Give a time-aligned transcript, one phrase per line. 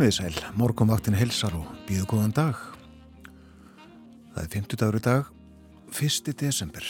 [0.00, 2.56] Komiði sæl, morgunvaktin helsar og býðu góðan dag.
[4.32, 5.26] Það er 50 dagur í dag,
[5.92, 6.30] 1.
[6.40, 6.86] desember.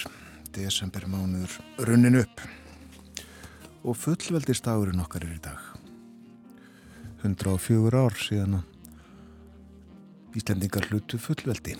[0.55, 1.57] Desember mánuður
[1.89, 2.45] runnin upp.
[3.83, 5.59] Og fullveldistagurinn okkar er í dag.
[7.25, 11.75] 104 ár síðan að Íslendingar hlutu fullveldi.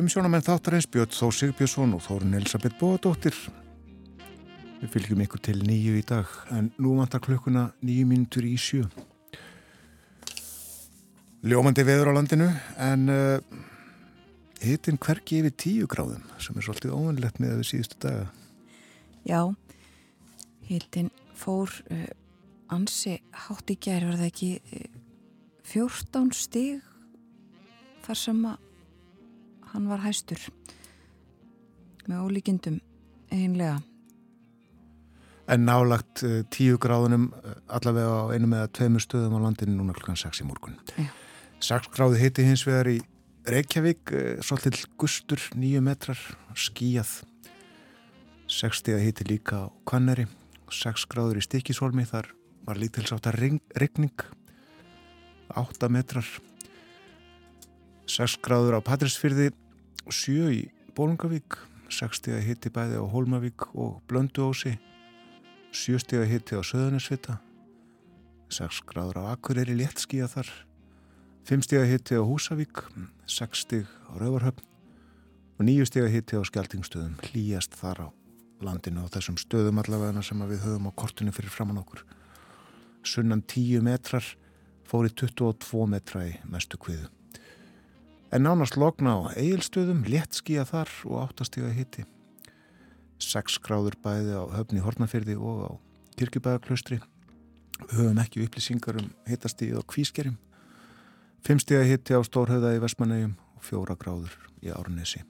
[0.00, 3.36] Umsjónamenn þáttarins Björn Þó Sigbjörnsson og Þórun Elisabeth Bóðadóttir
[4.76, 8.82] Við fylgjum ykkur til nýju í dag en nú vantar klukkuna nýju mínutur í sjö.
[11.46, 12.48] Ljómandi veður á landinu
[12.84, 13.38] en uh,
[14.60, 18.28] hitin hverki yfir tíu gráðum sem er svolítið óvanlegt með við síðustu daga.
[19.24, 19.40] Já,
[20.68, 21.08] hitin
[21.40, 22.06] fór uh,
[22.76, 23.16] ansi
[23.46, 25.02] hátt í gerð var það ekki uh,
[25.72, 26.84] 14 stig
[28.04, 28.62] þar sem að
[29.72, 30.50] hann var hæstur
[32.06, 32.82] með ólíkindum
[33.32, 33.80] einlega
[35.46, 39.94] En nálagt uh, tíu gráðunum uh, allavega á einu með tveimur stöðum á landinu núna
[39.94, 40.74] klukkan 6 í morgun.
[40.98, 41.06] Já.
[41.62, 42.98] 6 gráði heiti hins vegar í
[43.46, 46.18] Reykjavík, uh, svolítill gustur, 9 metrar,
[46.58, 47.20] skíjað.
[48.50, 50.26] 60 heiti líka á Kvanneri,
[50.70, 52.32] 6 gráður í Stikisholmi, þar
[52.66, 53.38] var lítilsátt að
[53.78, 54.26] regning,
[55.54, 56.26] 8 metrar.
[58.10, 59.52] 6 gráður á Patrísfyrði,
[60.10, 60.60] 7 í
[60.98, 61.58] Bólungavík,
[61.90, 64.74] 60 heiti bæði á Hólmavík og Blönduósi,
[65.76, 67.36] sjöstega hitti á Söðunisvita
[68.48, 70.48] 6 gráður á Akureyri léttskíja þar.
[71.46, 72.80] 5 stega hitti á Húsavík
[73.26, 74.64] 6 steg á Rauvarhöfn
[75.58, 78.08] og 9 stega hitti á Skjaldingstöðum hlýjast þar á
[78.64, 82.06] landinu á þessum stöðum allavega sem við höfum á kortinu fyrir framann okkur.
[83.04, 84.24] Sunnan 10 metrar
[84.88, 87.10] fóri 22 metra í mestu kviðu.
[88.32, 92.06] En nánast lokna á eigilstöðum léttskíja þar og 8 stega hitti
[93.22, 95.70] 6 gráður bæði á höfni Hortnafyrði og á
[96.20, 97.00] Kirkjubæðaklaustri
[97.82, 100.36] við höfum ekki upplýsingar um hittastíð á Kvískerim
[101.46, 104.32] 5 stíða hitti á Stórhauða í Vestmannegjum og 4 gráður
[104.66, 105.20] í Árnesi.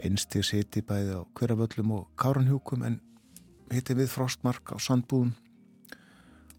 [0.00, 2.96] Einstíðs hitti bæði á Hverjavöllum og Káranhjúkum en
[3.68, 5.34] hitti við frostmark á Sandbúðum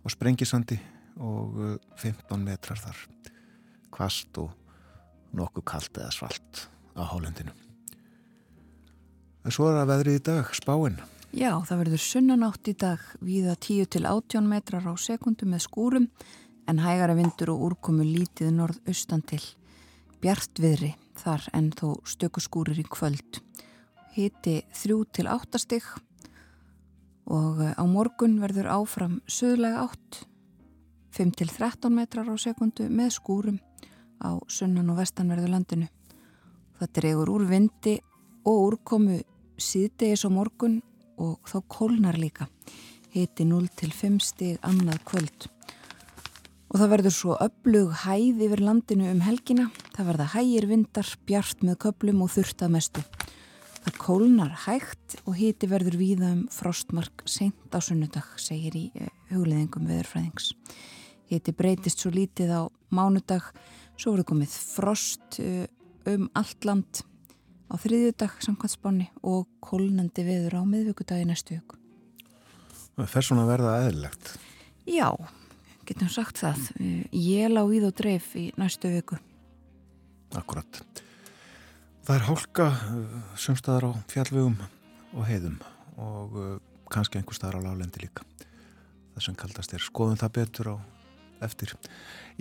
[0.04, 0.78] og Sprengisandi
[1.18, 3.02] og 15 metrar þar.
[3.90, 4.54] Kvast og
[5.34, 7.69] nokkuð kallt eða svalt á hálendinu
[9.46, 11.00] En svo er það veðrið í dag, spáinn.
[11.30, 16.08] Já, það verður sunnanátt í dag viða 10 til 18 metrar á sekundu með skúrum
[16.70, 19.42] en hægara vindur og úrkomu lítið norð-austan til.
[20.20, 23.40] Bjartviðri þar en þó stökuskúrir í kvöld.
[24.18, 25.88] Hiti 3 til 8 stygg
[27.30, 30.26] og á morgun verður áfram söðlega 8,
[31.14, 33.62] 5 til 13 metrar á sekundu með skúrum
[34.20, 35.88] á sunnan og vestanverðu landinu.
[36.82, 38.00] Það dregur úr vindi
[38.50, 39.20] og úrkomu
[39.62, 40.80] síðdegis á morgun
[41.22, 42.48] og þá kólnar líka.
[43.14, 45.48] Hiti 0 til 5 stig annað kvöld.
[46.70, 49.70] Og það verður svo öflug hæð yfir landinu um helgina.
[49.96, 53.04] Það verða hægir vindar, bjart með köplum og þurftað mestu.
[53.80, 59.10] Það kólnar hægt og hiti verður víða um frostmark seint á sunnudag segir í uh,
[59.32, 60.54] hugleðingum veðurfræðings.
[61.30, 62.62] Hiti breytist svo lítið á
[62.94, 63.50] mánudag.
[63.98, 65.66] Svo verður komið frost uh,
[66.10, 67.04] um allt land
[67.70, 71.78] á þriðjudag samkvæmsbáni og kólnandi viður á miðvíkudagi næstu ykkur.
[72.98, 74.32] Það fer svona að verða eðlilegt.
[74.90, 75.10] Já,
[75.88, 76.66] getum sagt það.
[77.16, 79.20] Ég lá í þá dreif í næstu viku.
[80.38, 80.82] Akkurat.
[82.06, 84.58] Það er hálka uh, sumstaðar á fjallvegum
[85.14, 85.60] og heiðum
[86.02, 86.56] og uh,
[86.90, 88.26] kannski einhver staðar á lálendi líka.
[89.14, 90.76] Það sem kaldast er skoðum það betur á
[91.46, 91.76] eftir.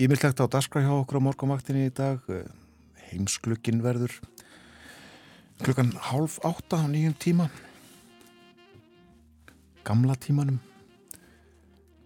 [0.00, 2.24] Ég vil takta á daskra hjá okkur á morgumaktinni í dag.
[2.32, 2.48] Uh,
[3.08, 4.16] Heimsklukkin verður
[5.62, 7.48] klukkan hálf átta á nýjum tíma.
[9.84, 10.60] Gamla tímanum.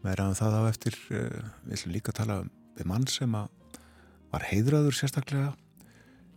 [0.03, 3.35] Meðraðan það á eftir uh, við ætlum líka að tala um mann sem
[4.33, 5.53] var heidraður sérstaklega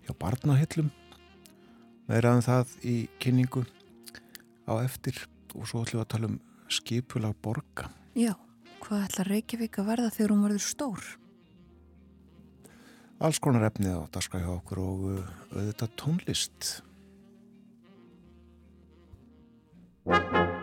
[0.05, 0.91] hjá barnahillum.
[2.09, 3.65] Meðraðan það í kynningu
[4.69, 5.23] á eftir
[5.55, 6.39] og svo ætlum við að tala um
[6.69, 7.89] skipulag borga.
[8.17, 8.33] Já,
[8.83, 11.05] hvað ætla Reykjavík að verða þegar hún verður stór?
[13.23, 16.75] Alls konar efnið á daska hjá okkur og uh, auðvitað tónlist
[20.07, 20.54] Thank you.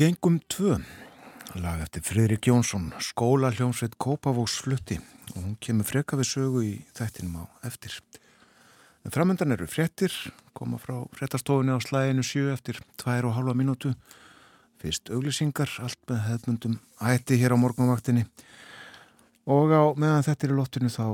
[0.00, 0.78] Gengum tvö.
[1.60, 4.96] Lag eftir Fridrik Jónsson skóla hljómsveit Kópavóks flutti.
[5.34, 7.98] Og hún kemur freka við sögu í þættinum á eftir.
[9.04, 10.14] En framöndan eru frettir
[10.56, 13.92] koma frá frettastofunni á slæginu sjö eftir tvær og halva mínútu.
[14.80, 18.24] Fyrst auglisingar allt með hefnundum ætti hér á morgunvaktinni.
[19.44, 21.04] Og á meðan þetta er í lottinu þá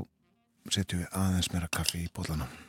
[0.70, 2.65] setjum við aðeins meira kaffi í bólanum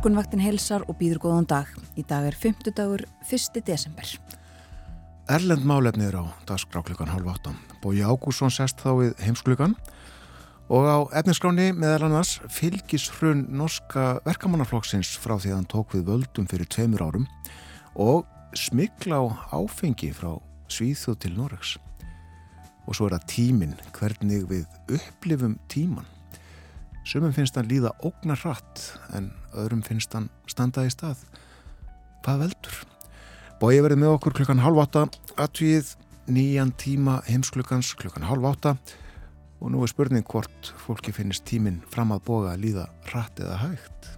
[0.00, 1.66] Morgunvaktin helsar og býður góðan dag.
[1.92, 2.70] Í dag er 5.
[2.72, 3.58] dagur, 1.
[3.66, 4.08] desember.
[5.28, 7.50] Erlend málefnið er á dagskrá klukkan halv 8.
[7.82, 9.74] Bói Ágússon sest þá við heimsklukan
[10.72, 16.08] og á efniskráni meðal annars fylgis hrun norska verkamannaflokksins frá því að hann tók við
[16.08, 17.28] völdum fyrir tveimur árum
[17.92, 18.24] og
[18.56, 20.32] smikla á áfengi frá
[20.72, 21.74] Svíþjóð til Noregs.
[22.88, 24.64] Og svo er það tíminn, hvernig við
[24.96, 26.08] upplifum tíman.
[27.04, 31.22] Sumum finnst hann líða ógnar hratt en öðrum finnst hann standa í stað.
[32.24, 32.78] Hvað veldur?
[33.60, 35.06] Bói verið með okkur klukkan halv átta,
[35.40, 35.94] aðvíð
[36.30, 38.76] nýjan tíma heimsklukans klukkan halv átta
[39.60, 43.58] og nú er spurning hvort fólki finnist tíminn fram að boga að líða hratt eða
[43.60, 44.08] hægt.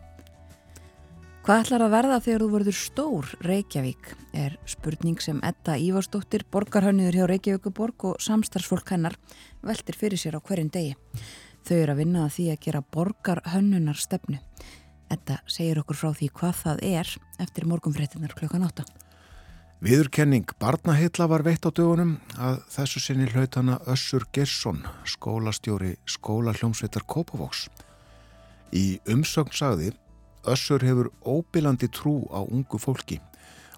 [1.42, 7.18] Hvað ætlar að verða þegar þú verður stór Reykjavík er spurning sem Edda Ívarsdóttir, borgarhönniður
[7.18, 9.16] hjá Reykjavíkuborg og samstarfsfólk hennar
[9.66, 10.94] veltir fyrir sér á hverjum degi.
[11.66, 14.38] Þau eru að vinna að því að gera borgar hönnunar stefnu.
[15.12, 17.08] Þetta segir okkur frá því hvað það er
[17.44, 18.84] eftir morgunfréttinar klukkan 8.
[19.84, 27.04] Viðurkenning barnaheitla var veitt á dögunum að þessu sinni hlautana Össur Gersson, skólastjóri skóla hljómsveitar
[27.04, 27.66] Kópavóks.
[28.72, 29.92] Í umsögn sagði
[30.48, 33.20] Össur hefur óbilandi trú á ungu fólki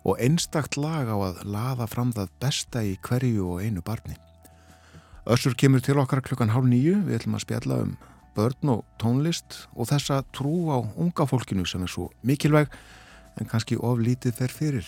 [0.06, 4.14] og einstakt lag á að laða fram það besta í hverju og einu barni.
[5.26, 7.96] Össur kemur til okkar klukkan hálf nýju, við ætlum að spjalla um
[8.34, 12.72] börn og tónlist og þessa trú á unga fólkinu sem er svo mikilvæg
[13.40, 14.86] en kannski oflítið fer fyrir.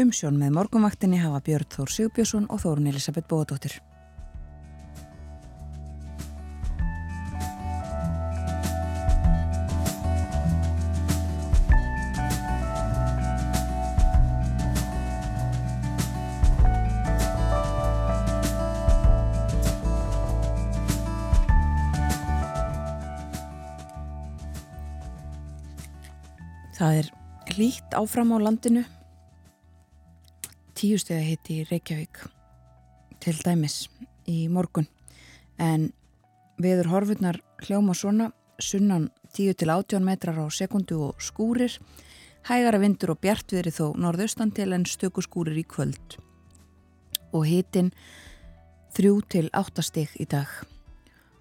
[0.00, 3.80] Umsjón með morgunvaktinni hafa Björn Þór Sigbjörnsson og Þórun Elisabeth Bóðadóttir.
[26.80, 27.08] Það er
[27.52, 28.82] hlýtt áfram á landinu.
[30.72, 32.22] Tíu steg að hitti Reykjavík
[33.20, 33.74] til dæmis
[34.24, 34.86] í morgun.
[35.60, 35.90] En
[36.56, 41.76] viður horfurnar hljóma svona sunnan 10 til 18 metrar á sekundu og skúrir.
[42.48, 46.16] Hægara vindur og bjartviðri þó norðaustan til en stöku skúrir í kvöld.
[47.36, 47.92] Og hitin
[48.96, 50.48] 3 til 8 steg í dag.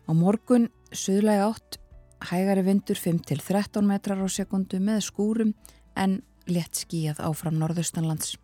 [0.04, 1.79] Á morgun söðlega átt
[2.28, 5.54] hægari vindur 5-13 metrar á sekundu með skúrum
[5.96, 8.36] en létt skíjað áfram norðaustanlands.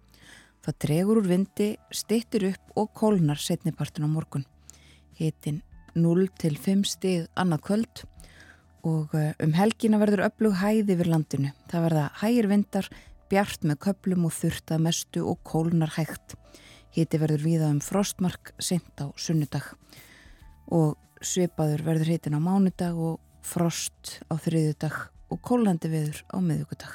[0.66, 4.46] Það dregur úr vindi, stittir upp og kólnar setnipartin á morgun.
[5.20, 5.62] Hitin
[5.96, 8.04] 0-5 stig annað kvöld
[8.86, 11.52] og eh, um helgina verður öflug hæði við landinu.
[11.72, 12.90] Það verða hægir vindar,
[13.30, 16.36] bjart með köplum og þurft að mestu og kólnar hægt.
[16.96, 19.74] Hiti verður viða um frostmark sent á sunnudag
[20.72, 24.96] og svipaður verður heitin á mánudag og frost á þriðudag
[25.34, 26.94] og kólandi viður á miðugudag.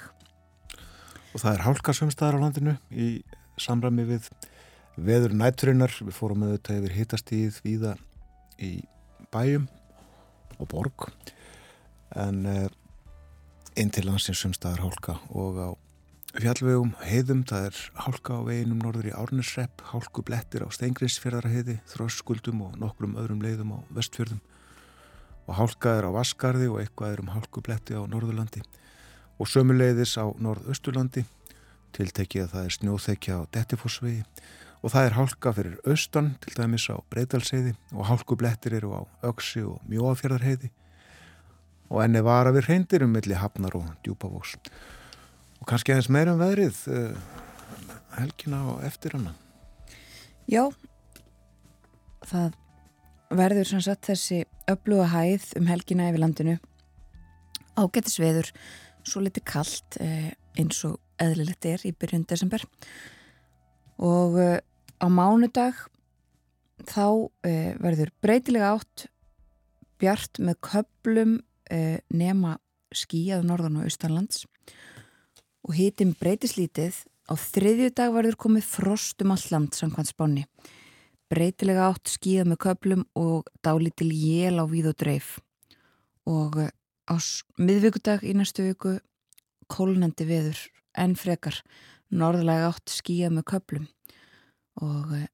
[1.30, 3.10] Og það er hálka sömstaðar á landinu í
[3.60, 4.30] samræmi við
[4.98, 5.94] veður nætturinnar.
[6.02, 7.94] Við fórum með þetta yfir hitastíð víða
[8.60, 8.72] í
[9.30, 9.68] bæjum
[10.60, 11.06] og borg
[12.18, 12.66] en uh,
[13.78, 15.68] inn til landsins sömstaðar hálka og á
[16.30, 22.62] fjallvegum heiðum, það er hálka á veginum norður í Árnesrepp, hálku blettir á Steingriðsfjörðarheiði, Þröskuldum
[22.68, 24.42] og nokkrum öðrum leiðum á vestfjörðum
[25.46, 28.62] og hálka er á Vaskarði og eitthvað er um hálku bletti á Norðurlandi
[29.40, 31.24] og sömuleiðis á Norðausturlandi.
[31.96, 34.20] Tiltekið að það er snjóþekja á Dettifossvegi
[34.80, 39.02] og það er hálka fyrir austan til dæmis á Breitalseiði og hálku blettir eru á
[39.26, 40.70] Öksi og Mjóafjörðarheiði
[41.90, 44.54] og enni vara við hreindirum millir Hafnar og Djúpavós
[45.60, 47.18] og kannski aðeins meira um veðrið uh,
[48.16, 49.34] helgina og eftir hana.
[50.48, 50.70] Já
[52.26, 52.56] það
[53.30, 56.56] verður sem sagt þessi öfluga hæð um helgina yfir landinu.
[57.78, 58.50] Ágættis veður
[59.06, 62.64] svo litið kallt uh, eins og eðlilegt er í byrjun desember.
[64.00, 64.58] Og uh,
[65.00, 65.86] á mánudag
[66.88, 69.02] þá verður breytilega átt
[70.00, 71.34] bjart með köplum
[72.08, 72.54] nema
[72.96, 74.46] skíjað norðan og austanlands.
[75.68, 80.46] Og hitin breytislítið á þriðju dag verður komið frost um all land samkvæmt spáni.
[81.30, 85.28] Breytilega átt skíða með köplum og dálítil jél á víð og dreif.
[86.26, 86.72] Og eh,
[87.06, 87.14] á
[87.58, 88.96] miðvíkudag í næstu viku
[89.70, 90.58] kólnandi veður
[90.98, 91.60] en frekar
[92.10, 93.86] norðlega átt skíða með köplum
[94.80, 95.28] og uh,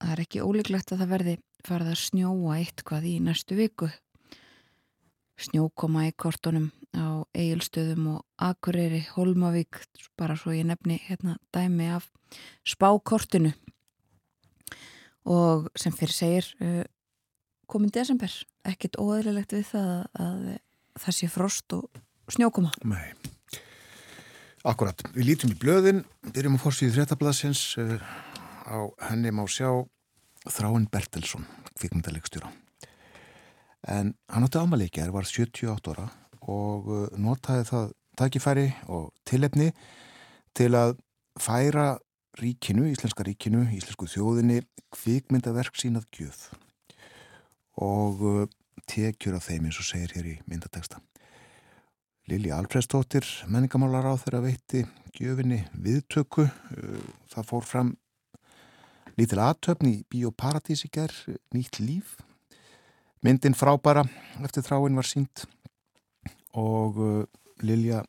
[0.00, 3.90] það er ekki ólíklegt að það verði farið að snjóa eitt hvað í næstu viku.
[5.36, 9.82] Snjókoma í kortunum á Egilstöðum og Akureyri, Holmavík,
[10.16, 12.08] bara svo ég nefni hérna dæmi af
[12.64, 13.52] spákortinu
[15.26, 16.82] og sem fyrir segir uh,
[17.70, 18.32] komin desember,
[18.66, 20.44] ekkit óæðilegt við það að,
[20.96, 22.02] að það sé frost og
[22.32, 22.70] snjókoma.
[22.86, 23.10] Nei,
[24.66, 25.02] akkurat.
[25.16, 27.98] Við lítum í blöðin, byrjum á fórsvíðu þréttablasins, uh,
[28.66, 28.78] á
[29.10, 29.70] henni má sjá
[30.46, 31.42] Þráinn Bertelsson,
[31.74, 32.52] kvikmyndalegstjóra
[33.86, 36.06] en hann átti ámalíkja, það var 78 ára
[36.46, 39.70] og uh, notaði það takifæri og tilefni
[40.56, 40.96] til að
[41.40, 41.96] færa
[42.40, 44.60] ríkinu, íslenska ríkinu, íslensku þjóðinni
[44.94, 46.48] kvikmyndaverk sínað gjöf
[47.82, 48.44] og uh,
[48.88, 51.02] tekjur af þeim eins og segir hér í myndateksta.
[52.26, 54.84] Lili Alfredstóttir, menningamálar á þeirra veitti
[55.16, 57.92] gjöfinni viðtöku, uh, það fór fram
[59.16, 62.16] lítil aðtöfn í Bíóparadís í gerð, nýtt líf
[63.26, 64.04] Myndin frábæra
[64.44, 65.46] eftir þráinn var sínt
[66.54, 67.24] og uh,
[67.64, 68.04] Lilja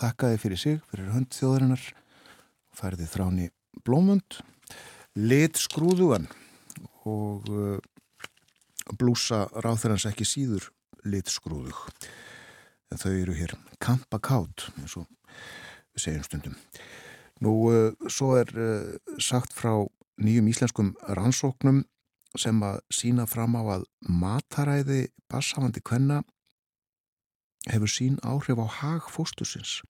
[0.00, 1.84] þakkaði fyrir sig, fyrir hönd þjóðarinnar
[2.74, 3.46] færði þráni
[3.86, 4.40] blómund
[5.16, 6.28] lit skrúðugan
[7.06, 7.78] og uh,
[8.98, 10.70] blúsa ráþurans ekki síður
[11.06, 11.78] lit skrúðug
[12.92, 15.08] en þau eru hér kampakátt eins og
[15.94, 16.56] við segjum stundum
[17.44, 19.72] nú uh, svo er uh, sagt frá
[20.22, 21.84] nýjum íslenskum rannsóknum
[22.36, 26.22] sem að sína fram á að mataræði bassafandi kvenna
[27.70, 29.80] hefur sín áhrif á hag fóstusins.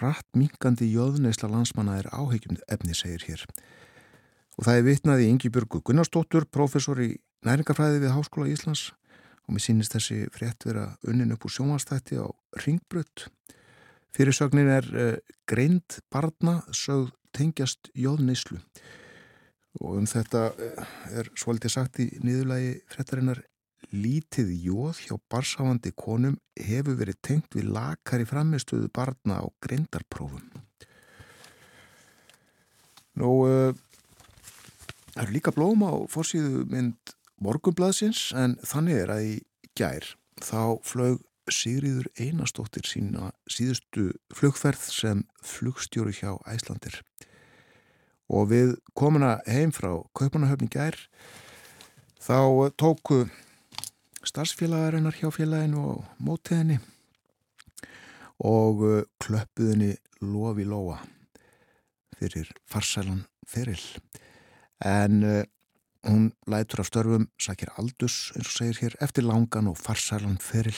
[0.00, 3.44] Ratt minkandi jöðneisla landsmanna er áhegjum efni, segir hér.
[4.58, 7.10] Og það er vitnaði Ingi Björgu Gunnarsdóttur, professor í
[7.44, 8.92] næringafræði við Háskóla Íslands
[9.44, 12.26] og mér sínist þessi frétt vera unnin upp úr sjónvastætti á
[12.64, 13.26] Ringbrut.
[14.14, 15.16] Fyrirsögnin er uh,
[15.50, 18.60] greind barna sögð tengjast jöðneislu
[19.82, 23.40] og um þetta eh, er svolítið sagt í niðurlagi frettarinnar
[23.92, 30.48] lítið jóð hjá barsáandi konum hefur verið tengt við lakari framistuðu barna á grindarprófum
[33.14, 33.70] Nú uh,
[35.14, 37.14] er líka blóm á fórsíðu mynd
[37.44, 39.34] morgumblaðsins en þannig er að í
[39.78, 40.08] gær
[40.42, 41.22] þá flög
[41.52, 47.02] Sigriður Einarstóttir sína síðustu flugferð sem flugstjóru hjá Æslandir
[48.32, 50.96] og við komuna heim frá Kaupanahöfni gær
[52.24, 53.26] þá tóku
[54.28, 56.78] starfsfélagarinnar hjá félaginu og mótiðinni
[58.44, 58.82] og
[59.22, 60.98] klöppuðinni lofi lóa
[62.18, 63.80] fyrir farsælan feril.
[64.84, 65.42] En uh,
[66.06, 70.76] hún lætur af störfum sakir aldus eins og segir hér eftir langan og farsælan feril.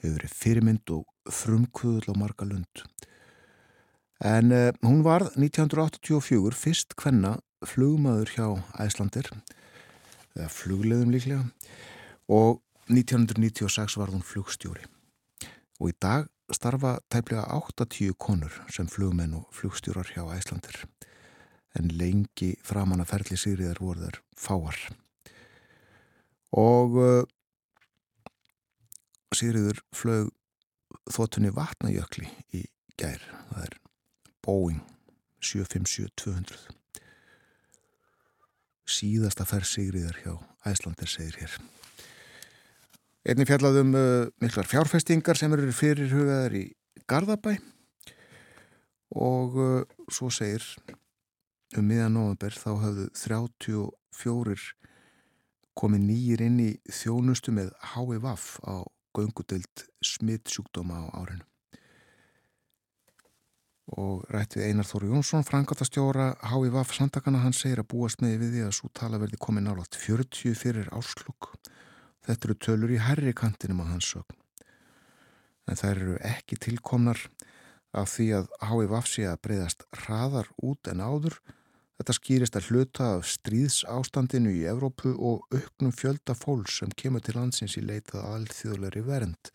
[0.00, 2.84] Hefur verið fyrirmynd og frumkvöðul á marga lund.
[4.20, 8.46] En uh, hún var 1984 fyrst hvenna flugmaður hjá
[8.80, 9.28] Æslandir,
[10.32, 11.44] eða flugleðum líklega,
[12.28, 14.84] og 1996 var hún flugstjóri.
[15.80, 20.82] Og í dag starfa tæplega 80 konur sem flugmenn og flugstjórar hjá Æslandir.
[21.78, 24.80] En lengi framanna ferli sigriðar voru þær fáar.
[26.50, 27.22] og uh,
[29.30, 30.32] Sigriður flög
[31.14, 32.26] þóttunni vatnajökli
[32.58, 32.64] í
[32.98, 33.76] gær það er
[34.42, 34.80] Boeing
[35.38, 36.58] 757-200
[38.90, 40.34] síðasta ferð Sigriðar hjá
[40.66, 41.54] Æslandir segir hér
[43.26, 46.64] einni fjallaðum uh, miklar fjárfestingar sem eru fyrirhugaðar í
[47.10, 47.56] Garðabæ
[49.20, 50.64] og uh, svo segir
[51.78, 54.56] um miðan november þá hafðu 34
[55.78, 58.84] komið nýjir inn í þjónustu með HIVAF á
[59.16, 61.46] göngudeld smittsjúkdóma á árinu.
[63.90, 68.52] Og rætt við Einar Þóru Jónsson, frangatastjóra HIVAF samtakana, hann segir að búast með við
[68.54, 71.50] því að svo tala verði komið nálátt 40 fyrir áslug.
[72.26, 74.36] Þetta eru tölur í herri kantinum á hans sögn.
[75.68, 77.22] En þær eru ekki tilkomnar
[77.96, 81.40] af því að HIVAF sé að breyðast hraðar út en áður
[82.00, 87.20] Þetta skýrist að hluta af stríðs ástandinu í Evrópu og auknum fjölda fólks sem kemur
[87.20, 89.50] til landsins í leitað alþjóðleiri vernd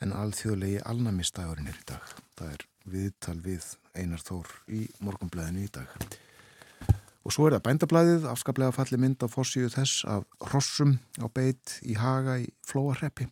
[0.00, 2.14] en alþjóðlegi alnamistagurinn er í dag.
[2.40, 2.64] Það er
[2.96, 5.92] viðtal við Einar Þór í morgunblæðinu í dag.
[7.22, 11.78] Og svo er það bændablaðið, afskaplega falli mynd á fórsíu þess af Rossum á beit
[11.86, 13.28] í Haga í Flóarreppi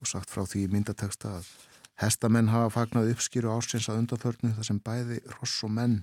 [0.00, 1.48] og sagt frá því myndateksta að
[2.00, 5.98] hestamenn hafa fagnað uppskýru ásins að undanförnu þar sem bæði Ross og menn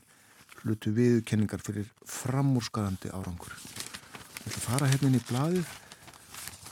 [0.62, 3.54] hlutu viðkenningar fyrir framúrskarandi árangur.
[4.46, 5.72] Ég ætla að fara hérna inn í bladið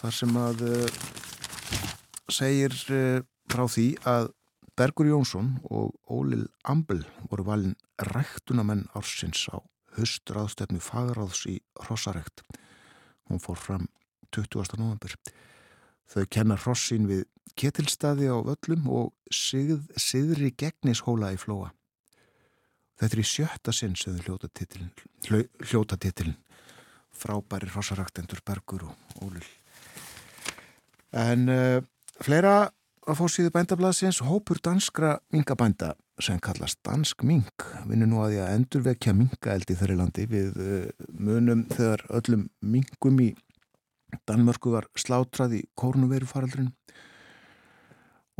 [0.01, 0.97] þar sem að uh,
[2.33, 4.29] segir uh, frá því að
[4.75, 7.77] Bergur Jónsson og Ólil Ambel voru valin
[8.11, 9.57] ræktunamenn ársins á
[9.95, 12.43] höstraðstefnu fagráðs í Hrossarækt.
[13.29, 13.87] Hún fór fram
[14.35, 14.77] 20.
[14.77, 15.15] november.
[16.11, 21.71] Þau kenna Hrossin við ketilstaði á völlum og sigð, siðri gegnishóla í flóa.
[22.99, 24.91] Þetta er í sjötta sinn sem þau hljóta titilin,
[25.67, 26.37] hljóta titilin
[27.15, 29.45] frábæri hrosaraktendur Bergur og Ólul.
[31.15, 31.79] En uh,
[32.21, 32.69] fleira
[33.05, 38.41] að fá síðu bændablasins hópur danskra mingabænda sem kallast Dansk Ming vinnur nú að því
[38.43, 40.27] að endurvekja mingaeldi þeirri landi.
[40.31, 43.33] Við uh, munum þegar öllum mingum í
[44.29, 46.71] Danmörku var slátrað í kórnuverufaraldrin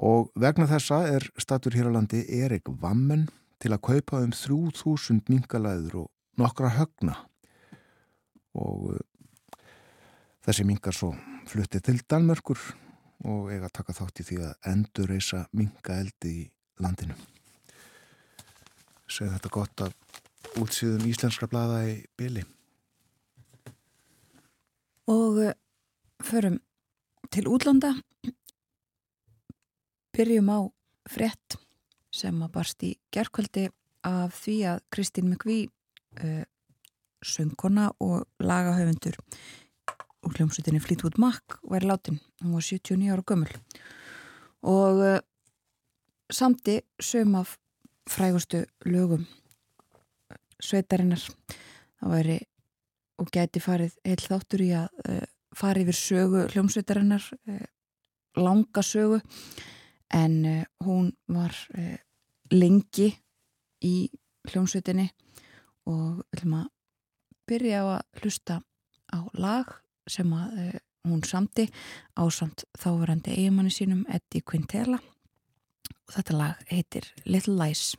[0.06, 3.28] og vegna þessa er statur hér á landi Erik Vammen
[3.60, 6.10] til að kaupa um 3000 mingalæður og
[6.40, 7.20] nokkra högna.
[8.56, 9.04] Og uh,
[10.48, 11.12] þessi mingar svo
[11.52, 12.60] flutti til Danmörkur
[13.28, 16.52] og eiga að taka þátt í því að endur reysa mingaeldi í
[16.84, 17.35] landinu
[19.08, 22.46] segð þetta gott af útsýðum íslenskra blada í byli
[25.08, 25.52] og uh,
[26.22, 26.60] förum
[27.32, 27.94] til útlanda.
[30.15, 30.60] Byrjum á
[31.10, 31.58] frett
[32.15, 33.68] sem að barst í gerðkvöldi
[34.08, 35.70] af því að Kristín McVie
[36.24, 36.46] uh,
[37.26, 39.20] söngkona og lagahöfundur
[40.26, 43.52] úr hljómsutinni Fleetwood Mac væri látin, hún var 79 ára gömul.
[44.65, 45.20] Og uh,
[46.32, 47.58] samti söm af
[48.10, 49.26] frægustu lögum
[50.62, 51.22] sveitarinnar.
[52.00, 52.38] Það væri
[53.22, 55.24] og gæti farið heil þáttur í að uh,
[55.56, 57.65] fara yfir sögu hljómsveitarinnar uh,
[58.41, 59.22] langa sögu.
[60.13, 61.56] En uh, hún var
[62.52, 63.10] lengi
[63.86, 63.96] í
[64.52, 65.08] hljómsveitinni
[65.89, 66.72] og við ætlum að
[67.50, 68.60] byrja á að hlusta
[69.13, 69.72] á lag
[70.10, 71.68] sem að hún samti
[72.18, 75.00] á samt þáverandi eigimanni sínum Eddie Quintela
[76.08, 77.96] og þetta lag heitir Little Lies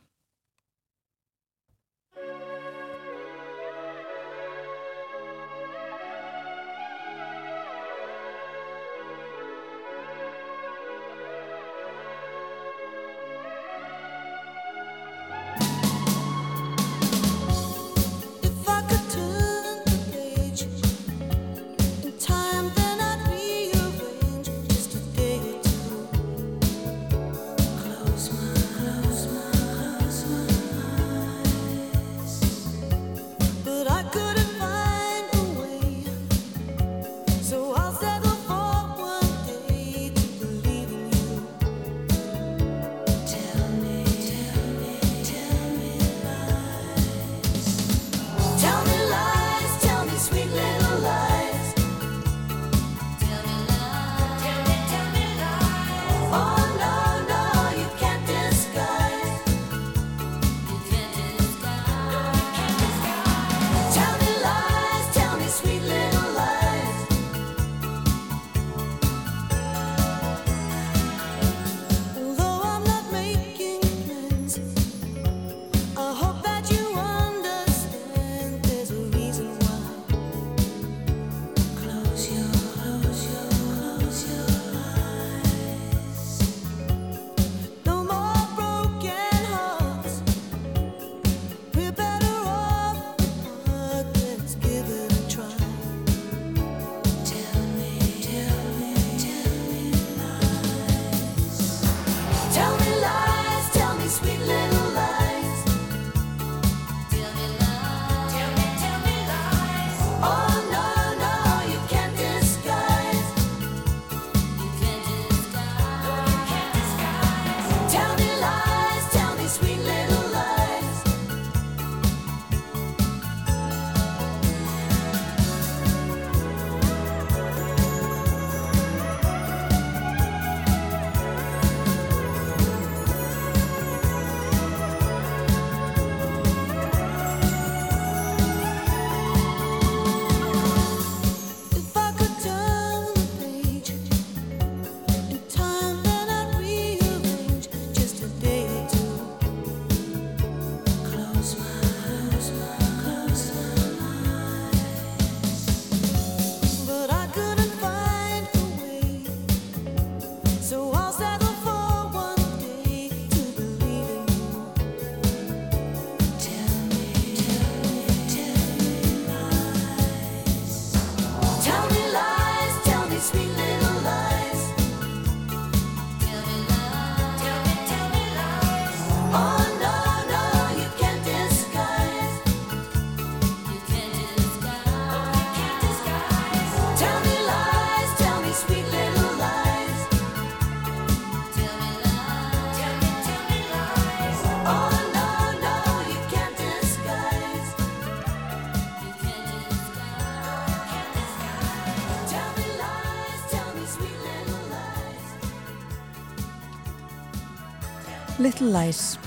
[208.47, 209.17] Little Lies.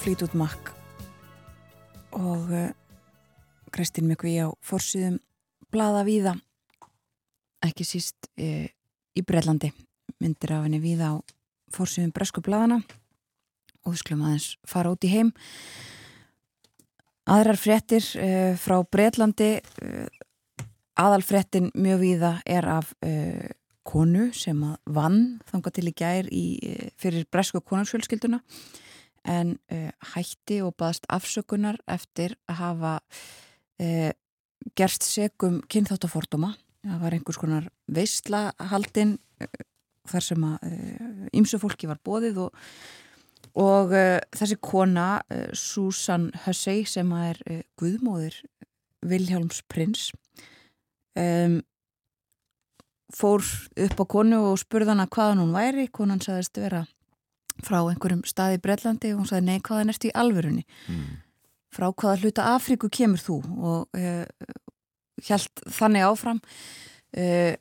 [0.00, 0.70] Fleetwood Mac
[2.16, 2.70] og uh,
[3.68, 5.18] Kristín Mjögvi á fórsýðum
[5.68, 6.32] Blada Víða.
[7.60, 8.64] Ekki síst uh,
[9.12, 9.68] í Breitlandi
[10.16, 11.14] myndir af henni Víða á
[11.76, 12.80] fórsýðum Bresku Bladana
[13.84, 15.36] og við skulum aðeins fara út í heim.
[17.28, 19.58] Aðrar frettir uh, frá Breitlandi
[20.96, 22.96] aðalfrettin mjög Víða er af
[23.86, 26.44] konu sem vann þanga til í gær í,
[27.00, 28.40] fyrir bresku konarsfjölskylduna
[29.28, 32.94] en uh, hætti og baðast afsökunar eftir að hafa
[33.82, 34.10] uh,
[34.78, 36.54] gerst segum kynþáttaforduma.
[36.82, 39.62] Það var einhvers konar veislahaldin uh,
[40.10, 42.64] þar sem að ymsu fólki var bóðið og,
[43.62, 43.92] og
[44.34, 45.20] þessi kona
[45.54, 47.38] Susan Hussey sem er
[47.78, 48.40] guðmóðir
[49.06, 50.08] Vilhjálms prins
[51.14, 51.60] um,
[53.12, 53.44] fór
[53.86, 56.84] upp á konu og spurði hana hvaðan hún væri, konan sagðist vera
[57.62, 60.64] frá einhverjum staði í Breitlandi og hún sagði nei hvaðan ertu í alvörunni?
[60.88, 61.20] Mm.
[61.72, 63.38] frá hvaða hluta Afríku kemur þú?
[63.56, 64.24] Og uh,
[65.24, 66.40] held þannig áfram.
[67.16, 67.54] Uh,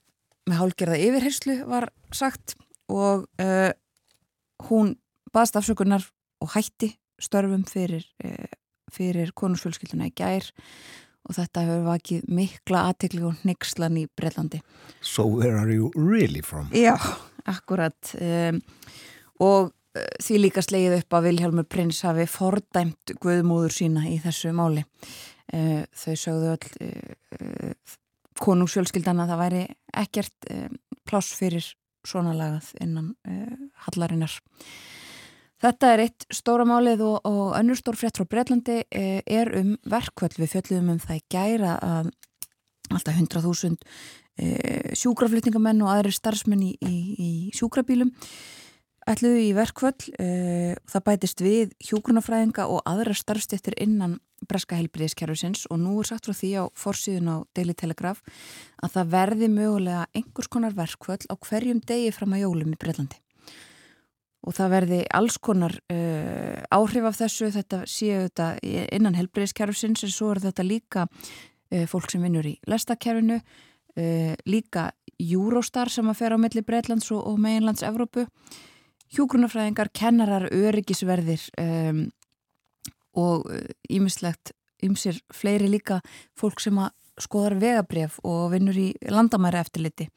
[0.50, 2.56] með hálgerða yfirherslu var sagt
[2.92, 3.72] og uh,
[4.68, 4.98] hún
[5.32, 6.04] baðst afsökunar
[6.44, 8.02] og hætti störfum fyrir,
[8.92, 10.48] fyrir konusfjölskylduna í gær.
[10.50, 14.62] og þetta hefur vakið mikla aðtekli og nexlan í Breitlandi.
[15.02, 16.70] So where are you really from?
[16.74, 16.96] Já,
[17.50, 18.62] akkurat um,
[19.42, 24.54] og uh, því líka slegið upp að Vilhelmur Prins hafi fordæmt guðmóður sína í þessu
[24.58, 24.86] máli.
[25.52, 27.98] Uh, þau sögðu öll uh,
[28.42, 29.62] konungsjölskyldana að það væri
[30.02, 30.48] ekkert
[31.06, 31.66] pláss fyrir
[32.08, 33.12] svona lagað innan
[33.86, 34.34] hallarinnar.
[35.62, 39.76] Þetta er eitt stóra málið og, og önnur stór frétt frá Breitlandi eh, er um
[39.86, 42.12] verkvöld við fjöldum um það gæra að
[42.92, 43.78] alltaf 100.000
[44.42, 48.12] e, sjúkraflutningamenn og aðri starfsmenn í, í, í sjúkrabílum
[49.10, 50.28] ætluðu í verkvöld e,
[50.92, 54.20] það bætist við hjúgrunafræðinga og aðra starfstéttir innan
[54.50, 58.22] breska heilbriðiskerfisins og nú er sagt frá því á forsýðun á Daily Telegraph
[58.82, 63.22] að það verði mögulega einhvers konar verkvöld á hverjum degi fram að jólum í Breitlandi
[64.42, 68.48] og það verði alls konar uh, áhrif af þessu, þetta séu þetta
[68.96, 74.90] innan helbriðiskerfsins en svo er þetta líka uh, fólk sem vinnur í lestakerfinu, uh, líka
[75.22, 78.26] Eurostar sem að fer á milli Breitlands og, og meginlands Evrópu,
[79.14, 82.08] hjógrunafræðingar, kennarar, öryggisverðir um,
[83.20, 83.46] og
[83.92, 86.00] ímislegt, ímsir fleiri líka
[86.40, 90.08] fólk sem að skoðar vegabref og vinnur í landamæra eftirliti.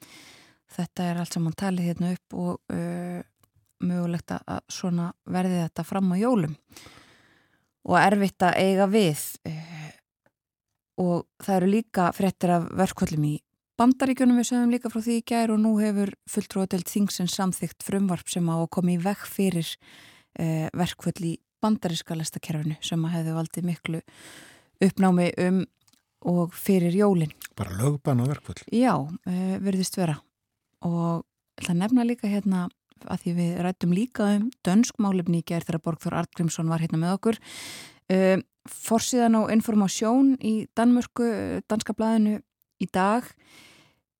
[0.73, 2.79] Þetta er allt saman talið hérna upp og
[3.83, 6.55] mögulegt að svona verði þetta fram á jólum
[7.85, 9.89] og erfitt að eiga við eh,
[11.01, 13.35] og það eru líka frettir af verkvöldum í
[13.79, 18.31] bandaríkjunum við sögum líka frá því í gær og nú hefur fulltróðdelt þingsins samþygt frumvarp
[18.31, 19.71] sem á að koma í vekk fyrir
[20.39, 24.01] eh, verkvöld í bandaríska lestakerfinu sem að hefðu valdið miklu
[24.85, 25.63] uppnámi um
[26.25, 27.33] og fyrir jólin.
[27.55, 28.63] Bara lögban á verkvöld?
[28.73, 28.95] Já,
[29.27, 30.17] eh, verðist vera
[30.81, 31.25] og
[31.61, 32.69] það nefna líka hérna
[33.03, 37.17] að því við rættum líka um dönskmálefni í gerð þegar Borgþór Artgrímsson var hérna með
[37.19, 37.39] okkur.
[38.11, 41.27] Uh, Forsíðan og informasjón í Danmörku,
[41.69, 42.39] danska blæðinu
[42.81, 43.27] í dag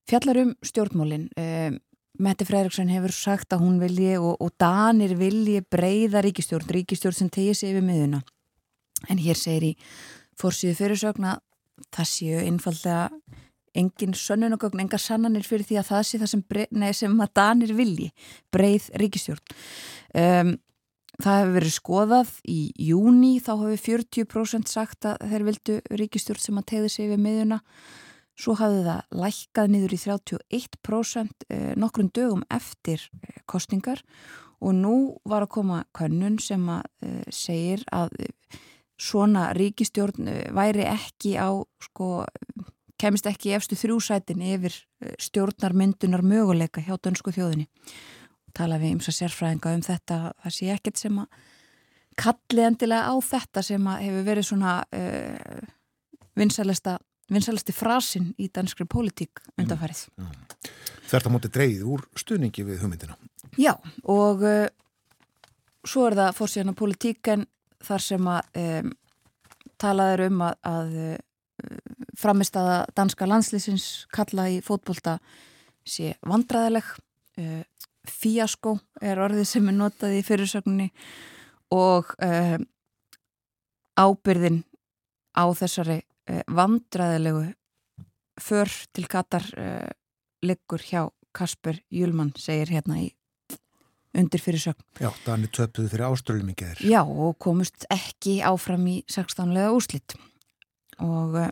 [0.05, 1.29] fjallar um stjórnmálin.
[1.33, 1.79] Uh,
[2.21, 7.31] Mette Freiriksson hefur sagt að hún vilji og, og Danir vilji breyða ríkistjórn, ríkistjórn sem
[7.33, 8.21] tegir sig yfir miðuna
[9.09, 9.73] en hér segir í
[10.39, 11.37] Forsíðu fyrirsögna
[11.95, 13.09] það séu einfallega
[13.77, 17.73] engin sönnunogögn, enga sannanir fyrir því að það sé það sem, nei, sem að Danir
[17.77, 18.11] vilji,
[18.55, 19.57] breið ríkistjórn.
[20.15, 20.55] Um,
[21.21, 22.59] það hefur verið skoðað í
[22.89, 27.61] júni, þá hefur 40% sagt að þeir vildu ríkistjórn sem að tegði sig við miðuna.
[28.35, 34.01] Svo hafði það lækkað niður í 31% eh, nokkrum dögum eftir eh, kostningar
[34.59, 34.95] og nú
[35.27, 38.11] var að koma könnun sem að eh, segir að
[38.99, 41.51] svona ríkistjórn væri ekki á
[41.83, 42.25] sko
[43.01, 47.67] kemist ekki efstu þrjúsætin yfir eh, stjórnarmyndunar möguleika hjá dönsku þjóðinni.
[48.55, 51.41] Tala við ymsa sérfræðinga um þetta, það sé ekkert sem að
[52.15, 55.65] kalli endilega á þetta sem að hefur verið svona uh,
[56.39, 60.05] vinsalasti frasin í danskri pólitík undanfærið.
[61.11, 63.17] Þetta móti dreyið úr stuðningi við hugmyndina.
[63.59, 63.73] Já,
[64.07, 64.69] og uh,
[65.83, 67.45] svo er það fórsíðan á pólitíken
[67.85, 68.91] þar sem að um,
[69.81, 70.99] talaður um að, að
[72.17, 75.17] framist að danska landslýsins kalla í fótbolta
[75.85, 76.87] sé vandraðileg
[77.39, 77.61] uh,
[78.05, 80.89] fíaskó er orðið sem er notað í fyrirsögninni
[81.73, 82.57] og uh,
[83.95, 84.63] ábyrðin
[85.35, 87.47] á þessari uh, vandraðilegu
[88.41, 89.45] för til Katar
[90.43, 93.05] liggur hjá Kasper Júlmann segir hérna í
[94.15, 94.83] undir fyrir sögn.
[94.99, 96.83] Já, Danir töpuðu fyrir áströlum í gerð.
[96.83, 99.55] Já, og komust ekki áfram í 16.
[99.71, 100.17] úrslitt.
[101.03, 101.49] Og uh,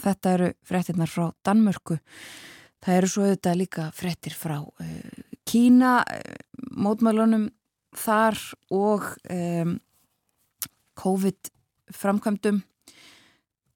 [0.00, 1.98] þetta eru frettinnar frá Danmörku.
[2.80, 7.48] Það eru svo auðvitað líka frettir frá uh, Kína, uh, mótmælunum
[7.96, 8.38] þar
[8.70, 9.78] og um,
[11.00, 11.50] COVID
[11.90, 12.60] framkvæmdum,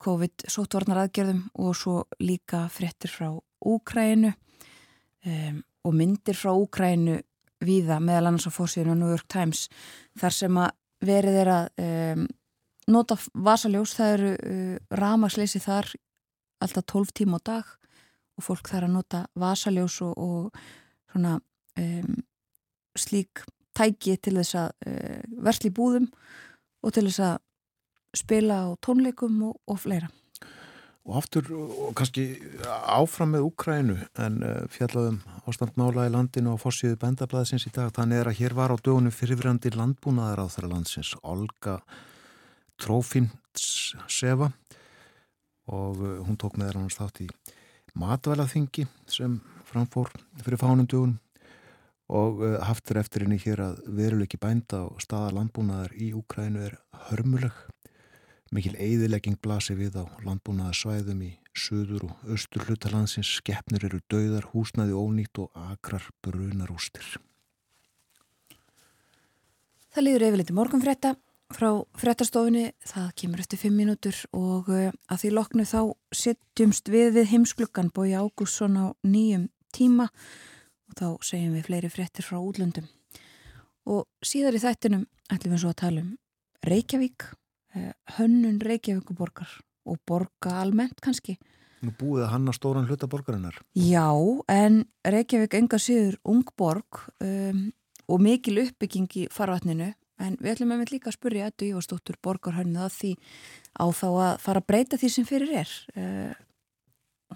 [0.04, 3.30] COVID sótvarnar aðgerðum og svo líka frettir frá
[3.64, 7.18] Úkrænu um, og myndir frá Úkrænu
[7.64, 9.68] víða meðal annars á fórsíðinu New York Times
[10.20, 12.26] þar sem að verið er að um,
[12.90, 15.90] nota vasaljós, það eru uh, ramasleysi þar
[16.64, 17.72] alltaf 12 tíma á dag
[18.34, 21.36] og fólk þarf að nota vasaljós og, og svona
[21.80, 22.16] um,
[22.98, 23.44] slík
[23.74, 26.10] tæki til þess að uh, versli búðum
[26.84, 27.40] og til þess að
[28.14, 30.10] spila á tónleikum og, og fleira.
[31.04, 32.22] Og aftur, og kannski
[32.64, 35.18] áfram með Úkrænu, en uh, fjallaðum
[35.50, 39.12] ástandmála í landinu og fórsíðu bendablaðsins í dag, þannig er að hér var á dögunum
[39.12, 41.82] fyrirvrandi landbúnaðar á þeirra landsins, Olga
[42.80, 44.50] Trófinsefa
[45.70, 47.28] og uh, hún tók með hann státt í
[47.98, 50.10] matvælaþingi sem framfór
[50.42, 51.20] fyrir fánum dögunum
[52.14, 56.76] og uh, haftur eftir henni hér að veruleiki bænda og staða landbúnaðar í Úkrænu er
[57.08, 57.54] hörmuleg
[58.54, 63.32] Mikil eiðilegging blasi við á landbúnaða svæðum í söður og austur hlutalandsins.
[63.40, 67.16] Skeppnir eru dauðar, húsnaði ónýtt og akrar brunarústir.
[69.94, 71.14] Það líður yfirleiti morgunfretta
[71.54, 71.68] frá
[72.00, 72.72] frettastofinni.
[72.86, 75.80] Það kemur eftir fimm mínútur og uh, að því loknu þá
[76.14, 82.26] sittjumst við við heimsklukkan bói Ágússon á nýjum tíma og þá segjum við fleiri frettir
[82.26, 82.90] frá útlöndum.
[83.86, 86.12] Og síðar í þættinum ætlum við svo að tala um
[86.64, 87.32] Reykjavík
[87.74, 89.50] Eh, hönnun Reykjavíkuborgar
[89.90, 91.34] og borga almennt kannski.
[91.82, 93.56] Nú búið að hanna stóran hluta borgarinnar.
[93.74, 94.14] Já,
[94.48, 97.66] en Reykjavík enga síður ung borg um,
[98.06, 99.90] og mikil uppbygging í farvatninu
[100.22, 103.12] en við ætlum að við líka að spurja Eddu Ívarstóttur borgarhönnuð að því
[103.74, 105.76] á þá að fara að breyta því sem fyrir er.
[105.98, 106.32] Uh,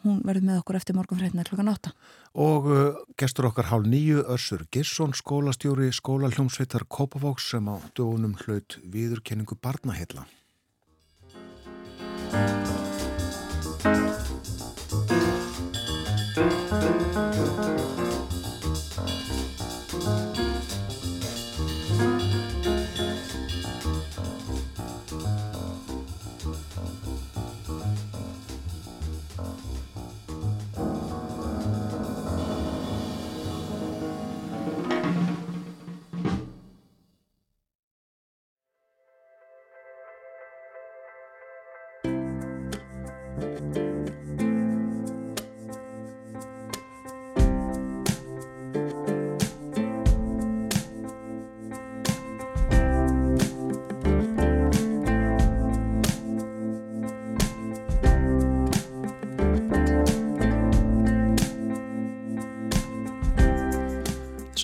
[0.05, 1.93] hún verður með okkur eftir morgunfréttina klokkan 8.
[2.39, 2.81] Og uh,
[3.19, 10.29] gestur okkar hálf nýju Össur Girsson, skólastjóri skólaljómsveitar Kópavóks sem á dögunum hlaut viðurkenningu barnahilla.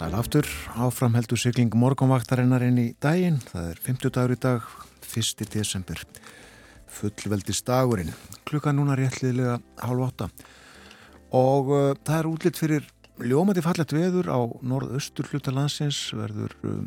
[0.02, 3.36] Aftur áframheldu sigling morgunvaktarinnar inn í daginn.
[3.46, 4.64] Það er 50 dagur í dag,
[5.06, 5.44] 1.
[5.52, 6.00] desember,
[6.90, 8.10] fullveldis dagurinn.
[8.48, 10.26] Klukka núna réttliðilega hálf átta.
[11.38, 12.88] Og uh, það er útlitt fyrir
[13.22, 16.80] ljómandi fallet veður á norðaustur hlutalandsins, verður uh,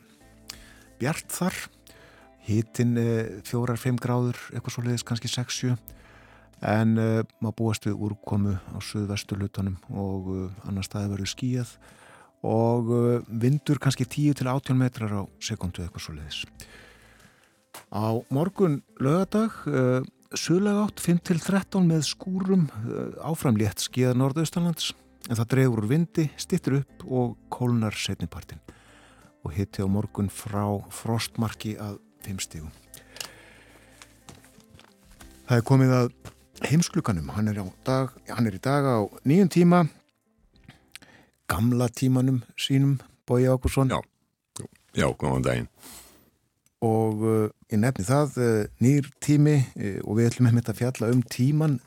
[0.99, 1.61] bjart þar.
[2.43, 5.77] Hítinn uh, 4-5 gráður, eitthvað svo leiðis kannski 6-7.
[6.59, 11.71] En uh, maður búast við úrkomu á söðvestur hlutanum og annar staði verður skíjað
[12.45, 16.43] og uh, vindur kannski 10-18 metrar á sekundu eitthvað svo leiðis.
[17.89, 24.93] Á morgun lögadag uh, suðlega átt 5-13 með skúrum uh, áframlétt skíða norðaustalands
[25.27, 28.61] en það dreifur úr vindi, stittir upp og kólnar setnipartin
[29.43, 32.71] og hitti á morgun frá frostmarki að 5 stígum.
[35.47, 36.09] Það er komið að
[36.67, 39.85] heimsklukanum, hann er, dag, hann er í dag á nýjum tíma
[41.47, 43.89] gamla tímanum sínum, Bói Ákursson.
[43.89, 43.99] Já,
[44.95, 45.69] já, góðan daginn.
[46.85, 51.23] Og uh, ég nefni það, uh, nýr tími uh, og við ætlum þetta fjalla um
[51.25, 51.79] tíman,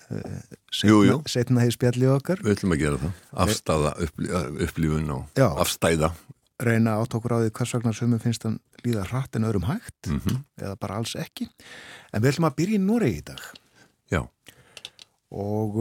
[0.73, 2.42] setna hefur spjallið okkar.
[2.42, 3.94] Við ætlum að gera það, afstæða
[4.66, 5.46] upplifun og já.
[5.46, 6.11] afstæða.
[6.61, 10.11] Reyna átt okkur á því hvers vegna sömum finnst hann líða hratt en öðrum hægt,
[10.11, 10.42] mm -hmm.
[10.61, 11.46] eða bara alls ekki.
[12.12, 13.40] En við ætlum að byrja í Noregi í dag.
[14.11, 14.23] Já.
[15.31, 15.79] Og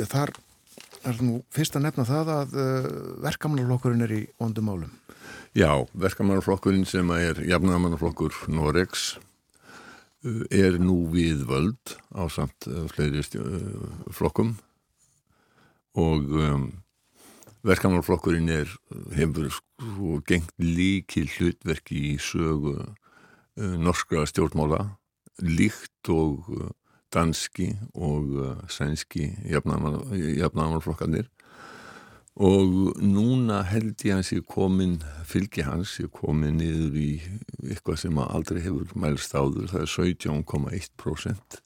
[0.00, 0.32] þar
[1.06, 2.88] er nú fyrst að nefna það að uh,
[3.26, 4.92] verkamannarflokkurinn er í ondum álum.
[5.56, 13.24] Já, verkamannarflokkurinn sem er jafnamannarflokkur Noregs uh, er nú við völd á samt uh, fleiri
[14.14, 14.56] flokkum
[15.96, 16.66] og um,
[17.66, 18.70] verkamannflokkurinn er
[19.16, 24.82] hefur sko gengt líkil hlutverki í sögu uh, norskra stjórnmála
[25.42, 26.68] líkt og uh,
[27.16, 31.30] danski og uh, sænski jafnamannflokkarnir
[32.36, 37.10] og núna held ég hans ég komin fylgi hans, ég komin niður í
[37.64, 41.60] eitthvað sem aldrei hefur mælst áður, það er 17,1%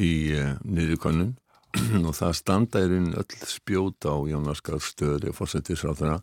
[0.00, 1.36] í uh, niðurkonnun
[2.08, 6.22] og það standa er einn öll spjóta á Jónaskar stöði og fórsetisráðara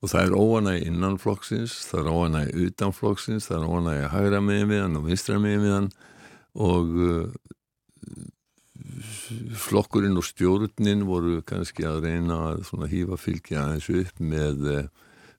[0.00, 4.82] og það er óanæg innanflokksins, það er óanæg utanflokksins, það er óanæg hægra megin við
[4.84, 5.88] hann og vinstra megin við hann.
[6.56, 7.54] Og uh,
[9.66, 14.88] flokkurinn og stjórnin voru kannski að reyna að hýfa fylgi aðeins upp með uh,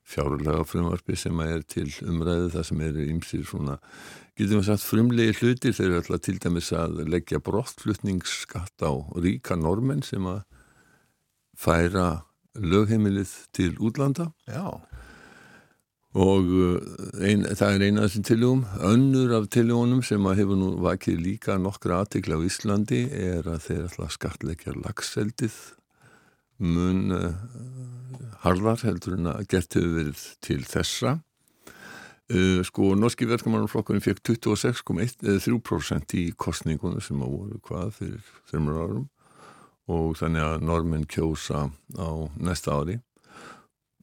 [0.08, 3.76] fjárlega frumvarfi sem er til umræðu það sem eru ymsir svona
[4.38, 9.58] getum við sagt frumlegi hlutir þeir eru alltaf til dæmis að leggja brottflutningsskatt á ríka
[9.58, 10.44] normen sem að
[11.58, 12.08] færa
[12.58, 14.80] lögheimilið til útlanda Já.
[16.16, 16.76] Og uh,
[17.20, 21.18] ein, það er eina af þessum tilugum önnur af tilugunum sem að hefur nú vakið
[21.20, 25.58] líka nokkra aðtikla á Íslandi er að þeir alltaf skattleggja lagseldið
[26.58, 27.34] mun uh,
[28.42, 31.18] harðar heldur en að gert hefur verið til þessa.
[32.28, 39.06] Uh, sko, norski verkamannarflokkurinn fekk 26,3% í kostningunum sem að voru hvað fyrir þreymur árum.
[39.88, 42.98] Og þannig að normin kjósa á næsta ári.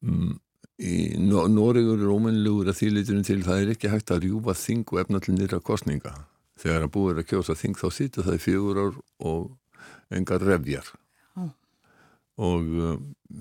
[0.06, 0.39] Um,
[0.80, 5.01] í Noregur er ómennlegur að þýliturinn til það er ekki hægt að rjúfa þing og
[5.05, 6.13] efna til nýra kostninga
[6.59, 9.01] þegar að búið að kjósa þing þá sýtu það í fjögur ár
[9.32, 10.91] og engar revjar
[11.39, 11.51] oh.
[12.38, 12.95] og uh,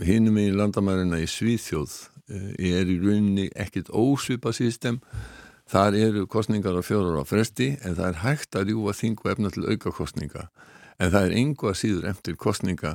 [0.07, 4.97] hinum í landamærina í Svíþjóð Eh, er í rauninni ekkit ósvipa sístem
[5.69, 9.51] þar eru kostningar á fjórar á fresti en það er hægt að rjúa þingu efna
[9.53, 10.47] til auka kostninga
[10.97, 12.95] en það er einhvað síður eftir kostninga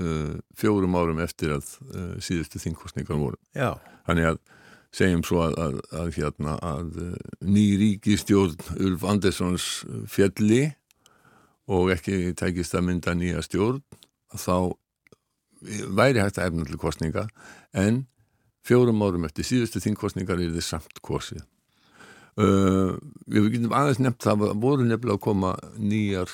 [0.00, 3.76] uh, fjórum árum eftir að uh, síðustu þingkostningar voru Já.
[4.08, 4.40] þannig að
[4.98, 6.92] segjum svo að, að, að, hérna, að
[7.44, 9.66] ný ríkistjórn Ulf Anderssons
[10.08, 10.62] fjalli
[11.68, 13.82] og ekki tækist að mynda nýja stjórn
[14.32, 14.72] þá
[15.92, 17.26] væri hægt að efna til kostninga
[17.76, 18.06] en
[18.66, 21.42] fjórum árum eftir síðustu þingkostningar er þið samt kosið.
[22.38, 22.94] Uh,
[23.26, 26.30] við getum aðeins nefnt það voru nefnilega að koma nýjar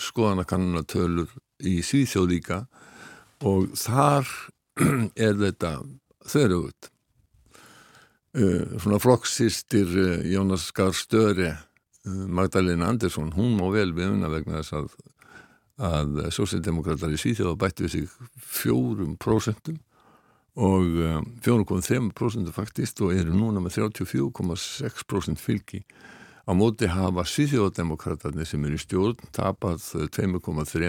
[0.00, 2.62] skoðanakannatölur í Svíþjóð líka
[3.44, 4.28] og þar
[5.26, 5.72] er þetta
[6.26, 6.90] þörrugut.
[8.36, 14.28] Uh, svona flokksistir uh, Jónas Skar Störi uh, Magdalena Andersson, hún má vel við unna
[14.32, 14.96] vegna þess að
[15.76, 19.76] að sósildemokrater í Svíþjóða bætti við sig fjórum prósentum
[20.56, 20.86] og
[21.44, 25.82] 4,3% um, faktist og eru núna með 34,6% fylgi
[26.48, 29.84] á móti hafa sviðjóðdemokraterni sem eru í stjórn tapað
[30.16, 30.88] 2,3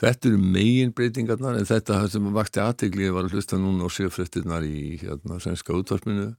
[0.00, 4.66] þetta eru megin breytingarnar en þetta sem vakti aðtegli var að hlusta núna á séfrættirnar
[4.66, 6.32] í hérna sænska útvarpinu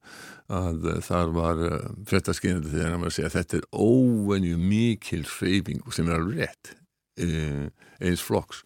[0.52, 6.12] að þar var eh, frættaskynandi þegar maður segja að þetta er óvenju mikil hreyfing sem
[6.12, 6.76] er alveg rétt
[7.24, 7.72] eh,
[8.04, 8.66] eins flokks.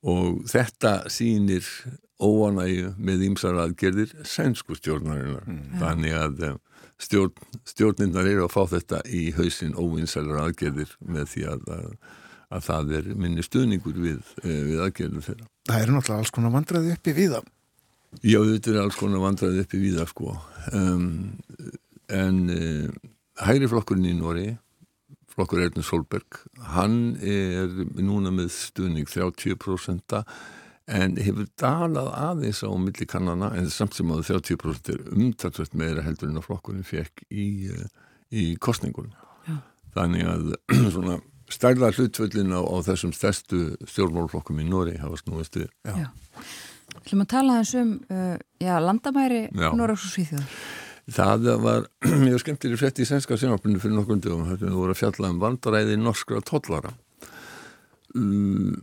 [0.00, 1.66] Og þetta sínir
[2.20, 5.44] óanægu með ímsar aðgerðir sænsku stjórnarinnar.
[5.48, 5.78] Mm.
[5.80, 6.56] þannig að eh,
[7.00, 11.70] stjórn, stjórnindar eru að fá þetta í hausin óvinsælar aðgerðir með því að,
[12.50, 15.48] að, að það er minni stuðningur við, eh, við aðgerður þeirra.
[15.70, 17.50] Það eru náttúrulega alls konar vandraði uppi við það.
[18.26, 20.32] Já, þetta er alls konar vandraði uppi við það sko
[20.74, 21.04] um,
[22.10, 23.10] en uh,
[23.46, 24.48] hægri flokkurinn í Nóri
[25.30, 26.40] flokkur Erna Solberg
[26.74, 27.70] hann er
[28.02, 30.32] núna með stuðning 30% að
[30.90, 36.30] en hefur dalað aðeins á millikannana en samt sem að 30% er umtalsvægt meira heldur
[36.30, 37.86] en að flokkurinn fekk í, eh,
[38.34, 39.14] í kostningunum.
[39.46, 39.60] Já.
[39.94, 40.48] Þannig að
[40.96, 41.20] svona
[41.54, 45.70] stærla hlutvöldin á, á þessum stærstu stjórnmálflokkum í Nóri hafa snúist við.
[45.84, 46.10] Já.
[47.06, 50.54] Hljóma að tala þessum uh, já, landamæri Nórags og Svíþjóðar.
[51.10, 51.86] Það var
[52.24, 54.46] mjög skemmtileg frétt í sænska sjónarpunni fyrir nokkur dögum.
[54.50, 56.92] Það voru að fjalla um vandræði norskra tóllara.
[58.14, 58.80] Um,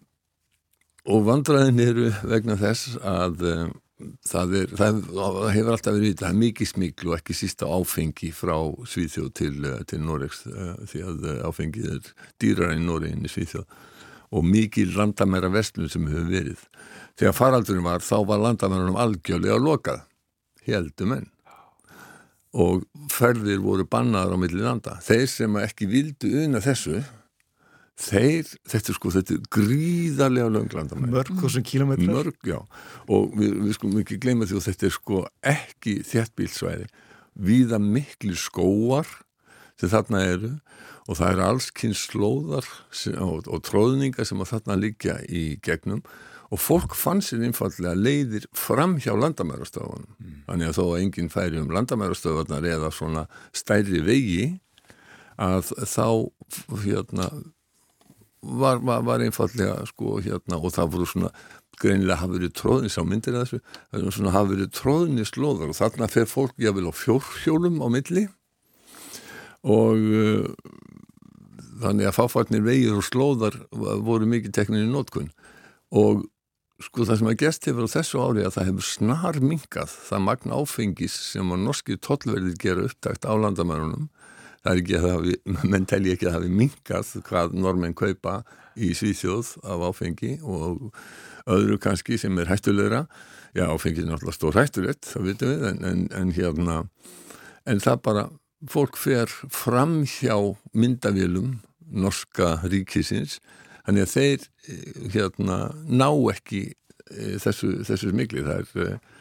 [1.08, 3.76] og vandræðin eru vegna þess að um,
[4.28, 5.00] það, er, það
[5.56, 8.56] hefur alltaf verið það er mikið smikl og ekki sísta áfengi frá
[8.90, 13.66] Svíþjóð til, eh, til Noregs uh, því að áfengið er dýrar í Noregin í Svíþjóð.
[14.38, 16.64] Og mikið landamæra vestlun sem hefur verið.
[17.18, 20.04] Þegar faraldurinn var þá var landamærunum algjörlega lokað
[20.68, 21.30] heldum enn
[22.58, 24.96] og ferðir voru bannaðar á milli landa.
[25.04, 27.02] Þeir sem ekki vildu unna þessu
[27.98, 31.14] þeir, þetta er sko, þetta er gríðarlega lönglandamæri.
[31.16, 32.12] Mörg þúsund kílometrar?
[32.14, 32.60] Mörg, já,
[33.10, 35.24] og við, við sko mikið gleyma því að þetta er sko
[35.54, 36.88] ekki þjættbílsvæði,
[37.48, 39.10] viða miklu skóar
[39.78, 40.54] sem þarna eru
[41.08, 42.70] og það eru allskynns slóðar
[43.24, 46.04] og, og tróðningar sem að þarna liggja í gegnum
[46.48, 50.40] og fólk fann sér einfallega leiðir fram hjá landamærastofunum mm.
[50.48, 53.26] þannig að þó að enginn færi um landamærastofunar eða svona
[53.56, 54.48] stærri vegi
[55.38, 56.08] að þá
[56.84, 57.30] hérna
[58.48, 61.32] var, var, var einfallega sko hérna og það voru svona
[61.78, 63.60] greinilega hafa verið tróðni sá myndir að þessu,
[63.92, 67.88] það er svona hafa verið tróðni slóðar og þarna fer fólk jáfnvel á fjórhjólum á
[67.94, 68.26] milli
[69.68, 70.48] og uh,
[71.84, 75.30] þannig að fáfarnir vegir og slóðar voru mikið tekninni nótkunn
[75.94, 76.26] og
[76.84, 80.26] sko það sem að gest hefur á þessu ári að það hefur snar mingað það
[80.28, 84.10] magna áfengis sem að norski tollverðir gera upptækt á landamærunum
[84.68, 85.36] það er ekki að það hafi,
[85.72, 88.38] menn telji ekki að það hafi mingað hvað normenn kaupa
[88.78, 90.92] í Svíþjóð af áfengi og
[91.48, 93.06] öðru kannski sem er hættulegra.
[93.56, 96.82] Já, áfengið er náttúrulega stór hættulegt það vitum við, en, en, en hérna
[97.68, 98.26] en það bara,
[98.70, 100.36] fólk fer fram hjá
[100.78, 101.56] myndavélum
[101.88, 103.40] norska ríkisins
[103.86, 105.58] þannig að þeir eh, hérna
[105.88, 109.16] ná ekki eh, þessu, þessu smikli það er eh,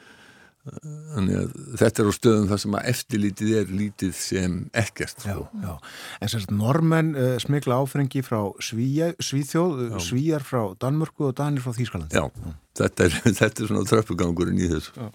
[0.67, 5.23] Þannig að þetta er á stöðum þar sem að eftirlítið er lítið sem ekkert.
[5.23, 5.62] Já, sko.
[5.62, 5.73] já.
[6.21, 9.97] En sérst, normenn uh, smikla áfengi frá Svíja, Svíþjóð, já.
[10.09, 12.19] Svíjar frá Danmörku og Danir frá Þýskalandi.
[12.19, 12.57] Já, já.
[12.83, 15.09] Þetta, er, þetta er svona tröppugangurinn í þessu.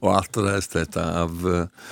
[0.00, 1.90] Og allt og þess þetta af uh,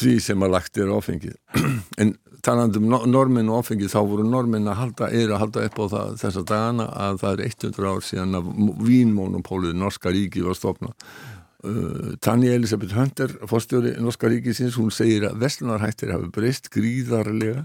[0.00, 1.36] því sem að lagt er áfengið.
[2.02, 5.84] en talandum normenn og áfengið, þá voru normenn að halda, er að halda upp á
[5.92, 8.48] það, þessa dagana að það er 100 ár síðan að
[8.88, 10.96] vínmónupólið Norska ríki var stofnað
[11.62, 17.62] Tanja Elisabeth Hunter, fórstjóri Norska ríkisins, hún segir að vestlunarhættir hafi breyst gríðarlega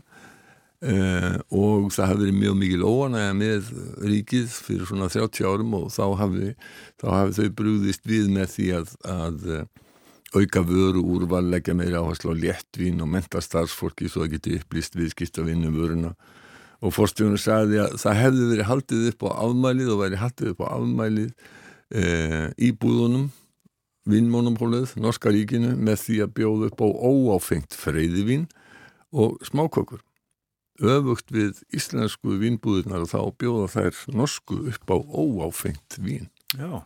[0.85, 3.71] uh, og það hafi verið mjög mikil óanæga með
[4.05, 6.51] ríkið fyrir svona 30 árum og þá hafi,
[7.01, 9.65] þá hafi þau brúðist við með því að, að uh,
[10.37, 14.97] auka vöru úrval, leggja meira áherslu á léttvín og menta starfsfólki svo að geti upplýst
[14.99, 16.13] viðskipt að vinna vöruna.
[16.85, 20.61] Og fórstjónu sagði að það hefði verið haldið upp á afmælið og verið haldið upp
[20.61, 21.29] á afmælið
[21.97, 23.29] uh, í búðunum
[24.07, 28.47] vinnmónumhólið, Norska ríkinu, með því að bjóða upp á óáfengt freyðivín
[29.11, 30.03] og smákökur.
[30.77, 36.27] Öfugt við íslensku vinnbúðunar og þá bjóða þær norsku upp á óáfengt vín.
[36.55, 36.83] Já,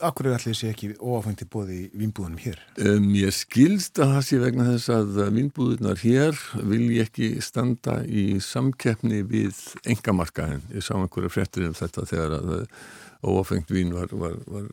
[0.00, 2.60] akkur er allir þessi ekki óáfengt í bóði í vinnbúðunum hér?
[2.80, 6.38] Um, ég skilst að það sé vegna þess að vinnbúðunar hér
[6.70, 10.64] vil ég ekki standa í samkeppni við engamarkaðin.
[10.72, 12.54] Ég sá einhverja frettir um þetta þegar að
[13.24, 14.66] óafengt vín var, var, var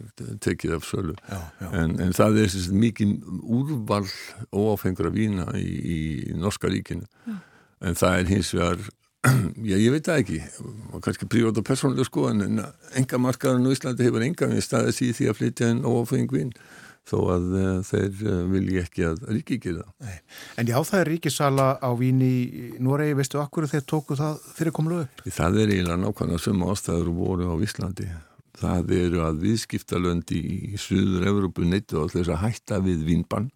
[0.43, 1.69] tekið af sölu já, já.
[1.71, 4.03] En, en það er sérst, mikið úrval
[4.51, 7.39] óafengra vína í, í Norska ríkinu já.
[7.87, 8.85] en það er hins vegar
[9.71, 10.39] já ég veit það ekki
[11.05, 12.63] kannski prívat og persónulega sko en
[12.99, 16.55] enga markaðan á Íslandi hefur enga við staðið síð því að flytja en óafeng vín
[17.03, 20.19] þó að uh, þeir uh, vilji ekki að ríki ekki það.
[20.61, 22.35] En já, það er ríkisala á vín í
[22.79, 25.25] Noregi, veistu akkur þeir tóku það fyrir komlu upp?
[25.27, 28.07] Það er eiginlega nákvæmlega suma ástæður voru á Íslandi
[28.59, 33.49] það eru að viðskiptalöndi í Suður Evrópu neittu á þess að hætta við vínbann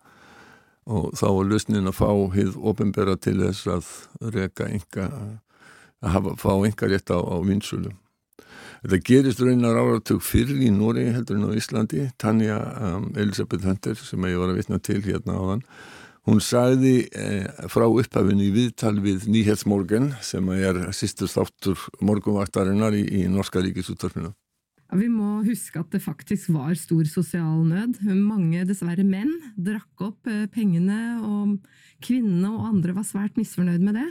[0.88, 3.92] og þá er lausnin að fá hið ofinbera til þess að
[4.34, 5.08] reyka enga
[6.02, 7.94] að hafa, fá enga rétt á, á vinsulu
[8.78, 12.04] Þetta gerist raunar áratug fyrir í Nóri heldur en á Íslandi.
[12.22, 15.64] Tanja um, Elisabeth Hunter sem ég var að vitna til hérna á þann
[16.28, 23.06] hún sagði eh, frá upphafinu í viðtal við Nýhetsmorgen sem er sýstur þáttur morgunvaktarinnar í,
[23.22, 24.34] í Norska ríkisúttarfinu
[24.96, 28.00] vi må huske at det faktisk var stor sosial nød.
[28.16, 31.58] Mange, dessverre menn, drakk opp eh, pengene, og
[32.04, 34.08] kvinnene og andre var svært misfornøyd med det.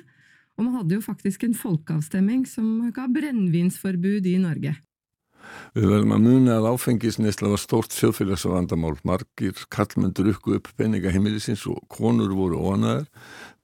[0.56, 4.76] Og man hadde jo faktisk en folkeavstemming som ga brennevinsforbud i Norge.
[5.76, 8.96] Við verðum að muna að áfengisneisla var stort þjóðfélagsvandamál.
[9.06, 13.06] Margir kallmenn drukku upp peninga heimilisins og konur voru óanaðar.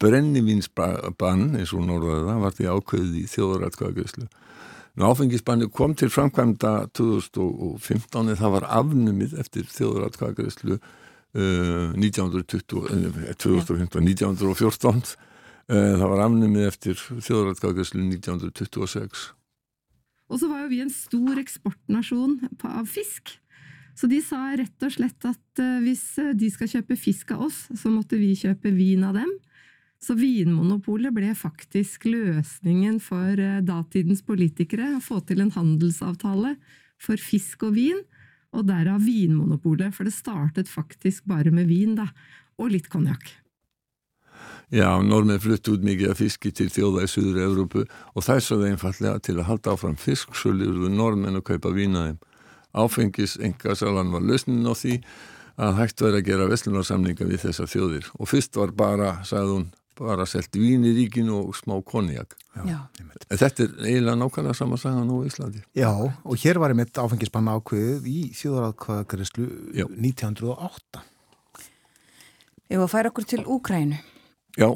[0.00, 3.26] Brennivinsbann, eins og norðaða, var því ákveðið í
[4.92, 5.00] þjóðaratkvæðagöðslu.
[5.00, 12.60] Áfengisbanni kom til framkvæmda 2015 það var afnumið eftir þjóðuratkvæðagreyslu uh, 1920,
[13.40, 19.30] 2015, 1914 uh, það var afnumið eftir þjóðuratkvæðagreyslu 1926
[20.32, 23.34] Og så var jo vi en stor eksportnasjon av fisk.
[23.92, 26.04] Så de sa rett og slett at uh, hvis
[26.36, 29.32] de skal kjøpe fisk av oss, så måtte vi kjøpe vin av dem.
[30.02, 36.56] Så Vinmonopolet ble faktisk løsningen for eh, datidens politikere å få til en handelsavtale
[37.02, 38.00] for fisk og vin,
[38.52, 42.08] og derav Vinmonopolet, for det startet faktisk bare med vin, da,
[42.58, 43.30] og litt konjakk.
[44.72, 47.84] Ja, nordmenn flutt ut af fiski til fjorda i Sør-Europa,
[48.14, 52.18] og er svo einfallega til å halda fram fisk svo nordmenn å kaupa vínaðum.
[52.72, 55.02] Áfengis engasalan var løsningen á því
[55.60, 59.66] að hægt verið að gera vestlunarsamninga við þessar þjóðir og fyrst var bara, sagði hún,
[59.98, 62.36] bara selt vín í ríkinu og smá konjak.
[62.52, 62.78] Já.
[63.28, 65.62] Þetta er eiginlega nákvæmlega sama saga nú í Íslandi.
[65.76, 71.04] Já, og hér var einmitt áfengisbanna ákveðið í þjóðaratkvæðagreyslu 1908.
[72.72, 74.00] Ef að færa okkur til Úkrænu.
[74.56, 74.68] Já,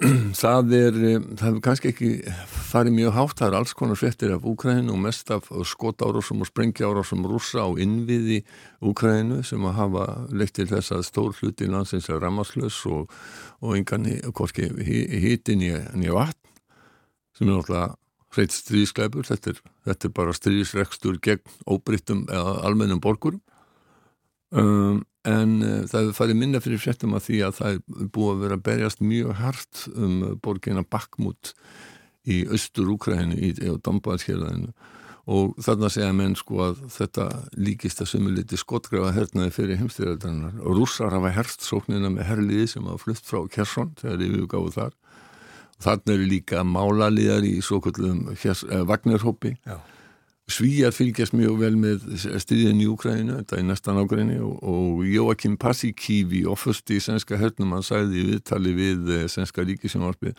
[0.42, 2.10] það er, eh, það hefur kannski ekki
[2.70, 6.48] farið mjög hátt, það er alls konar frettir af Úkrænu og mest af skotárásum og
[6.48, 8.40] sprengjaárásum rúsa á innviði
[8.80, 13.12] Úkrænu sem að hafa leitt til þess að stór hluti landsins er rammarslös og,
[13.60, 16.38] og engan hitin í, í vatn
[17.36, 17.96] sem er náttúrulega
[18.36, 23.40] hreitt stríðskleipur, þetta er, þetta er bara stríðsrekstur gegn óbryttum eða almennum borgurum.
[24.50, 28.30] Um, en uh, það hefur farið minna fyrir fréttum að því að það er búið
[28.32, 30.14] að vera að berjast mjög hart um
[30.44, 31.52] borgina Bakhmut
[32.28, 33.52] í austur Úkræðinu í,
[33.84, 34.72] Dombaðskjörðinu
[35.30, 37.26] og þarna segja menn sko að þetta
[37.60, 42.88] líkist að sumuliti skotgrafa hernaði fyrir heimstyrjaldarinnar og rússar hafa herst sóknina með herliði sem
[42.88, 44.96] hafa flutt frá Kersson þegar yfir gáðu þar.
[45.76, 49.78] Og þarna eru líka málalíðar í svo kallum eh, Vagnarhópi Já
[50.50, 52.06] Svíjar fylgjast mjög vel með
[52.42, 57.76] styrðin í Úkræninu, þetta er næstan ágræni og, og Jóakim Passikívi ofust í svenska hörnum,
[57.76, 60.32] hann sæði í viðtali við eh, svenska ríkisjónvarpi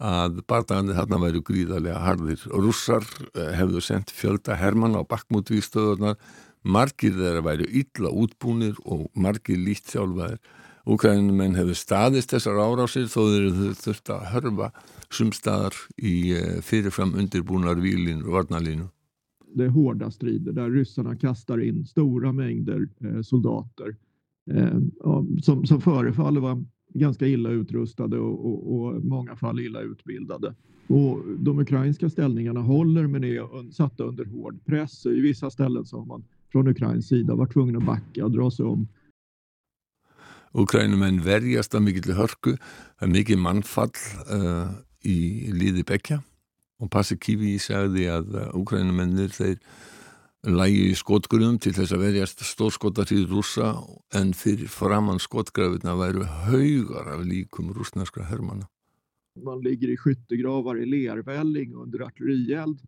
[0.00, 2.44] að barndagandi þarna væru gríðarlega harðir.
[2.54, 3.04] Rússar
[3.34, 6.16] eh, hefðu sendt fjölda Hermann á bakkmútvíkstöðunar,
[6.64, 10.40] margir þeirra væru illa útbúnir og margir lít sjálfaðir.
[10.88, 14.70] Úkrænumenn hefðu staðist þessar árásir þó þeir þurft að hörfa
[15.12, 18.88] sumstaðar í eh, fyrirfram undirbúnar výlinu og varnalínu
[19.54, 23.96] det är hårda strider där ryssarna kastar in stora mängder eh, soldater
[24.50, 24.78] eh,
[25.42, 30.54] som, som förefaller vara ganska illa utrustade och, och, och många fall illa utbildade.
[30.86, 35.06] Och de ukrainska ställningarna håller men är satta under hård press.
[35.06, 38.50] I vissa ställen så har man från Ukrains sida varit tvungen att backa och dra
[38.50, 38.88] sig om.
[40.50, 42.56] Ukrænumenn verjast að mikill hörku,
[42.98, 43.92] það er mannfall
[44.34, 44.72] uh,
[45.06, 46.18] í líði bekja
[46.80, 49.58] og Passi Kivi sagði að úkrænumennir þeir
[50.48, 53.74] lægi í skotgrunum til þess að verjast stórskotar í rúsa
[54.16, 58.64] en fyrir framann skotgrafirna væru haugar af líkum rúsnarskra hermana.
[59.44, 62.80] Man ligger i skyttegravar i lervälling under artillerield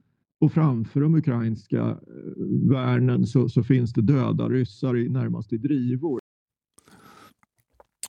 [0.43, 1.97] och framför de ukrainska eh,
[2.71, 6.19] värnen så, så finns det döda ryssar i närmast i drivor.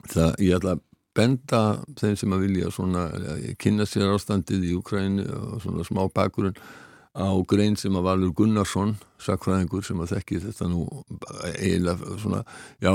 [0.10, 0.82] Það, ég ætla að
[1.16, 1.62] benda
[2.00, 3.08] þeim sem að vilja svona
[3.62, 6.58] kynna sér ástandið í Ukrænu og svona smá bakurinn
[7.14, 10.88] á grein sem að Valur Gunnarsson sakfræðingur sem að þekki þetta nú
[11.60, 12.42] eiginlega svona
[12.82, 12.94] já,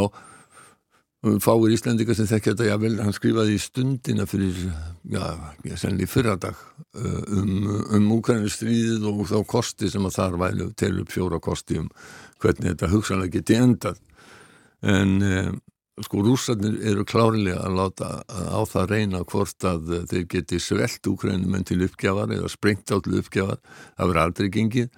[1.45, 4.59] fáir Íslandika sem þekki þetta, já vel, hann skrifaði í stundina fyrir,
[5.07, 5.23] já,
[5.79, 6.59] sennilega fyrradag
[6.99, 11.79] um, um Ukrænu stríðið og þá kosti sem að þar vælu til upp fjóra kosti
[11.85, 11.89] um
[12.43, 14.03] hvernig þetta hugsanlega geti endað.
[14.83, 15.61] En en
[16.07, 21.67] sko rússarnir eru klárilega að láta á það reyna hvort að þeir geti svelt úkrænumenn
[21.69, 23.61] til uppgjafar eða sprengt á til uppgjafar.
[23.97, 24.91] Það verður aldrei gengið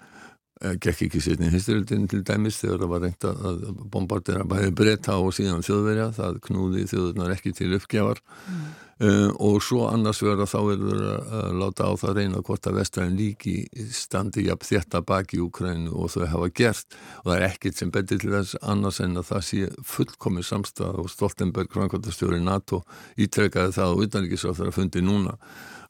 [0.61, 5.17] gekk ekki sérni í hysteríldin til dæmis þegar það var reynd að bombardera bæði breyta
[5.17, 8.71] og síðan þjóðverja það knúði þjóðurnar ekki til uppgjafar mm.
[9.01, 13.15] Uh, og svo annars verður þá verður að láta á það reyna hvort að vestræðin
[13.17, 13.55] líki
[13.97, 17.93] standi jafn þetta baki í Ukrænu og þau hafa gert og það er ekkit sem
[17.95, 22.83] betur til þess annars en að það sé fullkomið samstað og Stoltenberg, framkvæmtastjóri NATO
[23.17, 25.39] ítrekkaði það og utanrikiðsráð þar að fundi núna.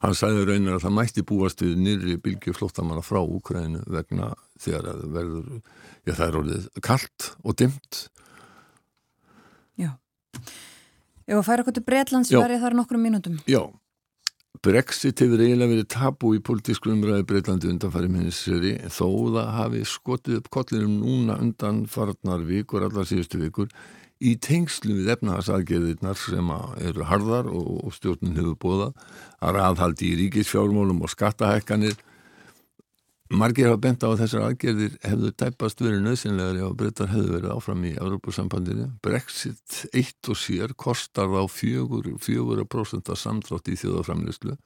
[0.01, 4.31] Hann sæði raunar að það mætti búast við nýri bylgi flóttamanna frá Ukrænu vegna
[4.61, 5.59] þegar það verður,
[6.07, 7.99] já það er orðið kallt og dimt.
[9.77, 9.91] Já.
[11.29, 13.37] Ef að færa okkur til Breitlands verið þar nokkrum mínútum.
[13.45, 13.61] Já,
[14.61, 20.41] Brexit hefur eiginlega verið tabu í politísku umræði Breitlandi undanfæri minniseri þó það hafi skotið
[20.41, 23.69] upp kollinum núna undan farnar vikur, allar síðustu vikur
[24.21, 26.53] í tengslu við efnahagsaðgerðirnar sem
[26.85, 29.11] eru harðar og stjórnin hefur bóðað
[29.41, 31.97] að raðhaldi í ríkisfjármólum og skattahækkanir
[33.31, 37.53] Margir hafa bent á að þessar aðgerðir hefðu tæpast verið nöðsynlegar ef breytar hefðu verið
[37.53, 38.87] áfram í Európusambandinu.
[38.99, 44.57] Brexit eitt og sér kostar þá fjögur, fjögur prosent af samtrátt í þjóðaframlýslu.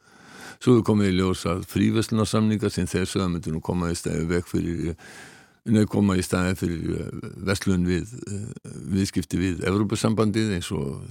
[0.58, 4.26] Svo hefur komið í ljós að fríveslunarsamningar sem þessu að myndi nú koma í stæði
[4.34, 4.98] vekk fyrir
[5.66, 8.50] nefn koma í staði fyrir eh, vestlun við eh,
[8.94, 11.08] viðskipti við Evrópusambandið eins og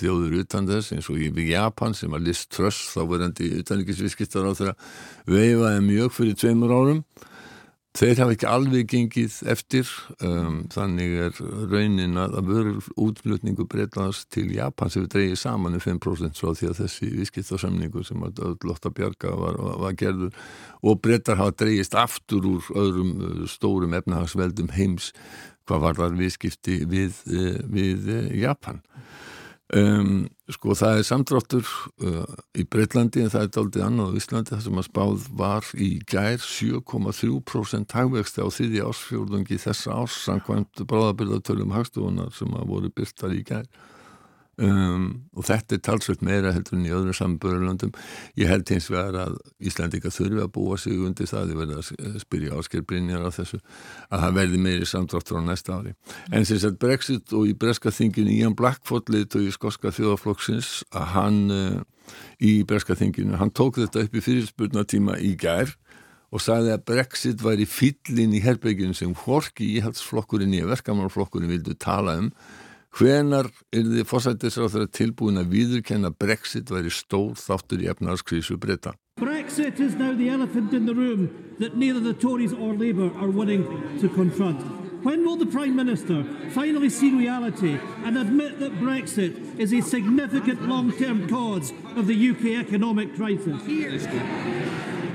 [0.00, 4.52] þjóður utan þess eins og í Japan sem að Liz Truss þá verðandi utanriksviðskiptar á
[4.58, 4.74] þeirra
[5.30, 7.04] veifaði mjög fyrir tveimur árum
[7.92, 9.88] Þeir hafa ekki alveg gengið eftir,
[10.24, 12.70] um, þannig er raunin að að vöru
[13.04, 18.04] útflutningu breytast til Japan sem við dreyið saman um 5% svo því að þessi viðskiptarsamningu
[18.08, 20.32] sem að Lotta Bjarga var, var gerður
[20.80, 25.12] og breytar hafa dreyist aftur úr öðrum uh, stórum efnahagsveldum heims
[25.68, 28.80] hvað var þar viðskipti við, uh, við uh, Japan.
[29.72, 31.68] Um, sko það er samdráttur
[32.04, 35.70] uh, í Breitlandi en það er daldið annað á Íslandi þar sem að spáð var
[35.80, 42.92] í gær 7,3% hagvexti á þriði ásfjórðungi þessa árs samkvæmt bráðabyrðatölum hagstofunar sem að voru
[42.92, 43.64] byrtar í gær
[44.60, 47.94] Um, og þetta er talsveit meira heldur en í öðrum sambörulöndum
[48.36, 52.18] ég held hins vegar að Íslandika þurfi að búa sig undir það, ég verði að
[52.20, 53.62] spyrja áskilbrinjar á þessu
[54.12, 55.94] að það verði meiri samdráttur á næsta ári.
[56.28, 60.82] En sem sagt Brexit og í breska þinginu Ian Blackford lit og í skoska þjóðaflokksins
[60.92, 61.78] að hann uh,
[62.44, 65.72] í breska þinginu, hann tók þetta upp í fyrirspurnatíma í gær
[66.28, 72.18] og sagði að Brexit væri fyllin í herbygginu sem hvorki íhaldsflokkurinn í verkamannflokkurinn vildu tala
[72.20, 72.30] um
[72.92, 78.92] Hvenar er þið fórsættisráð tilbúin að viðurkenna Brexit væri stór þáttur í efnarskrísu breyta?
[79.16, 83.30] Brexit is now the elephant in the room that neither the Tories or Labour are
[83.30, 83.64] willing
[84.00, 84.60] to confront.
[85.02, 90.68] When will the Prime Minister finally see reality and admit that Brexit is a significant
[90.68, 93.60] long-term cause of the UK economic crisis?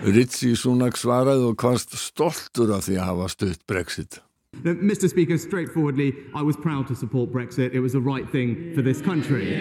[0.03, 4.19] Ritsi Sunak svaraði og hvaðst stoltur af því að hafa stutt Brexit.
[4.63, 5.09] Mr.
[5.09, 7.73] Speaker, straightforwardly, I was proud to support Brexit.
[7.73, 9.53] It was the right thing for this country.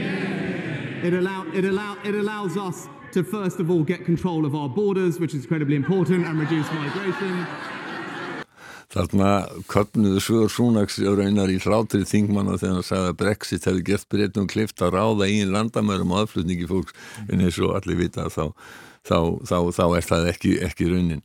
[1.02, 4.68] It, allow, it, allow, it allows us to, first of all, get control of our
[4.68, 7.46] borders, which is incredibly important, and reduce migration.
[8.96, 9.30] Þarna
[9.68, 14.46] köpnuðu svör Súnaks raunar í hlátri þingmanna þegar hann sagði að Brexit hefði gert breytum
[14.48, 16.94] klift að ráða einn landamærum og aðflutningi fólks
[17.26, 18.54] en eins og allir vita þá,
[19.04, 19.18] þá,
[19.50, 21.24] þá, þá er það ekki, ekki raunin.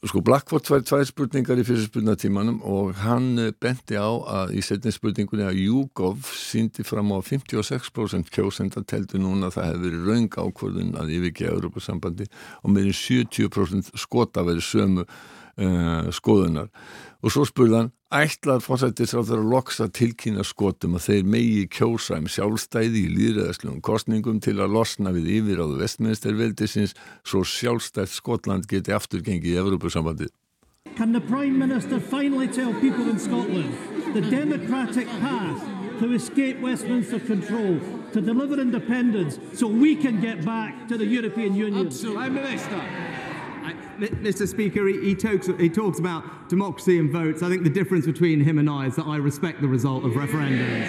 [0.00, 4.62] Sko Blackford var tvær spurningar í fyrir spurnatímanum og hann eh, benti á að í
[4.64, 10.08] setni spurningunni að YouGov síndi fram á 56% kjósenda teldu núna að það hefði verið
[10.08, 12.30] raung ákvörðun að yfirgeða Europasambandi
[12.62, 16.70] og meðin 70% skota verið sömu uh, skoðunar.
[17.20, 23.04] Og svo spurðan ætlar fórsættisráður að loksa tilkynna skotum að þeir megi kjósa um sjálfstæði
[23.06, 29.60] í líðræðslegum kostningum til að losna við yfiráðu vestministerveldisins svo sjálfstætt Skotland geti afturgengið í
[29.62, 30.34] Evrópusambandið.
[30.96, 33.78] Can the Prime Minister finally tell people in Scotland
[34.12, 35.62] the democratic path
[36.00, 37.78] to escape Westminster control,
[38.12, 41.86] to deliver independence so we can get back to the European Union?
[41.86, 42.16] Absolutely.
[42.16, 43.19] Prime Minister.
[43.98, 44.48] Mr.
[44.48, 47.42] Speaker, he, he, talks, he talks about democracy and votes.
[47.42, 50.12] I think the difference between him and I is that I respect the result of
[50.12, 50.88] referendums.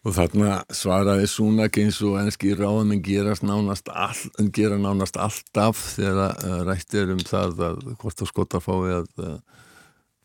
[0.00, 6.38] Og þarna svaraði Súnak eins og ennski ráðum en nánast, all, gera nánast alltaf þegar
[6.40, 9.34] uh, rætt er um það að hvort að skotar fái að uh,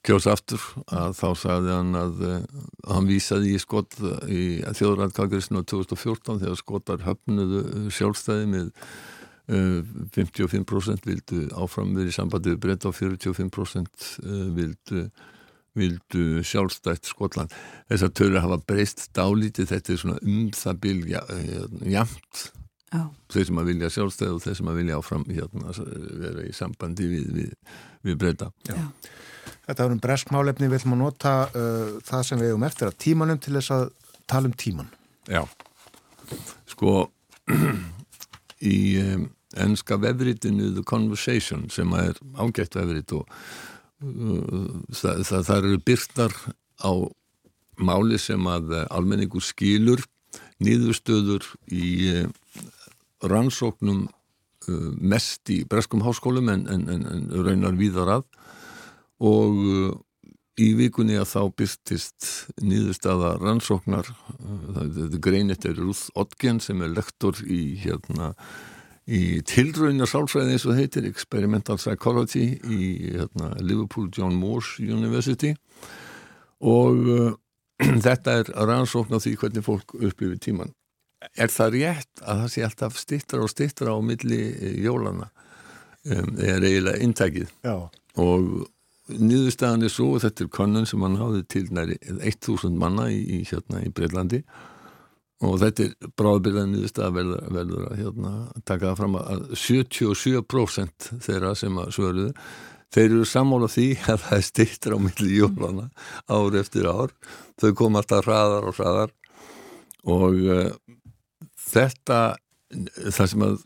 [0.06, 2.38] kjósa aftur að þá sagði hann að uh,
[2.91, 3.97] hann vísaði í skot
[4.30, 4.41] í
[4.78, 8.74] þjóðræðkakrisinu 2014 þegar skotar höfnuðu sjálfstæði með
[9.45, 14.08] 55% vildu áfram verið í sambandi við breyta og 45%
[14.56, 15.03] vildu
[15.76, 17.53] vildu sjálfstætt Skotland.
[17.89, 21.24] Þess að törur hafa breyst dálítið þetta er svona um það bylja
[21.91, 22.45] jamt
[22.95, 23.10] oh.
[23.34, 25.76] þeir sem að vilja sjálfstætt og þeir sem að vilja áfram hérna,
[26.24, 28.51] vera í sambandi við, við, við breyta
[29.66, 32.99] Þetta er um breskmálefni, við ætlum að nota uh, það sem við hefum eftir að
[33.05, 33.86] tímanum til þess að
[34.30, 34.91] tala um tíman
[35.30, 35.41] Já,
[36.70, 37.07] sko
[38.76, 39.30] í um,
[39.66, 43.30] ennska vefritinu The Conversation sem er ágætt vefrit og
[44.01, 46.36] það, það, það eru byrtar
[46.84, 46.91] á
[47.80, 50.03] máli sem að almenningur skilur
[50.63, 52.26] nýðustöður í
[53.24, 54.05] rannsóknum
[54.99, 58.26] mest í breskum háskólum en, en, en, en raunar víðar að
[59.24, 60.03] og
[60.55, 62.28] í vikunni að þá byrtist
[62.63, 64.07] nýðustöða rannsóknar
[64.78, 68.32] þetta greinit er Ruth Odgen sem er lektor í hérna
[69.05, 75.51] í tilraunar sálfræði eins og heitir Experimental Psychology í hérna, Liverpool John Moores University.
[76.66, 77.36] Og uh,
[78.07, 80.74] þetta er rannsókn á því hvernig fólk upplifir tíman
[81.34, 84.39] er það rétt að það sé alltaf stittra og stittra á milli
[84.84, 85.30] jólana
[86.05, 88.51] um, er eiginlega inntækið og
[89.10, 93.20] nýðustæðan er svo og þetta er konun sem hann háði til næri 1000 manna í,
[93.22, 94.41] í, hérna, í Breitlandi
[95.45, 98.32] og þetta er bráðbyrðan nýðustæða verður, verður að hérna,
[98.64, 102.32] taka það fram að 77% þeirra sem að svöruðu
[102.95, 105.89] þeir eru sammála því að það er stittra á milli jólana
[106.32, 107.14] ár eftir ár.
[107.60, 109.14] Þau kom alltaf hraðar og hraðar.
[110.06, 110.70] Og uh,
[111.60, 112.22] þetta
[113.10, 113.60] það sem að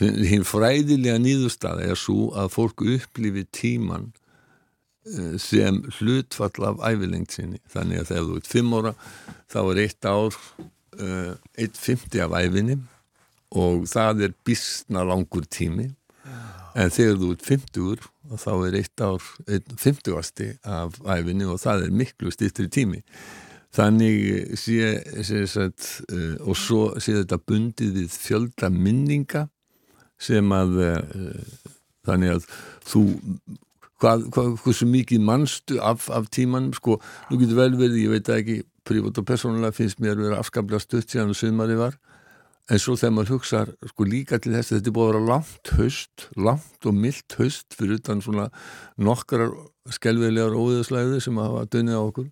[0.00, 4.10] hinn fræðilega nýðustæða er svo að fólk upplifi tíman
[5.38, 7.60] sem hlutfall af ævilengt sinni.
[7.70, 8.92] Þannig að þegar þú ert fimm ára
[9.52, 10.38] þá er eitt ár
[11.00, 12.78] uh, eitt fymti af æfinni
[13.56, 15.92] og það er bísna langur tími.
[16.76, 21.86] En þegar þú ert fymtugur þá er eitt ár, einn fymtugasti af æfinni og það
[21.86, 23.02] er miklu stýttri tími.
[23.76, 29.46] Þannig sé, sé sagt, uh, og svo sé þetta bundið við fjölda minninga
[30.22, 31.44] sem að uh,
[32.06, 32.50] þannig að
[32.86, 33.04] þú
[34.00, 36.98] hvað, hvað, hversu mikið mannstu af, af tímanum, sko,
[37.30, 40.82] nú getur vel verið ég veit ekki, prívat og persónulega finnst mér að vera afskaplega
[40.82, 41.96] stutt síðan og sögumari var.
[42.66, 43.60] En svo þegar maður hugsa
[43.92, 47.36] sko líka til þess að þetta er búið að vera langt haust, langt og mildt
[47.38, 48.48] haust fyrir utan svona
[48.98, 49.52] nokkrar
[49.94, 52.26] skelvilegar óðurslæði sem hafa dönnið á okkur.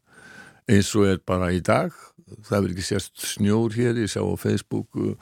[0.75, 1.95] Eins og er bara í dag
[2.45, 5.13] það verður ekki sérst snjór hér ég sá á Facebook uh,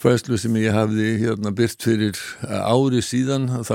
[0.00, 3.48] fæslu sem ég hafði hérna byrt fyrir uh, ári síðan.
[3.68, 3.74] Þá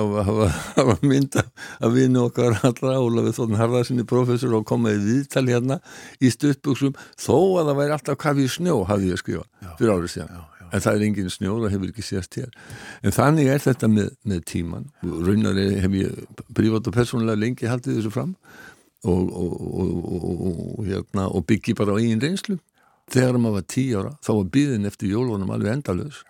[0.89, 1.45] var mynda
[1.83, 5.79] að vinna okkar allra Ólafið Þórn Harðarsinni professor og komaði viðtal hérna
[6.19, 9.93] í stuttbuksum þó að það væri alltaf kafi í snjó hafði ég að skrifa fyrir
[9.93, 10.33] árið síðan.
[10.33, 10.67] Já, já.
[10.69, 12.59] en það er engin snjó, það hefur ekki sérst hér.
[13.03, 18.01] En þannig er þetta með, með tíman raunar hef ég privat og persónulega lengi haldið
[18.01, 18.37] þessu fram
[19.03, 22.55] Og, og, hérna, og byggi bara á einn reynslu.
[23.11, 26.21] Þegar maður var tí ára þá var byðin eftir jólunum alveg endalus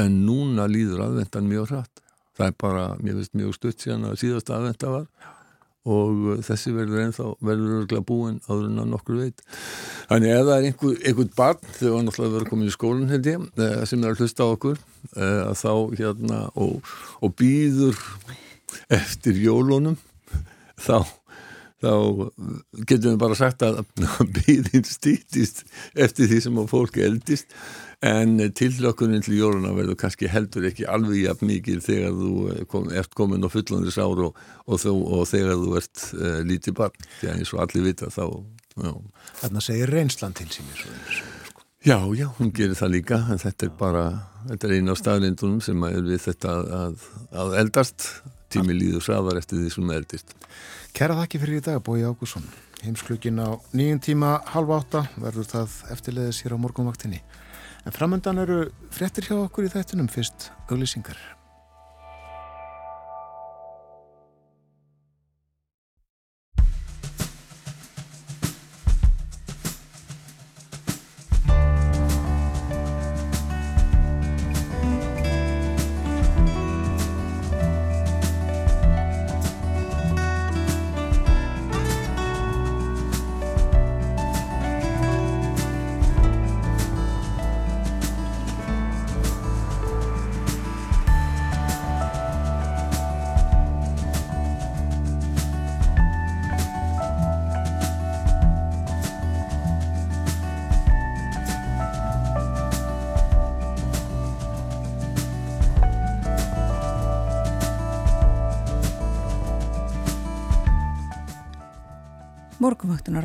[0.00, 2.02] en núna líður aðvendan mjög hratt.
[2.34, 5.08] Það er bara, mér finnst mjög stutt síðan að síðasta aðvenda var.
[5.84, 9.42] Og þessi verður ennþá verður örglega búin áður en að nokkur veit.
[10.08, 13.28] Þannig ef það er einhver, einhvern barn þegar hann náttúrulega verður komin í skólinn held
[13.28, 18.00] ég eh, sem er að hlusta á okkur eh, að þá hérna og, og býður
[18.96, 20.00] eftir jólunum
[20.86, 21.04] þá
[21.84, 21.94] þá
[22.88, 23.82] getum við bara sagt að
[24.38, 25.64] býðin stýttist
[25.94, 27.52] eftir því sem að fólk eldist
[28.04, 32.32] en tillökkunin til jóluna verður kannski heldur ekki alveg jafn mikið þegar þú
[32.72, 36.76] kom, ert komin á fullandis ár og, og, þú, og þegar þú ert uh, lítið
[36.82, 38.26] barn, því að eins og allir vita þá
[38.74, 40.70] Þannig að segja reynslan til sín
[41.84, 43.16] Já, já, hún gerir það líka.
[43.28, 44.04] En þetta er bara,
[44.48, 47.02] þetta er eina af staðlindunum sem er við þetta að,
[47.42, 48.06] að eldast.
[48.54, 50.32] Tími líður sraðar eftir því sem eldist
[50.94, 52.44] Kæra þakki fyrir í dag, Bói Ágússon.
[52.84, 57.18] Heimsklukkin á nýjum tíma halva átta verður það eftirleðis hér á morgunvaktinni.
[57.82, 58.60] En framöndan eru
[58.94, 61.18] frettir hjá okkur í þættunum fyrst auglýsingar.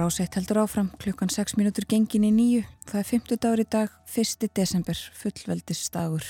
[0.09, 2.61] Ásett heldur áfram klukkan 6 minútur gengin í nýju.
[2.89, 4.47] Það er 50 dagur í dag, 1.
[4.57, 6.25] desember, fullveldisdagur.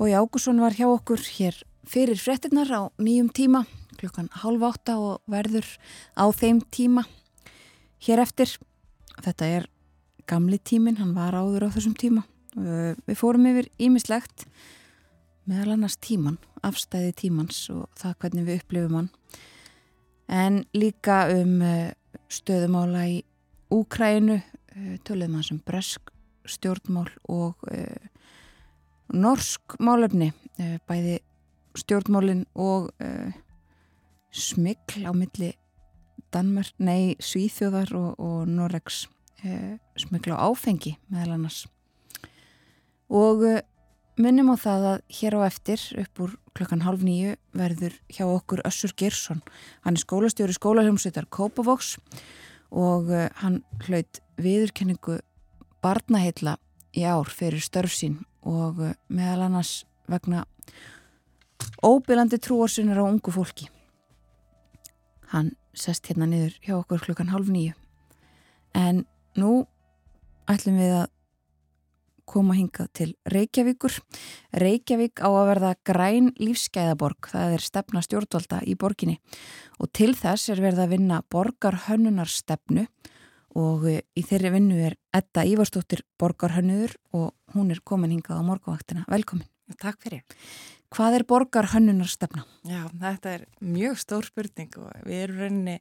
[0.00, 3.66] Bói Ágússon var hjá okkur hér fyrir frettinnar á nýjum tíma,
[4.00, 5.68] klukkan halv átta og verður
[6.16, 7.04] á þeim tíma
[8.08, 8.56] hér eftir.
[9.20, 9.68] Þetta er
[10.24, 12.24] gamli tímin, hann var áður á þessum tíma.
[12.56, 14.48] Við fórum yfir ímislegt
[15.44, 19.14] meðal annars tíman, afstæði tímans og það hvernig við upplifum hann
[20.28, 21.92] en líka um eh,
[22.28, 23.16] stöðumála í
[23.72, 24.38] Úkrænu,
[24.76, 26.12] eh, töluðum hans um bresk
[26.48, 28.06] stjórnmál og uh,
[29.12, 31.18] norsk málefni, uh, bæði
[31.76, 32.88] stjórnmálin og
[34.32, 35.50] smikl á milli
[36.32, 39.04] Danmörk, nei Svíþjóðar og, og Noregs
[40.00, 41.60] smikl á áfengi meðal annars.
[43.12, 43.44] Og
[44.16, 48.64] minnum á það að hér á eftir upp úr klokkan halv nýju verður hjá okkur
[48.66, 49.42] Össur Girsson.
[49.84, 51.96] Hann er skólastjóri skólahljómsveitar Kópavox
[52.74, 55.20] og eh, hann hlaut viðurkenningu
[55.84, 56.56] barnaheilla
[56.96, 60.44] í ár fyrir störf sín og eh, meðal annars vegna
[61.84, 63.68] óbyrlandi trúarsunar á ungu fólki.
[65.32, 67.76] Hann sest hérna niður hjá okkur klokkan halv nýju.
[68.74, 69.04] En
[69.38, 69.66] nú
[70.50, 71.06] ætlum við að
[72.28, 73.96] koma hingað til Reykjavíkur.
[74.60, 79.18] Reykjavík á að verða græn lífsgæðaborg, það er stefna stjórnvalda í borginni
[79.78, 82.86] og til þess er verða að vinna borgarhönnunar stefnu
[83.58, 89.06] og í þeirri vinnu er Edda Ívarstóttir borgarhönnuður og hún er komin hingað á morgavaktina.
[89.08, 89.48] Velkomin.
[89.80, 90.22] Takk fyrir.
[90.94, 92.44] Hvað er borgarhönnunar stefna?
[92.64, 95.80] Já, þetta er mjög stór spurning og við erum reyni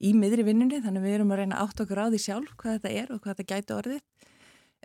[0.00, 2.92] í miðri vinnunni þannig við erum að reyna átt okkur á því sjálf hvað þetta
[3.02, 4.28] er og hvað þetta gæti orðið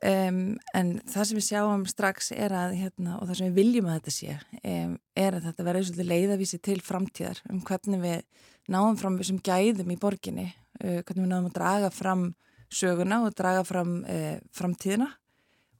[0.03, 3.85] Um, en það sem við sjáum strax er að, hérna, og það sem við viljum
[3.87, 8.49] að þetta sé, um, er að þetta verður svolítið leiðavísi til framtíðar um hvernig við
[8.75, 10.49] náum fram þessum gæðum í borginni,
[10.81, 12.25] uh, hvernig við náum að draga fram
[12.75, 15.07] söguna og draga fram uh, framtíðina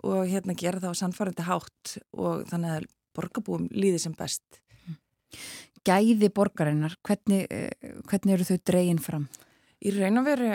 [0.08, 2.88] og hérna gera það á sannfærandi hátt og þannig að
[3.20, 4.62] borgarbúum líði sem best.
[5.86, 9.28] Gæði borgarinnar, hvernig, uh, hvernig eru þau dregin fram?
[9.84, 10.54] Í raun og veru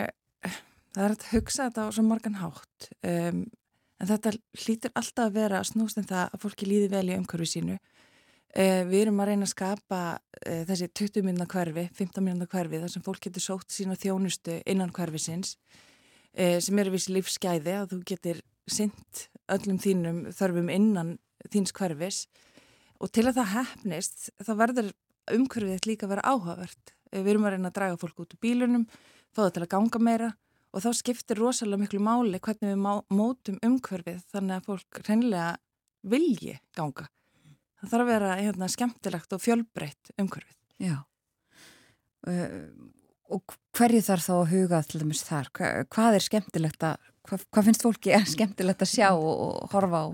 [0.95, 3.41] það er að hugsa þetta á svo morgan hátt um,
[4.01, 4.33] en þetta
[4.63, 7.77] hlýtur alltaf að vera snúst en það að fólki líði vel í umhverfi sínu.
[8.51, 12.81] Uh, við erum að reyna að skapa uh, þessi 20 minna hverfi 15 minna hverfi
[12.81, 15.53] þar sem fólk getur sótt sína þjónustu innan hverfi sinns
[16.35, 21.15] uh, sem eru vissi lífsgæði að þú getur synt öllum þínum þörfum innan
[21.51, 22.25] þíns hverfis.
[23.01, 24.91] Og til að það hefnist þá verður
[25.31, 26.93] umhverfið líka að vera áhugavert.
[27.11, 28.85] Við erum að reyna að draga fólk út úr bílunum
[29.31, 30.29] fá það til að ganga meira
[30.71, 35.49] og þá skiptir rosalega miklu máli hvernig við mótum umhverfið þannig að fólk reynilega
[36.11, 37.07] vilji ganga.
[37.81, 40.57] Það þarf að vera hérna, skemmtilegt og fjölbreytt umhverfið.
[40.81, 40.97] Já.
[42.27, 42.91] Uh,
[43.33, 45.49] og hverju þarf þá að huga til dæmis þar?
[45.57, 49.73] Hva, hvað er skemmtilegt að, hvað, hvað finnst fólki er skemmtilegt að sjá og, og
[49.73, 50.07] horfa á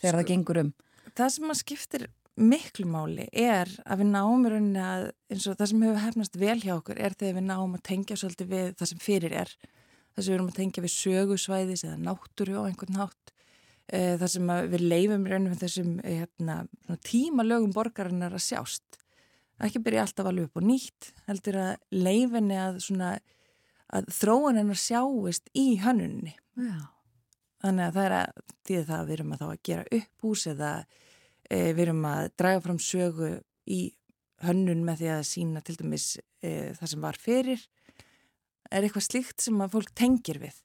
[0.00, 0.74] þegar sko, það gengur um?
[1.12, 2.08] Það sem að skiptir
[2.40, 6.96] miklu máli er að við náum eins og það sem hefur hefnast vel hjá okkur
[6.96, 9.52] er þegar við náum að tengja svolítið við það sem fyrir er
[10.12, 13.32] þar sem við erum að tengja við sögusvæðis eða náttúru á einhvern nátt
[13.88, 16.58] e, þar sem við leifum raunum þessum hérna,
[17.06, 18.98] tímalögum borgarinnar að sjást.
[19.62, 23.12] Ekki byrja alltaf alveg upp og nýtt heldur að leifinni að, svona,
[23.94, 26.88] að þróun hennar sjáist í hönnunni Já.
[27.62, 30.26] þannig að það er að því að það við erum að þá að gera upp
[30.26, 30.72] hús eða
[31.46, 33.30] e, við erum að draga fram sögu
[33.70, 33.80] í
[34.42, 36.08] hönnun með því að sína til dæmis
[36.42, 37.62] e, það sem var fyrir
[38.72, 40.58] er eitthvað slíkt sem að fólk tengir við.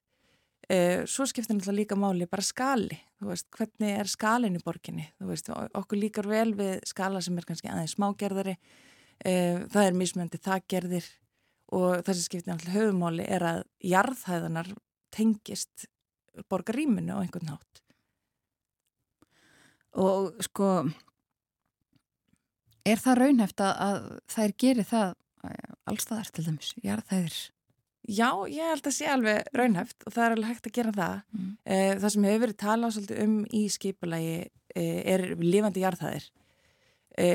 [0.67, 5.05] Uh, svo skiptir náttúrulega líka máli bara skali, þú veist, hvernig er skalin í borginni,
[5.15, 5.47] þú veist,
[5.79, 11.07] okkur líkar vel við skala sem er kannski aðeins smágerðari, uh, það er mismöndi þakgerðir
[11.77, 14.73] og það sem skiptir náttúrulega höfumáli er að jarðhæðanar
[15.15, 15.87] tengist
[16.51, 17.83] borgaríminu á einhvern nátt.
[19.97, 20.71] Og sko,
[22.85, 25.15] er það raunheft að þær gerir það
[25.87, 27.37] allstaðar til dæmis, jarðhæðir?
[28.07, 31.15] Já, ég held að sé alveg raunhæft og það er alveg hægt að gera það.
[31.35, 31.51] Mm.
[31.67, 34.37] Það sem hefur verið talað svolítið um í skipulagi
[34.77, 36.27] er lifandi jarðhæðir.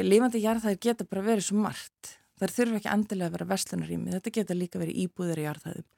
[0.06, 2.14] Lifandi jarðhæðir geta bara verið svo margt.
[2.40, 4.14] Það þurfa ekki endilega að vera verslunarími.
[4.16, 5.88] Þetta geta líka verið íbúðir í jarðhæðum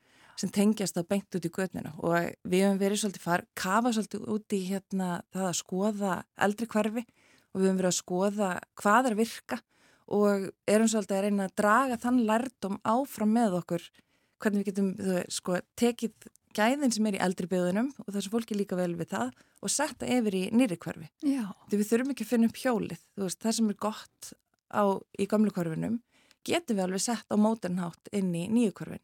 [0.40, 4.24] sem tengjast á beint út í gödnina og við hefum verið svolítið far, kafa svolítið
[4.34, 6.14] út í hérna það að skoða
[6.46, 8.48] eldri hverfi og við hefum verið að skoða
[8.80, 9.60] hvað er virka
[10.14, 13.86] og erum svolítið að reyna að draga þann lærdom áfram með okkur
[14.42, 18.34] hvernig við getum veist, sko, tekið gæðin sem er í eldri byggðunum og þess að
[18.34, 19.30] fólki líka vel við það
[19.64, 21.08] og setja yfir í nýri hverfi.
[21.70, 23.04] Því við þurfum ekki að finna upp hjólið.
[23.22, 24.32] Veist, það sem er gott
[24.70, 24.84] á,
[25.18, 25.98] í gamlu hverfinum
[26.44, 29.02] getum við alveg sett á mótenhátt inn í nýju hverfin.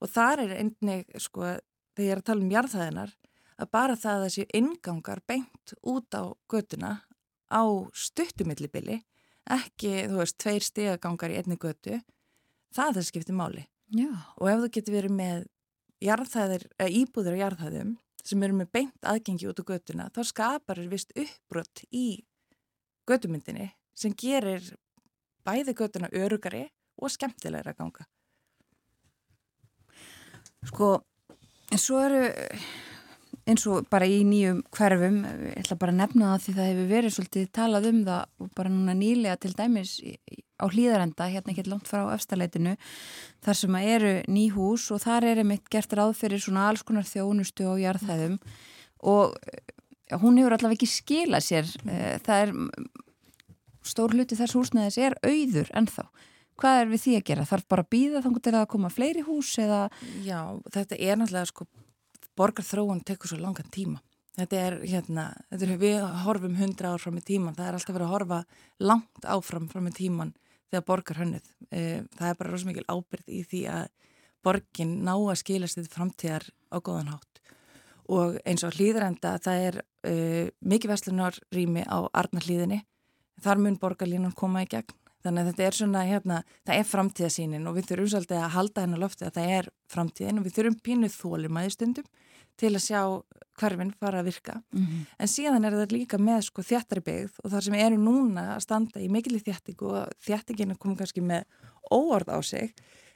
[0.00, 1.54] Og þar er einnig, sko,
[1.94, 3.14] þegar ég er að tala um jarðhæðinar,
[3.60, 6.92] að bara það að þessi ingangar beint út á götuna
[7.52, 7.62] á
[7.92, 9.02] stuttumillibili,
[9.50, 12.00] ekki, þú veist, tveir stegagangar í einni götu,
[12.74, 13.66] það er skiptið máli.
[13.90, 14.10] Já.
[14.38, 15.46] og ef þú getur verið með
[16.04, 20.92] jarðhæðir, íbúðir á jarðhæðum sem eru með beint aðgengi út á götuna þá skapar þér
[20.92, 22.22] vist uppbrott í
[23.10, 24.62] götumyndinni sem gerir
[25.46, 26.66] bæði götuna örugari
[27.00, 28.08] og skemmtilegra að ganga
[30.68, 30.90] Sko
[31.72, 32.24] en svo eru
[33.50, 36.88] eins og bara í nýjum hverfum ég ætla bara að nefna það því það hefur
[36.90, 39.96] verið svolítið talað um það og bara núna nýlega til dæmis
[40.60, 42.76] á hlýðarenda, hérna ekki langt frá öfstaleitinu,
[43.44, 47.08] þar sem eru ný hús og þar er einmitt gert ráð fyrir svona alls konar
[47.08, 48.36] þjónustu og jarðhæðum
[49.08, 49.36] og
[50.10, 52.54] ja, hún hefur allavega ekki skilað sér eh, það er
[53.86, 56.08] stór hluti þess húsnæðis er auður ennþá.
[56.60, 57.46] Hvað er við því að gera?
[57.48, 59.86] Þarf bara að býða þannig til að koma fleiri hús eða?
[60.26, 60.40] Já,
[60.74, 61.66] þetta er náttúrulega sko
[62.38, 64.00] borgarþróun tekur svo langan tíma
[64.38, 67.96] Þetta er hérna, þetta er, við horfum hundra ár fram í tíman, það er alltaf
[67.96, 68.38] verið að horfa
[68.88, 70.30] langt áfram fram í tíman
[70.70, 71.48] þegar borgar hönnuð.
[71.68, 71.80] E,
[72.14, 73.88] það er bara rosa mikil ábyrð í því að
[74.46, 77.42] borgin ná að skilast þetta framtíðar á góðan hátt.
[78.10, 80.14] Og eins og hlýðrenda, það er e,
[80.62, 82.80] mikið vestlunarrými á Arnarlíðinni,
[83.42, 84.94] þar mun borgarlínan koma í gegn.
[85.20, 88.84] Þannig að þetta er svona, hérna, það er framtíðasínin og við þurfum svolítið að halda
[88.86, 92.06] hennar lofti að það er framtíðin og við þurfum pínuð þólum aðeins stundum
[92.60, 93.00] til að sjá
[93.60, 95.04] hverfinn fara að virka mm -hmm.
[95.18, 98.64] en síðan er þetta líka með sko þjættari byggð og þar sem eru núna að
[98.64, 101.44] standa í mikilvæg þjættingu og þjættingin er komið kannski með
[101.90, 102.74] óord á sig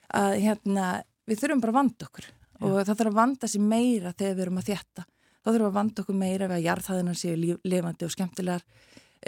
[0.08, 2.66] að hérna við þurfum bara að vanda okkur ja.
[2.66, 5.70] og það þarf að vanda sér meira þegar við erum að þjætta þá þurfum við
[5.70, 8.64] að vanda okkur meira við að jarðhæðina séu lifandi og skemmtilegar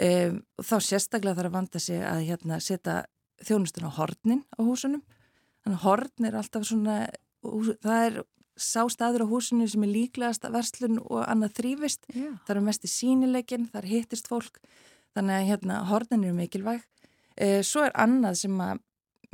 [0.03, 2.97] um, og þá sérstaklega þarf að vanda sig að hérna, setja
[3.45, 5.03] þjónustun á hornin á húsunum.
[5.63, 6.97] Þannig að horn er alltaf svona
[7.83, 8.19] það er
[8.57, 12.31] sá staður á húsinu sem er líklegast að verslun og annað þrýfist Já.
[12.47, 14.57] það er mest í sínileikin, það er hittist fólk.
[15.17, 16.81] Þannig að hérna hornin eru mikilvæg.
[17.37, 18.81] E, svo er annað sem að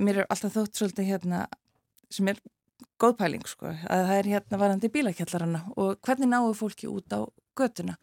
[0.04, 1.46] mér er alltaf þótt svolítið hérna
[2.12, 2.40] sem er
[3.00, 7.24] góð pæling sko að það er hérna varandi bílakjallarana og hvernig náu fólki út á
[7.58, 7.96] götuna?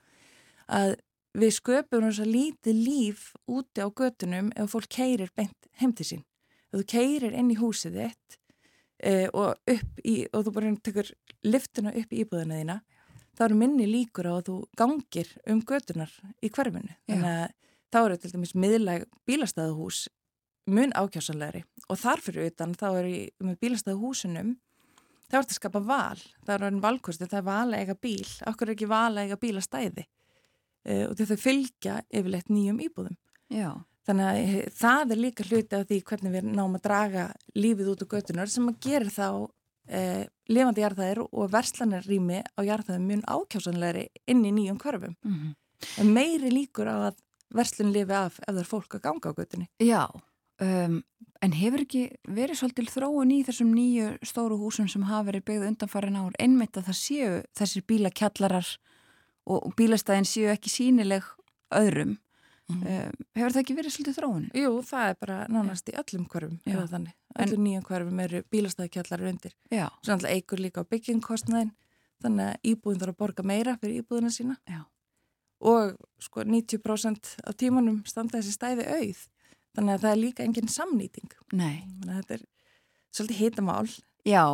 [0.70, 0.96] Að
[1.36, 6.06] við sköpum þess að lítið líf úti á götunum ef fólk keirir beint heim til
[6.06, 6.22] sín.
[6.70, 8.38] Ef þú keirir inn í húsið þitt
[8.98, 9.54] e, og
[10.04, 11.12] í, og þú bara tekur
[11.46, 12.78] liftuna upp í íbúðina þína
[13.38, 16.12] þá eru minni líkur á að þú gangir um götunar
[16.42, 16.96] í hverfinu.
[17.08, 17.52] Þannig að
[17.90, 20.08] þá eru til dæmis miðlæg bílastæðuhús
[20.70, 23.14] mun ákjásanlegri og þarfir utan þá eru
[23.46, 24.56] með bílastæðuhúsunum
[25.30, 26.20] er þetta að skapa val.
[26.42, 28.30] Það er einn valkosti, það er val að eiga bíl.
[28.50, 30.06] Okkur er ekki val að eiga bílastæði
[30.84, 33.16] e, og þau fylgja yfirleitt nýjum íbúðum
[33.50, 33.70] Já.
[34.08, 37.24] Þannig að eh, það er líka hluti af því hvernig við náum að draga
[37.58, 39.26] lífið út á göttunar sem að gera þá
[39.90, 45.16] eh, lifandi jarðæðir og verslanir rými á jarðæðum mjög ákjásanlegri inn í nýjum körfum.
[45.26, 46.06] Mm -hmm.
[46.06, 47.20] Meiri líkur á að
[47.54, 49.66] verslun lifi af ef það er fólk að ganga á göttunni.
[49.80, 50.06] Já,
[50.60, 51.02] um,
[51.42, 55.68] en hefur ekki verið svolítil þróun í þessum nýju stóru húsum sem hafa verið byggðið
[55.68, 58.68] undanfarin ár einmitt að það séu þessir bílakjallarar
[59.47, 61.24] og, bílastæðin séu ekki sínileg
[61.74, 62.18] öðrum.
[62.70, 63.14] Mm -hmm.
[63.34, 64.51] hefur það ekki verið svolítið þróunin?
[64.55, 66.61] Jú, það er bara nánast í öllum hverfum
[67.38, 71.72] öllum nýjum hverfum eru bílastæðikjallar undir, svo náttúrulega eigur líka á byggingkostnaðin,
[72.22, 74.57] þannig að íbúin þarf að borga meira fyrir íbúðina sína.
[74.68, 74.84] Já.
[75.61, 79.26] og sko 90% af tímanum standa þessi stæði auð
[79.76, 81.32] þannig að það er líka engin samnýting.
[81.53, 81.82] Nei.
[82.01, 82.45] þannig að þetta er
[83.11, 83.91] svolítið hitamál.
[84.26, 84.45] Já,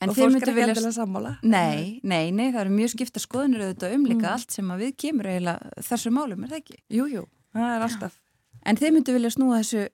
[0.00, 1.32] en og fólk myndu er ekki endilega sammála.
[1.42, 4.32] Nei, nei, nei, það eru mjög skipta skoðunir auðvitað um líka Mm.
[4.34, 6.76] allt sem að við kemur eiginlega þessu málum, er það ekki?
[6.98, 7.24] Jú, jú,
[7.54, 8.18] það er alltaf.
[8.66, 9.88] En þeir myndu vilja snúa þessu,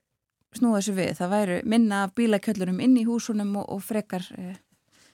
[0.57, 4.55] snúa þessu við, það væru minna af bílakjöllurum inn í húsunum og, og frekar eh,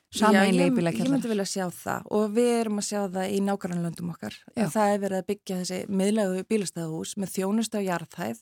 [0.10, 2.08] sameinlegi Já, ég, myndi vilja sjá það.
[2.10, 4.34] Og við erum að sjá það í nákvæmlandum okkar.
[4.56, 4.64] Já.
[4.66, 8.40] að það er verið að byggja þessi miðlegu bílastæðahús með þjónust á jarðhæð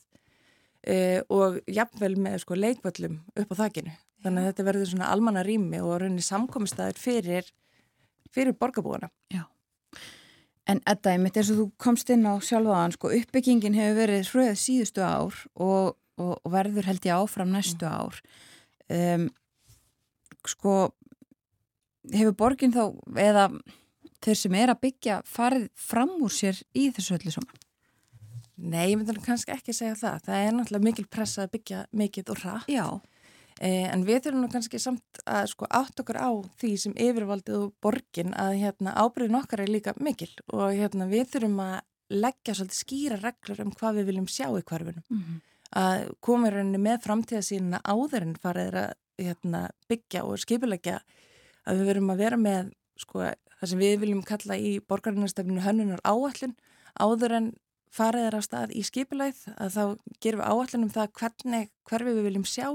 [0.86, 0.96] e,
[1.28, 3.92] og jafnvel með sko leikvöllum upp á þakkinu
[4.24, 7.52] þannig að þetta verður svona almanna rými og rauninni samkomistæður fyrir
[8.34, 9.46] fyrir borgarbúana Já.
[10.68, 14.32] En Edda, ég mitt eins og þú komst inn á sjálfaðan, sko, uppbyggingin hefur verið
[14.34, 18.18] hröð síðustu ár og, og, og verður held ég áfram næstu ár.
[18.92, 19.30] Um,
[20.44, 20.74] sko,
[22.12, 22.82] hefur borgin þá,
[23.16, 23.46] eða
[24.24, 27.64] þeir sem er að byggja farið fram úr sér í þessu öllu saman?
[28.58, 32.32] Nei, ég myndi kannski ekki segja það það er náttúrulega mikil pressa að byggja mikið
[32.34, 32.86] og rætt Já.
[33.58, 36.30] Eh, en við þurfum nú kannski samt að sko átt okkur á
[36.60, 41.32] því sem yfirvaldið og borgin að hérna ábyrðin okkar er líka mikil og hérna við
[41.32, 45.04] þurfum að leggja svolítið skýra reglur um hvað við viljum sjá í hverfunum.
[45.10, 45.40] Mm -hmm.
[45.78, 51.00] Að koma rauninni með framtíðasínina áður en farið að hérna, byggja og skipilegja
[51.66, 53.24] að við verum að vera með sko
[53.58, 56.54] það sem við viljum kalla í borgarinnarstöfninu hönnunar áallun
[56.98, 57.48] áður en
[57.90, 59.82] farið er á stað í skipilegð að þá
[60.22, 62.68] gerum við áallun um það hvernig hverfi við viljum sjá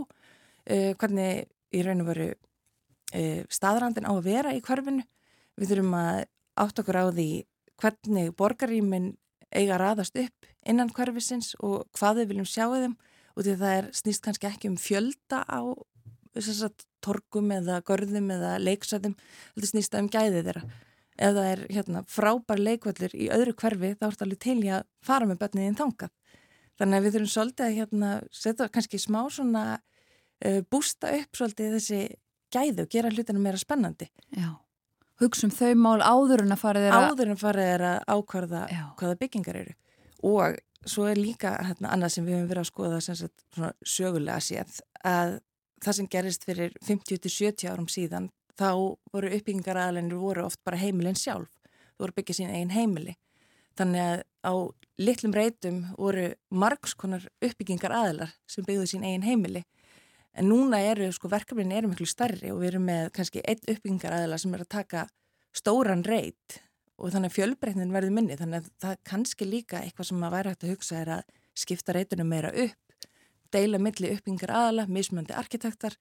[0.69, 5.05] uh, hvernig í raun og veru uh, staðrandin á að vera í hverfinu.
[5.59, 6.23] Við þurfum að
[6.63, 7.29] átt okkur á því
[7.81, 9.13] hvernig borgarýmin
[9.53, 12.95] eiga að raðast upp innan hverfisins og hvað við viljum sjá þeim
[13.33, 15.61] og því það er snýst kannski ekki um fjölda á
[16.41, 19.15] sagt, torgum eða görðum eða leiksæðum,
[19.53, 20.63] þetta snýst um gæðið þeirra.
[21.13, 24.71] Ef það er hérna, frábær leikvöldur í öðru hverfi þá er þetta alveg til í
[24.73, 26.13] að fara með börniðin þangað.
[26.79, 29.65] Þannig að við þurfum svolítið að hérna, setja kannski smá svona
[30.71, 32.01] bústa upp svolítið þessi
[32.53, 34.09] gæði og gera hlutinu meira spennandi.
[34.35, 34.51] Já.
[35.21, 37.07] Hugsa um þau mál áður en að farið þeirra...
[37.09, 38.83] Áður en farið þeirra ákvarða Já.
[38.99, 39.75] hvaða byggingar eru.
[40.25, 40.57] Og
[40.89, 43.45] svo er líka hérna, annað sem við höfum verið að skoða sagt,
[43.87, 45.37] sögulega séð að
[45.83, 48.29] það sem gerist fyrir 50-70 árum síðan
[48.59, 48.69] þá
[49.13, 51.51] voru uppbyggingar aðalennir voru oft bara heimilin sjálf.
[51.93, 53.15] Þú voru byggja sín eigin heimili.
[53.77, 54.53] Þannig að á
[55.01, 59.63] litlum reytum voru margskonar uppbyggingar aðalar sem byggðu sín eigin heimili.
[60.33, 64.15] En núna eru, sko, verkefnin eru miklu starri og við erum með kannski einn uppbyggingar
[64.17, 65.03] aðala sem er að taka
[65.53, 66.57] stóran reyt
[66.97, 68.37] og þannig að fjölbreytnin verður minni.
[68.39, 71.93] Þannig að það kannski líka eitthvað sem að væri hægt að hugsa er að skipta
[71.93, 73.07] reytunum meira upp,
[73.53, 75.97] deila milli uppbyggingar aðala, mismöndi arkitektar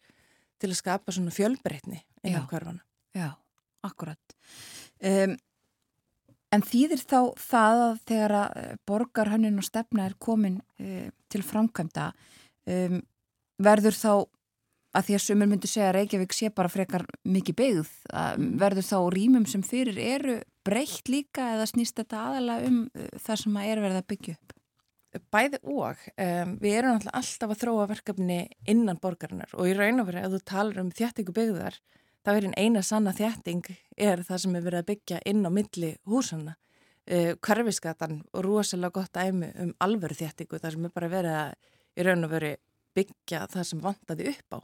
[0.63, 2.85] til að skapa svona fjölbreytni innan hverfana.
[3.13, 3.35] Já,
[3.85, 4.37] akkurat.
[5.03, 5.37] Um,
[6.53, 12.13] en þýðir þá það að þegar að borgarhönnun og stefna er komin uh, til framkvæmda
[12.65, 13.01] um,
[13.59, 14.15] verður þá
[14.93, 17.93] að því að sumur myndu segja að Reykjavík sé bara frekar mikið byggð,
[18.61, 23.41] verður þá rýmum sem fyrir eru breytt líka eða snýst þetta aðalega um uh, það
[23.43, 24.55] sem að er verið að byggja upp?
[25.33, 26.05] Bæði og.
[26.25, 28.39] Um, við erum alltaf að þróa verkefni
[28.71, 31.79] innan borgarinnar og í raun og verið að þú talar um þjættingu byggðar,
[32.25, 33.69] það verið eina sanna þjætting
[34.09, 36.57] er það sem er verið að byggja inn á milli húsanna.
[37.03, 41.57] Uh, Karfiskatan og rosalega gott æmi um alveru þjættingu, það sem er bara verið að
[41.99, 42.61] í raun og verið
[42.97, 44.61] byggja það sem vantaði upp á.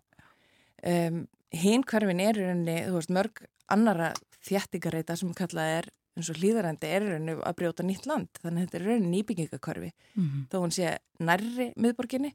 [0.89, 1.23] Um,
[1.55, 4.13] hinn hverfin er rauninni, þú veist, mörg annara
[4.47, 5.89] þjættingareita sem kallað er
[6.19, 9.91] eins og hlýðarændi er rauninni að brjóta nýtt land, þannig að þetta er rauninni nýbyggingakörfi
[9.91, 10.45] mm -hmm.
[10.51, 12.35] þó hún sé nærri miðborginni,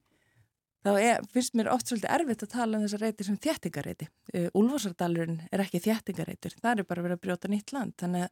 [0.84, 4.08] þá er, finnst mér oft svolítið erfitt að tala um þessar reyti sem þjættingareiti.
[4.34, 8.30] Uh, Úlfarsardalurinn er ekki þjættingareitur, það er bara verið að brjóta nýtt land, þannig að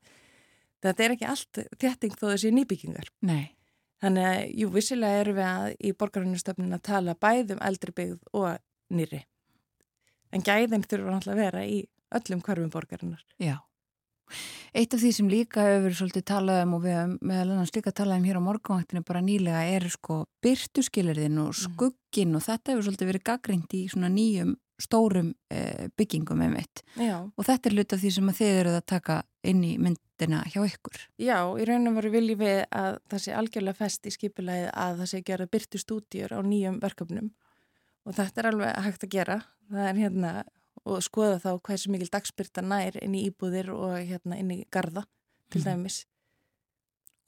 [0.81, 3.11] þetta er ekki allt þjætting þó þessi nýbyggingar.
[3.21, 3.55] Nei.
[4.01, 8.47] Þannig að, jú, vissilega erum við að í borgarunustöfnun að tala bæðum eldri byggð og
[8.97, 9.25] nýri.
[10.31, 11.81] En gæðin þurfa náttúrulega að vera í
[12.17, 13.21] öllum hverfum borgarinnar.
[13.41, 13.59] Já.
[14.71, 17.91] Eitt af því sem líka hefur svolítið talað um og við hefum meðal annars líka
[17.91, 21.57] talað um hér á morgunvaktinu bara nýlega er sko byrtuskilirðin og mhm.
[21.65, 22.37] skuggin mm.
[22.39, 26.83] og þetta hefur svolítið verið gaggrind í svona nýjum stórum e, byggingum með mitt.
[26.99, 27.17] Já.
[27.23, 29.17] Og þetta er luta því sem þið eruð að taka
[29.47, 31.05] inn í myndina hjá ykkur.
[31.21, 35.11] Já, í raunum voru viljið við að það sé algjörlega fest í skipulæði að það
[35.13, 37.31] sé gera byrtustúdjur á nýjum verkefnum
[38.05, 39.39] og þetta er alveg hægt að gera.
[39.71, 40.31] Það er hérna
[40.81, 45.05] og skoða þá hversu mikil dagspyrta nær inn í íbúðir og hérna inn í garda
[45.51, 45.67] til mhm.
[45.67, 46.05] dæmis.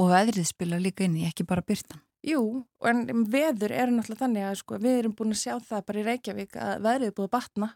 [0.01, 2.01] Og veðrið spila líka inn í, ekki bara byrtan?
[2.23, 5.99] Jú, en veður er náttúrulega þannig að sko, við erum búin að sjá það bara
[5.99, 7.69] í Reykjavík að veðrið er búin að batna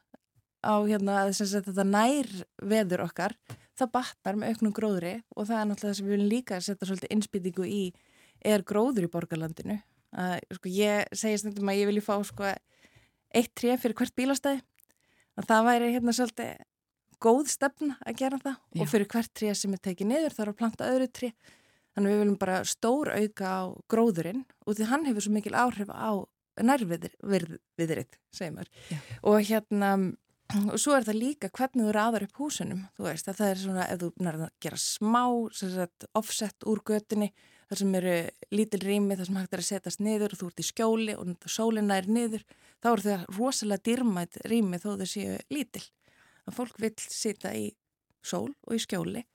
[0.63, 2.29] á hérna að þetta nær
[2.71, 3.35] veður okkar,
[3.77, 6.87] það batnar með auknum gróðri og það er náttúrulega það sem við viljum líka setja
[6.87, 7.83] svolítið innspýtingu í
[8.47, 9.77] er gróður í borgarlandinu.
[10.15, 12.55] Að, sko, ég segist náttúrulega að ég vilji fá sko,
[13.35, 14.63] eitt tref fyrir hvert bílastæði
[15.37, 16.65] að það væri hérna svolítið
[17.23, 18.81] góð stefna að gera það Já.
[18.81, 21.31] og fyrir hvert tré sem er tekið niður þarf að planta öðru tré
[21.97, 25.89] þannig við viljum bara stór auka á gróðurinn og því hann hefur svo mikil áhrif
[25.89, 26.21] á
[26.61, 28.13] nærviðrið
[29.25, 29.91] og hérna
[30.71, 32.85] og svo er það líka hvernig þú raðar upp húsunum.
[32.95, 35.23] Þú veist að það er svona ef þú nærðan að gera smá
[35.57, 37.31] sagt, offset úr götinni
[37.67, 38.15] þar sem eru
[38.55, 41.49] lítil rými þar sem hægt er að setjast niður og þú ert í skjóli og
[41.51, 42.45] sólina er niður
[42.79, 45.83] þá eru það rosalega dýrmætt rými þó þau séu lítil.
[46.47, 47.71] Að fólk vil sita í
[48.23, 49.25] sól og í skjóli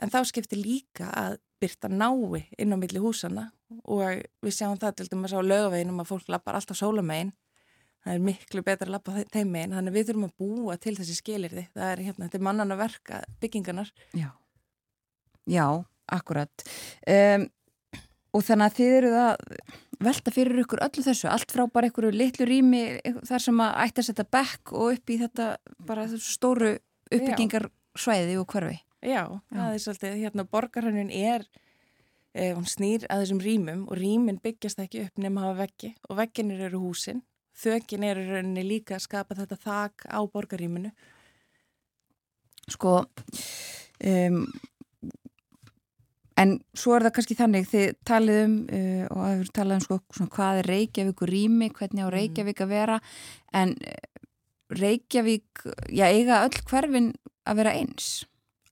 [0.00, 3.50] en þá skiptir líka að byrta nái inn á milli húsana
[3.84, 7.34] og við sjáum það til dæmis á lögaveginum að fólk lappar alltaf sólamegin
[8.00, 11.16] það er miklu betra að lappa þeim megin þannig við þurfum að búa til þessi
[11.18, 13.92] skilirði það er hérna, þetta er mannan að verka byggingarnar.
[14.16, 14.30] Já,
[15.50, 15.66] Já
[16.10, 16.64] akkurat.
[17.06, 17.46] Um,
[18.34, 19.32] og þannig að þið eru að
[20.00, 22.82] velta fyrir ykkur öllu þessu, allt frá bara einhverju litlu rými
[23.28, 25.48] þar sem að ætti að setja bekk og upp í þetta
[25.86, 26.76] bara stóru
[27.10, 28.78] uppbyggingarsvæði og hverfi.
[29.00, 31.46] Já, það er svolítið, hérna borgarhörnun er,
[32.34, 35.94] eh, hún snýr að þessum rýmum og rýmin byggjast ekki upp nema að hafa veggi
[36.08, 37.22] og vegginir eru húsin,
[37.56, 40.92] þökin eru rauninni líka að skapa þetta þak á borgarrýminu.
[42.68, 43.06] Sko,
[44.04, 44.44] um,
[46.40, 49.82] En svo er það kannski þannig þið talið um uh, og það hefur talað um
[49.84, 52.14] sko, svona, hvað er Reykjavík og rými, hvernig á mm.
[52.14, 52.96] Reykjavík að vera
[53.60, 53.98] en uh,
[54.80, 57.10] Reykjavík, já eiga öll hverfin
[57.44, 58.08] að vera eins?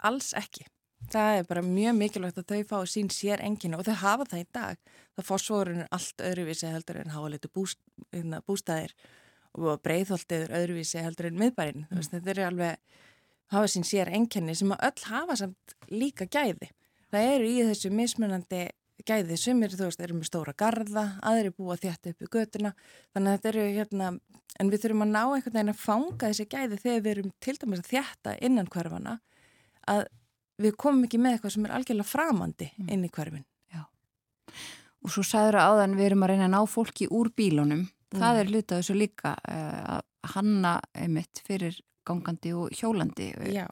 [0.05, 0.67] Alls ekki.
[1.13, 4.43] Það er bara mjög mikilvægt að þau fá sín sér enginu og þau hafa það
[4.43, 4.81] í dag.
[5.17, 7.81] Það fórsvorun er allt öðruvísi heldur en hafa litur búst,
[8.13, 8.97] hérna, bústæðir
[9.59, 11.87] og breyðholtiður öðruvísi heldur en miðbærin.
[11.89, 12.03] Mm.
[12.11, 12.99] Þetta er alveg
[13.55, 16.69] hafa sín sér enginu sem að öll hafa samt líka gæði
[17.13, 18.67] það eru í þessu mismunandi
[19.09, 22.75] gæði sumir, þú veist, eru með stóra garda, aðri búa þjætt upp í götuna
[23.15, 24.11] þannig að þetta eru hérna
[24.59, 27.57] en við þurfum að ná einhvern veginn að fanga þessi gæði þegar við erum til
[27.63, 29.15] dæmis að þjætta innan hverfana
[29.89, 30.03] að
[30.63, 32.89] við komum ekki með eitthvað sem er algjörlega framandi mm.
[32.95, 33.45] inn í hverfin.
[33.75, 33.85] Já,
[35.05, 37.87] og svo sæður að áðan við erum að reyna að ná fólki úr bílunum.
[38.09, 38.23] Mm.
[38.23, 41.77] það er lutað þessu líka uh, að hanna einmitt fyrir
[42.09, 43.27] gangandi og hjólandi.
[43.53, 43.67] Já.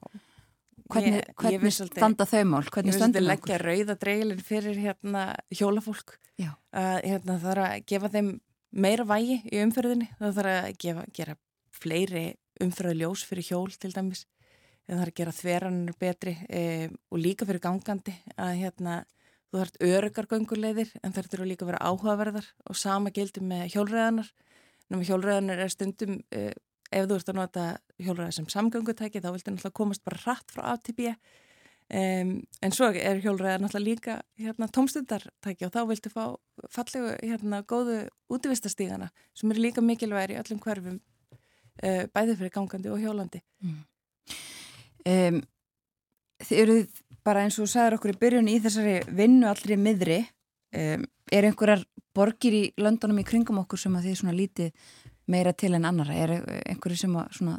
[0.93, 2.66] Hvernig, ég, hvernig ég standa þau mál?
[2.68, 6.18] Hvernig ég finnst að leggja rauðadreilin fyrir hérna, hjólafólk.
[6.36, 8.28] Að hérna, það þarf að gefa þeim
[8.76, 11.36] meira vægi í umfyrðinni það þarf að gefa, gera
[11.76, 12.24] fleiri
[12.62, 14.24] umfyrðuljós fyrir hjól til dæmis
[14.86, 16.62] það þarf að gera þveranir betri e,
[17.10, 18.96] og líka fyrir gangandi að hérna,
[19.50, 23.68] þú þarf öryggar göngulegðir en það þarf líka að vera áhugaverðar og sama gildi með
[23.74, 24.32] hjólreðanar
[24.94, 26.52] hjólreðanar er stundum e,
[26.94, 27.64] ef þú ert að nota
[28.02, 31.14] hjólræði sem samgöngutæki þá viltu náttúrulega komast bara hratt frá A til B.
[31.86, 32.30] Um,
[32.66, 36.22] en svo er hjólræði náttúrulega líka hérna, tómstundartæki og þá viltu fá
[36.74, 38.00] fallegu hérna, góðu
[38.32, 43.42] útvistastígana sem eru líka mikilvægir í öllum hverfum uh, bæði fyrir gangandi og hjólandi.
[43.62, 43.84] Mm.
[45.07, 45.43] Um,
[46.45, 46.77] Þið eru
[47.24, 50.19] bara eins og sagður okkur í byrjun í þessari vinnu allri miðri.
[50.77, 51.85] Um, er einhverjar
[52.16, 54.91] borgir í löndunum í kringum okkur sem að því svona lítið
[55.27, 56.33] meira til en annara, er
[56.70, 57.57] einhverju sem að svona,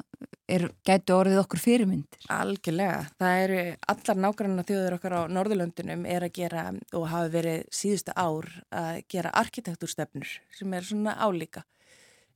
[0.47, 2.27] er, gætu orðið okkur fyrirmyndir?
[2.31, 3.57] Algjörlega, það eru
[3.93, 6.63] allar nákvæmna þjóður okkar á Norðurlöndunum er að gera
[6.95, 11.65] og hafa verið síðustu ár að gera arkitektúrstefnur sem er svona álíka.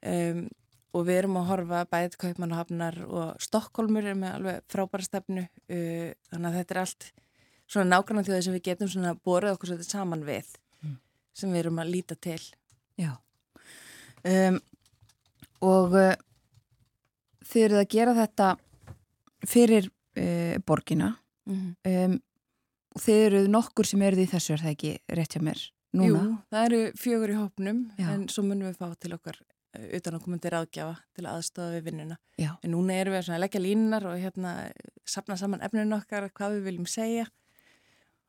[0.01, 0.49] Um,
[0.91, 6.09] og við erum að horfa bæðið Kaupmannhafnar og Stokkólmur er með alveg frábæra stefnu uh,
[6.31, 7.11] þannig að þetta er allt
[7.71, 10.49] svona nákvæmna þjóði sem við getum svona borðið okkur svolítið saman við
[10.83, 10.97] mm.
[11.37, 12.41] sem við erum að líta til
[12.99, 13.13] Já
[14.27, 14.59] um,
[15.61, 16.13] og uh,
[17.47, 18.49] þið eruð að gera þetta
[19.47, 21.13] fyrir uh, borgina
[21.47, 22.05] mm -hmm.
[22.05, 22.19] um,
[22.95, 25.61] og þið eruð nokkur sem eruð í þessu er það ekki rétt hjá mér
[25.95, 26.07] núna?
[26.07, 28.09] Jú, það eru fjögur í hópnum Já.
[28.13, 29.39] en svo munum við fá til okkar
[29.97, 32.17] utan að koma til aðgjafa til aðstofa við vinnuna.
[32.41, 32.51] Já.
[32.63, 34.55] En núna erum við að leggja línar og hérna
[35.07, 37.27] sapna saman efninu okkar, hvað við viljum segja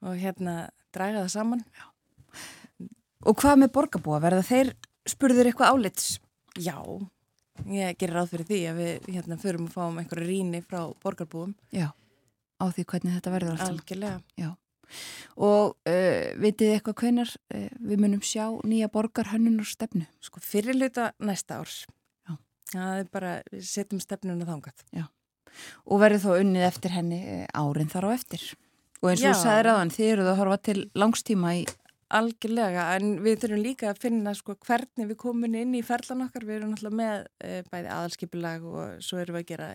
[0.02, 1.64] og hérna draga það saman.
[1.72, 1.88] Já.
[3.22, 4.22] Og hvað með borgarbúa?
[4.22, 4.72] Verða þeir
[5.06, 6.06] spurður eitthvað álits?
[6.58, 6.76] Já,
[7.70, 11.52] Ég gerir ráð fyrir því að við hérna förum að fáum einhverju ríni frá borgarbúum.
[11.74, 11.92] Já,
[12.58, 13.72] á því hvernig þetta verður alltaf.
[13.74, 14.16] Algjörlega.
[14.40, 14.48] Já,
[15.36, 20.06] og uh, vitið eitthvað hvenar uh, við munum sjá nýja borgarhönnun og stefnu?
[20.24, 21.82] Sko fyrirluta næsta árs.
[22.28, 22.36] Já.
[22.72, 24.84] Það er bara, við setjum stefnuna þángat.
[24.96, 25.06] Já,
[25.86, 28.48] og verður þó unnið eftir henni uh, árin þar á eftir.
[29.02, 31.64] Og eins og þú sagði ráðan, þið eruð að horfa til langstíma í
[32.12, 36.44] Algjörlega, en við þurfum líka að finna sko, hvernig við komum inn í ferlan okkar.
[36.44, 39.68] Við erum náttúrulega með bæði aðalskipilag og svo erum við að gera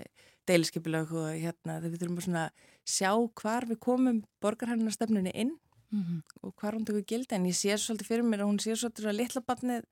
[0.47, 2.49] deiliskipilag og hérna við þurfum að
[2.87, 3.11] sjá
[3.41, 5.53] hvar við komum borgarhænarstefnunni inn
[5.91, 6.21] mm -hmm.
[6.41, 7.35] og hvar hún tökur gildi.
[7.35, 9.83] En ég sé svolítið fyrir mér að hún sé svolítið litla barnið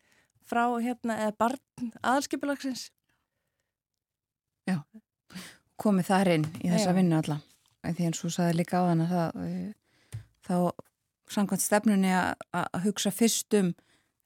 [0.46, 2.92] frá hérna, eða barn aðalskipilagsins.
[4.68, 4.82] Já,
[5.78, 6.96] komið þar inn í þessa Já.
[6.98, 7.42] vinnu alla.
[7.86, 9.74] Því eins og saði líka á þann að það, e,
[10.48, 10.56] þá
[11.30, 13.74] samkvæmt stefnunni að hugsa fyrst um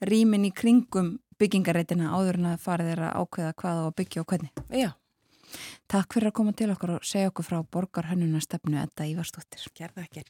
[0.01, 4.27] rýmin í kringum byggingareitina áður en að farið er að ákveða hvað og byggja og
[4.31, 4.51] hvernig.
[4.69, 4.91] Já.
[5.89, 9.65] Takk fyrir að koma til okkur og segja okkur frá borgarhönnuna stefnu Edda Ívarstóttir.
[9.77, 10.25] Gerða ekki.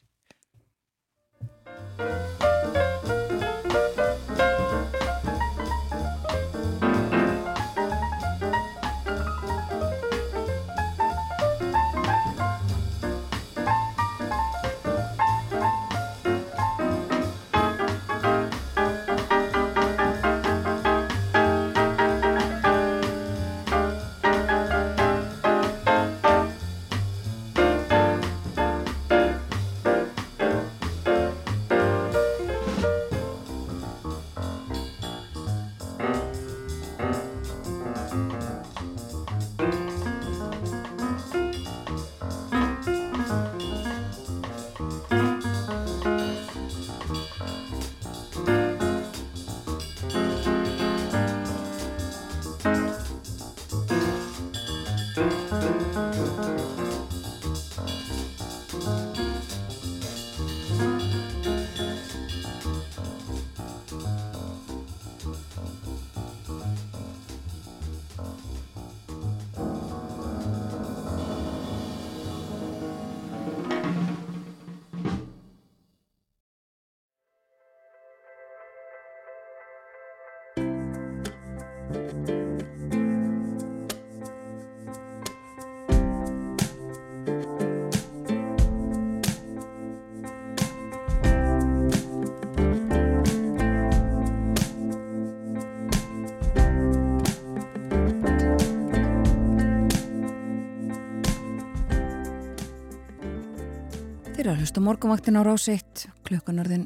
[104.60, 106.82] Að hlusta morgunvaktin á rás 1, klukkan orðin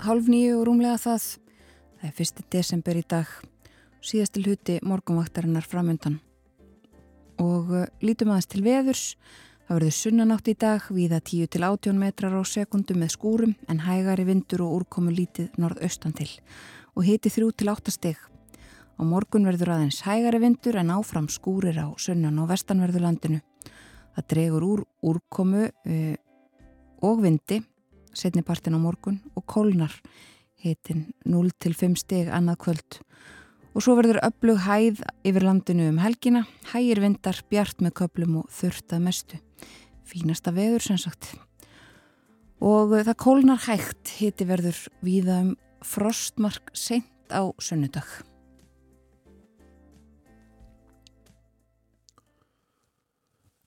[0.00, 1.24] halv nýju og rúmlega það.
[2.00, 3.32] Það er fyrsti desember í dag,
[4.00, 6.14] síðastil huti morgunvaktarinnar framöndan.
[7.44, 9.02] Og uh, lítum aðeins til veðurs.
[9.66, 13.82] Það verður sunnanátt í dag, viða 10 til 18 metrar á sekundu með skúrum en
[13.84, 16.30] hægari vindur og úrkomu lítið norðaustan til.
[16.96, 18.22] Og hiti 3 til 8 steg.
[18.96, 23.42] Á morgun verður aðeins hægari vindur en áfram skúrir á sunnan og vestanverðulandinu.
[24.16, 24.82] Það dregur úr
[25.12, 26.16] úrkomu uh,
[27.04, 27.60] og vindi
[28.16, 29.92] setni partin á morgun og kólnar
[30.58, 33.00] hitin 0-5 steg annað kvöld.
[33.76, 38.48] Og svo verður öflug hæð yfir landinu um helgina hægir vindar, bjart með köplum og
[38.50, 39.38] þurftað mestu.
[40.08, 41.36] Fínasta veður sem sagt.
[42.58, 45.54] Og það kólnar hægt hiti verður víða um
[45.86, 48.08] frostmark seint á sunnudag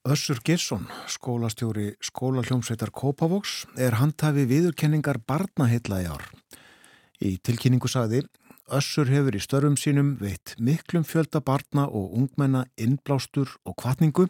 [0.03, 6.23] Össur Gilsson, skólastjóri skólaljómsveitar Kópavóks, er handhafi viðurkenningar barnaheilla í ár.
[7.21, 8.23] Í tilkynningu sagði,
[8.73, 14.25] Össur hefur í störfum sínum veitt miklum fjölda barna og ungmenna innblástur og kvartningu.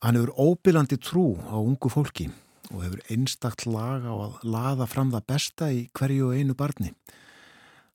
[0.00, 2.30] Hann hefur óbylandi trú á ungu fólki
[2.72, 6.94] og hefur einstakt lag á að laða fram það besta í hverju einu barni.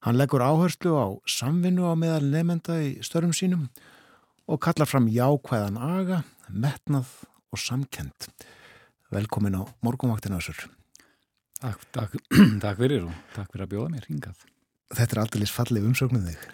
[0.06, 3.95] Hann leggur áherslu á samvinnu á meðal nefnda í störfum sínum og
[4.62, 7.08] kallar fram jákvæðan aga metnað
[7.50, 8.28] og samkend.
[9.10, 10.68] Velkomin á morgunvaktina þessur.
[11.58, 12.14] Takk, takk,
[12.62, 14.46] takk fyrir og takk fyrir að bjóða mér hingað.
[14.94, 16.46] Þetta er aldrei fallið umsögnuð þig.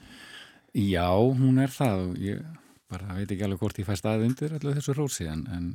[0.72, 2.44] Já, hún er það og ég
[2.92, 5.68] bara veit ekki alveg hvort ég fæ staðið undir allir þessu rósi en, en,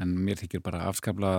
[0.00, 1.38] en mér þykir bara afskapla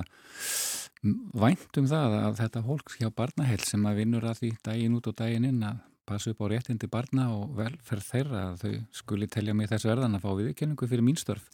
[1.38, 5.10] vænt um það að þetta fólk hjá barnahell sem að vinnur að því daginn út
[5.12, 9.28] og daginn inn að passa upp á réttindi barna og velferð þeirra að þau skuli
[9.32, 11.50] telja mig þessu verðan að fá viðkenningu fyrir mín störf.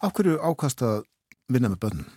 [0.00, 1.02] Af hverju ákast að
[1.50, 2.08] vinna með börnum?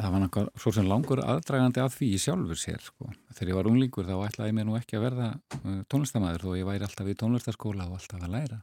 [0.00, 2.80] Það var náttúrulega svo sem langur aðdragandi að því í sjálfur sér.
[2.80, 3.10] Sko.
[3.36, 5.26] Þegar ég var unglingur þá ætlaði ég mér nú ekki að verða
[5.58, 8.60] uh, tónlistamæður þó ég væri alltaf í tónlistaskóla og alltaf að læra.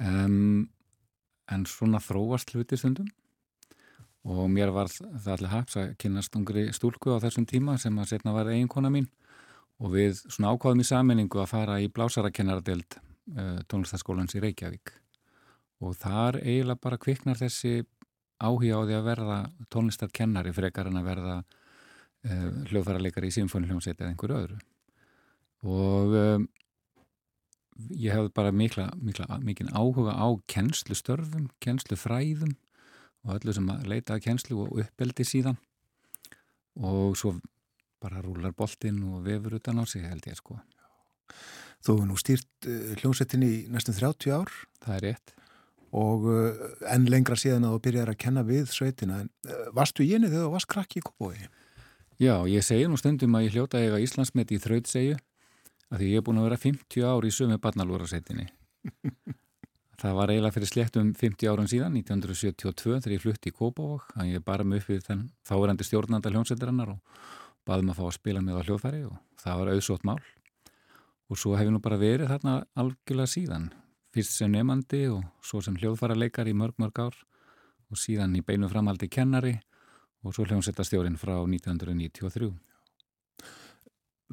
[0.00, 0.64] Um,
[1.52, 3.10] en svona þróast hluti stundum
[4.24, 8.14] og mér var það allir haps að kynast ungri stúlku á þessum tíma sem að
[8.14, 9.10] setna var eiginkona mín
[9.82, 14.94] og við svona ákváðum í sammenningu að fara í blásarakennardeld uh, tónlistaskólans í Reykjavík.
[15.84, 17.82] Og þar eiginlega bara kviknar þessi
[18.38, 19.38] áhuga á því að verða
[19.74, 24.60] tónlistarkennari frekar en að verða uh, hljóðfærarleikari í symfóniljónsett eða einhverju öðru.
[25.64, 26.46] Og um,
[27.90, 32.54] ég hefði bara mikla, mikla, mikil áhuga á kennslustörfum, kennslufræðum
[33.24, 35.58] og öllu sem að leita að kennslu og uppeldi síðan.
[36.74, 37.36] Og svo
[38.02, 40.58] bara rúlar boltinn og vefur utan á sig held ég sko.
[41.84, 44.52] Þú hefur nú stýrt uh, hljómsettin í næstum 30 ár.
[44.84, 45.34] Það er rétt.
[45.94, 49.20] Og uh, enn lengra síðan að þú byrjar að kenna við sveitina.
[49.24, 51.46] En uh, varstu í henni þegar þú varst krakki í Kópói?
[52.22, 55.16] Já, ég segi nú stundum að ég hljóta eiga Íslandsmet í þrautsegju
[55.90, 58.46] að því ég er búin að vera 50 ár í sömu barnalúrasveitinni
[60.00, 64.32] Það var eiginlega fyrir sléttum 50 árun síðan, 1972, þegar ég flutti í Kópavók, að
[64.34, 67.22] ég bara með upp við þenn þáverandi stjórnanda hljómsveitarinnar og
[67.68, 70.18] baðum að fá að spila með á hljóðfæri og það var auðsótt mál.
[71.32, 73.70] Og svo hef ég nú bara verið þarna algjörlega síðan,
[74.14, 77.16] fyrst sem nefandi og svo sem hljóðfærarleikar í mörg mörg ár
[77.90, 79.54] og síðan í beinu framaldi kennari
[80.24, 82.52] og svo hljómsveitastjórin frá 1993.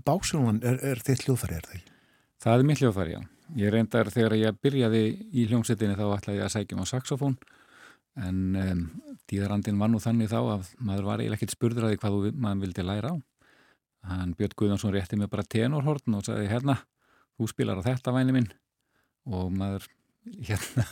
[0.01, 1.95] Básjónan, er, er þitt hljóðfæri, er það ekki?
[2.41, 3.21] Það er mitt hljóðfæri, já.
[3.59, 5.01] Ég reyndar þegar ég byrjaði
[5.35, 7.35] í hljómsettinni þá ætlaði ég að sækja á saxofón
[8.19, 8.85] en um,
[9.31, 12.63] dýðarandin var nú þannig þá að maður var eiginlega ekkert spurður að því hvað maður
[12.65, 13.15] vildi læra á.
[14.11, 16.77] Hann Björn Guðjónsson rétti mig bara tenorhorn og sagði hérna,
[17.37, 18.49] þú spilar á þetta væni minn
[19.29, 19.85] og maður
[20.47, 20.85] hérna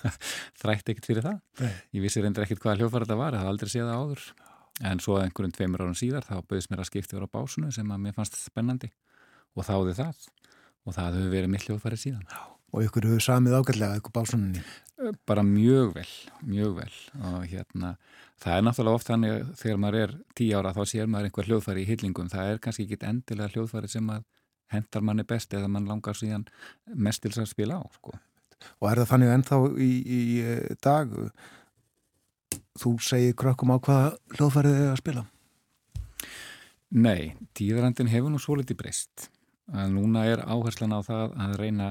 [0.61, 1.41] þrætti ekkert fyrir það.
[1.61, 1.73] Nei.
[1.97, 4.27] Ég vissi reyndar ekkert hvaða hljóðfæri þetta var, það hafði aldrei séð það áður.
[4.89, 7.89] En svo einhverjum tveimur árum síðar þá bauðist mér að skipta yfir á básunu sem
[7.91, 8.91] að mér fannst spennandi
[9.57, 10.21] og þáði það
[10.87, 12.23] og það hefur verið mitt hljóðfæri síðan.
[12.29, 14.63] Já, og ykkur hefur samið ágætlega ykkur básuninni?
[15.29, 16.09] Bara mjög vel,
[16.43, 16.95] mjög vel
[17.29, 17.93] og hérna,
[18.41, 21.49] það er náttúrulega oft þannig að þegar maður er tí ára þá sér maður einhver
[21.49, 24.25] hljóðfæri í hyllingum, það er kannski ekki endilega hljóðfæri sem að
[24.73, 26.45] hendar manni best eða mann langar síðan
[26.93, 28.19] mest til að spila á, sko.
[28.83, 30.21] Og er það þannig ennþá í, í
[30.83, 31.15] dag
[32.79, 35.25] þú segir krökkum á hvaða hljóðfærið þið að spila?
[36.89, 39.29] Nei, tíðrandin hefur nú svo litið breyst
[39.69, 41.89] að núna er áherslan á það að reyna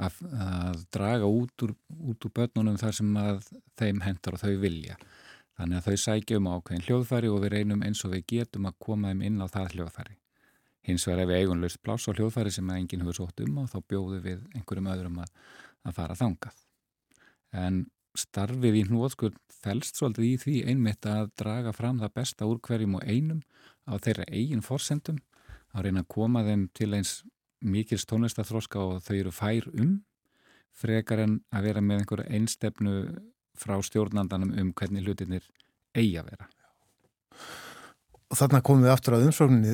[0.00, 1.74] að, að draga út úr,
[2.10, 3.50] út úr börnunum þar sem að
[3.80, 4.96] þeim hendar og þau vilja.
[5.60, 8.78] Þannig að þau sækja um ákveðin hljóðfæri og við reynum eins og við getum að
[8.80, 10.16] koma þeim inn á það hljóðfæri.
[10.88, 13.64] Hins vegar ef við eigum löst pláss á hljóðfæri sem enginn hefur sótt um á
[13.68, 15.32] þá bjóðu við einhverjum öðrum að,
[15.84, 16.62] að fara þangað.
[17.52, 17.82] En
[18.18, 22.96] starfið í hnóðskur fælst svolítið í því einmitt að draga fram það besta úr hverjum
[22.98, 23.42] og einum
[23.84, 25.20] á þeirra eigin forsendum
[25.74, 27.12] að reyna að koma þeim til eins
[27.60, 29.98] mikils tónlistathróska og þau eru fær um
[30.76, 32.94] frekar en að vera með einhverju einstefnu
[33.60, 35.44] frá stjórnandanum um hvernig hlutinir
[35.96, 36.48] eigi að vera.
[38.30, 39.72] Og þarna komum við aftur á umsókninni,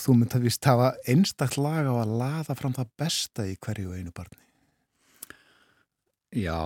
[0.00, 3.92] þú myndi að vist hafa einstaklega lag á að laða fram það besta í hverju
[3.98, 4.40] einu barni.
[6.30, 6.62] Já,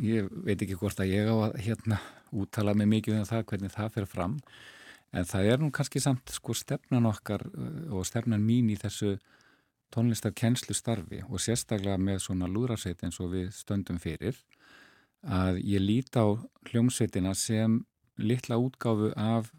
[0.00, 1.98] ég veit ekki hvort að ég á að hérna
[2.30, 4.36] úttala mig mikið um það hvernig það fer fram
[5.10, 9.16] en það er nú kannski samt sko stefnan okkar uh, og stefnan mín í þessu
[9.94, 14.38] tónlistar kennslu starfi og sérstaklega með svona lúðrarsveit eins og við stöndum fyrir
[15.20, 16.26] að ég líti á
[16.70, 17.80] hljómsveitina sem
[18.20, 19.50] litla útgáfu af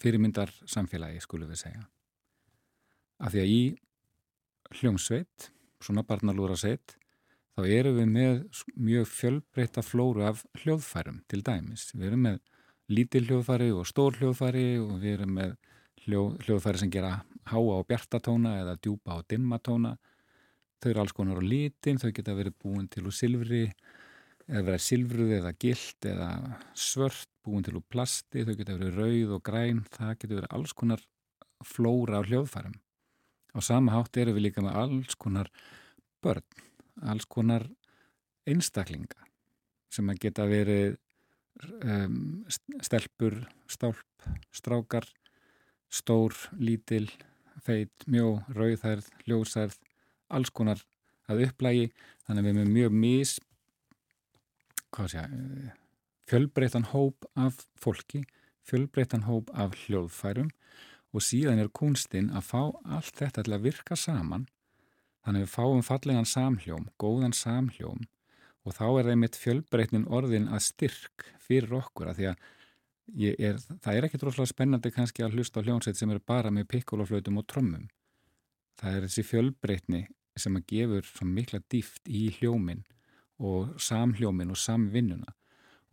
[0.00, 1.84] fyrirmyndar samfélagi skulum við segja.
[3.22, 3.62] Af því að í
[4.80, 5.50] hljómsveit,
[5.84, 6.96] svona barnalúðrarsveit
[7.54, 11.92] þá erum við með mjög fjölbreyta flóru af hljóðfærum til dæmis.
[11.94, 12.40] Við erum með
[12.90, 15.54] lítil hljóðfæri og stór hljóðfæri og við erum með
[16.04, 17.14] hljóð, hljóðfæri sem gera
[17.50, 19.94] háa og bjartatóna eða djúpa og dimmatóna.
[20.80, 23.64] Þau eru alls konar á lítin, þau geta verið búin til úr silfri
[24.44, 26.30] eða verið silfruð eða gilt eða
[26.76, 30.74] svört, búin til úr plasti, þau geta verið rauð og græn, það geta verið alls
[30.76, 31.04] konar
[31.64, 32.76] flóra á hljóðfærum.
[33.54, 35.48] Á sama hátt eru við líka með alls konar
[36.24, 36.44] börn
[37.02, 37.66] alls konar
[38.48, 39.26] einstaklinga
[39.92, 40.96] sem að geta verið
[41.82, 42.44] um,
[42.82, 43.36] stelpur,
[43.70, 44.00] stálp,
[44.54, 45.06] strákar,
[45.92, 47.06] stór, lítil,
[47.64, 49.78] feit, mjó, rauðhærð, ljósærð,
[50.34, 50.82] alls konar
[51.30, 51.90] að upplægi,
[52.26, 53.34] þannig að við erum mjög mis,
[54.94, 55.70] hvað sé ég,
[56.30, 58.24] fjölbreytan hóp af fólki,
[58.64, 60.50] fjölbreytan hóp af hljóðfærum
[61.14, 62.60] og síðan er kunstinn að fá
[62.96, 64.48] allt þetta til að virka saman.
[65.24, 68.04] Þannig við fáum fallegan samhljóm, góðan samhljóm
[68.64, 72.46] og þá er það mitt fjölbreytnin orðin að styrk fyrir okkur að því að
[73.12, 76.68] er, það er ekki droslega spennandi kannski að hlusta á hljónsveit sem eru bara með
[76.72, 77.86] pikkuloflautum og trommum.
[78.80, 80.02] Það er þessi fjölbreytni
[80.36, 82.82] sem að gefur mikla dýft í hljómin
[83.38, 85.34] og samhljómin og samvinnuna.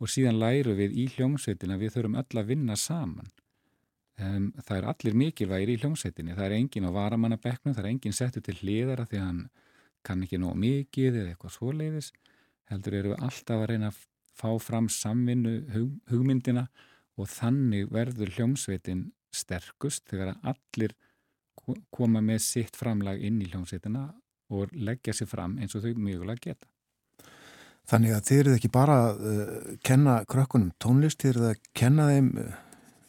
[0.02, 3.28] Og síðan læru við í hljómsveitina við þurfum öll að vinna saman.
[4.22, 8.16] Um, það er allir mikilvægir í hljómsveitinni, það er engin á varamannabeknum, það er engin
[8.16, 9.38] settu til hliðara því að hann
[10.04, 12.10] kann ekki nóg mikið eða eitthvað svoleiðis,
[12.70, 14.02] heldur eru við alltaf að reyna að
[14.36, 16.66] fá fram samvinnu hug, hugmyndina
[17.22, 20.96] og þannig verður hljómsveitin sterkust þegar allir
[21.94, 24.08] koma með sitt framlag inn í hljómsveitina
[24.52, 26.68] og leggja sér fram eins og þau mjögulega geta.
[27.88, 32.06] Þannig að þið eruð ekki bara að uh, kenna krökkunum tónlist, þið eruð að kenna
[32.10, 32.52] þeim uh,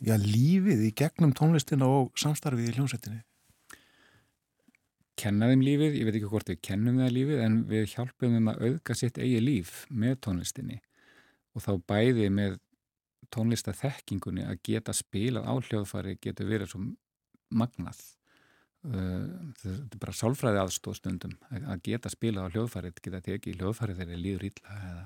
[0.01, 3.21] já, lífið í gegnum tónlistina og samstarfið í hljómsveitinni?
[5.19, 8.63] Kennaðum lífið, ég veit ekki hvort við kennum það lífið en við hjálpum um að
[8.67, 10.79] auðga sitt eigi líf með tónlistinni
[11.53, 12.57] og þá bæði með
[13.33, 16.83] tónlistathekkingunni að geta spilað á hljóðfari getur verið svo
[17.53, 18.01] magnað
[18.83, 24.11] þetta er bara sálfræði aðstóðstundum að geta spilað á hljóðfari geta tekið í hljóðfari þegar
[24.11, 25.05] þið líður illa eða,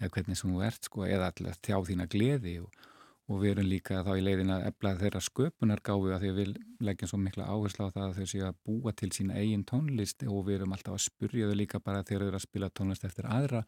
[0.00, 2.84] eða hvernig sem þú ert sko, eða alltaf þjá þína gleði og
[3.26, 6.50] og við erum líka þá í leiðin að ebla þeirra sköpunargáfi að því að við
[6.86, 10.22] leggjum svo mikla áherslu á það að þau séu að búa til sína eigin tónlist
[10.30, 13.06] og við erum alltaf að spurja þau líka bara þegar þau eru að spila tónlist
[13.08, 13.64] eftir aðra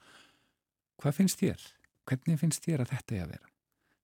[1.02, 1.64] hvað finnst þér?
[2.08, 3.50] Hvernig finnst þér að þetta er að vera?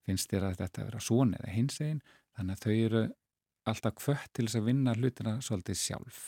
[0.05, 2.01] Finnst þér að þetta er vera svona eða hins einn?
[2.37, 3.05] Þannig að þau eru
[3.71, 6.23] alltaf kvött til þess að vinna hlutina svolítið sjálf.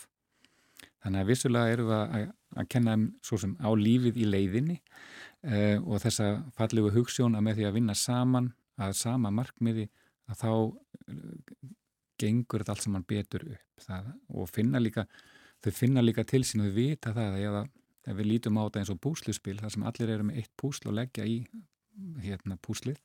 [1.03, 4.77] Þannig að vissulega eru við að, að kenna um svo sem á lífið í leiðinni
[5.45, 8.51] eh, og þessa fallegu hugssjón að með því að vinna saman
[8.81, 9.87] að sama markmiði
[10.27, 11.33] að þá uh,
[12.19, 15.05] gengur þetta allt saman betur upp það, og finna líka,
[15.63, 17.59] þau finna líka til sín og þau vita það að
[18.07, 20.89] ef við lítum á þetta eins og púsluspil þar sem allir eru með eitt púsl
[20.89, 21.39] og leggja í
[22.23, 22.99] hérna púslið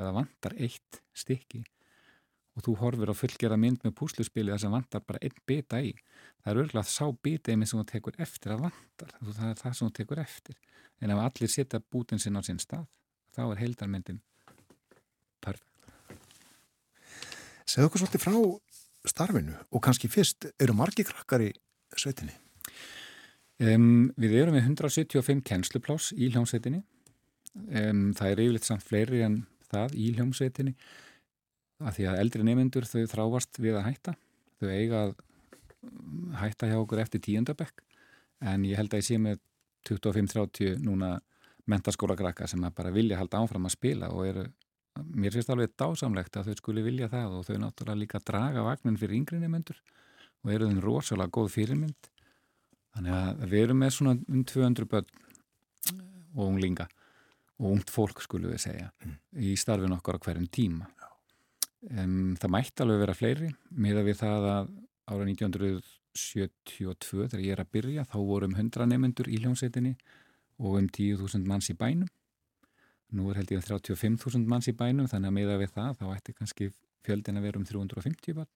[0.00, 1.62] eða vantar eitt stykki
[2.56, 5.92] og þú horfir á fullgerða mynd með púsluspili þar sem vantar bara einn bita í
[5.94, 9.46] það er örgulega að sá bita í mig sem þú tekur eftir að vantar, það
[9.52, 10.58] er það sem þú tekur eftir
[11.00, 12.88] en ef allir setja bútin sinn á sinn stað
[13.36, 14.20] þá er heildarmyndin
[15.40, 15.66] perfekt.
[17.70, 18.34] Segðu okkur svolítið frá
[19.08, 21.50] starfinu og kannski fyrst, eru margi krakkar í
[21.96, 22.34] sveitinni?
[23.60, 26.80] Um, við erum með 175 kennsluplás í hljómsveitinni.
[27.68, 30.74] Um, það er yfirleitt samt fleiri en það í hljómsveitinni
[31.80, 34.16] að því að eldri nefnendur þau þráast við að hætta.
[34.60, 35.14] Þau eiga að
[36.40, 37.84] hætta hjá okkur eftir tíundabekk
[38.50, 39.40] en ég held að ég sé með
[39.88, 41.14] 25-30 núna
[41.70, 44.44] mentaskóla krakka sem bara vilja halda áfram að spila og eru
[45.00, 48.98] mér finnst alveg dásamlegt að þau skuli vilja það og þau náttúrulega líka draga vagnin
[49.00, 49.78] fyrir yngri nefnendur
[50.44, 52.10] og eru þeim rosalega góð fyrirmynd
[52.96, 55.10] þannig að við erum með svona um 200 börn
[56.36, 56.88] og unglinga
[57.60, 59.16] og ungt fólk skulum við segja mm.
[59.46, 60.88] í starfin okkar á hverjum tíma
[61.90, 64.72] um, það mætti alveg vera fleiri með að við það að
[65.10, 69.94] ára 1972 þegar ég er að byrja þá vorum 100 nefnendur í hljómsveitinni
[70.60, 72.08] og um 10.000 manns í bænum
[73.16, 76.34] Nú er held ég 35.000 manns í bænum þannig að miða við það þá ætti
[76.36, 76.68] kannski
[77.06, 78.50] fjöldin að vera um 350 barn.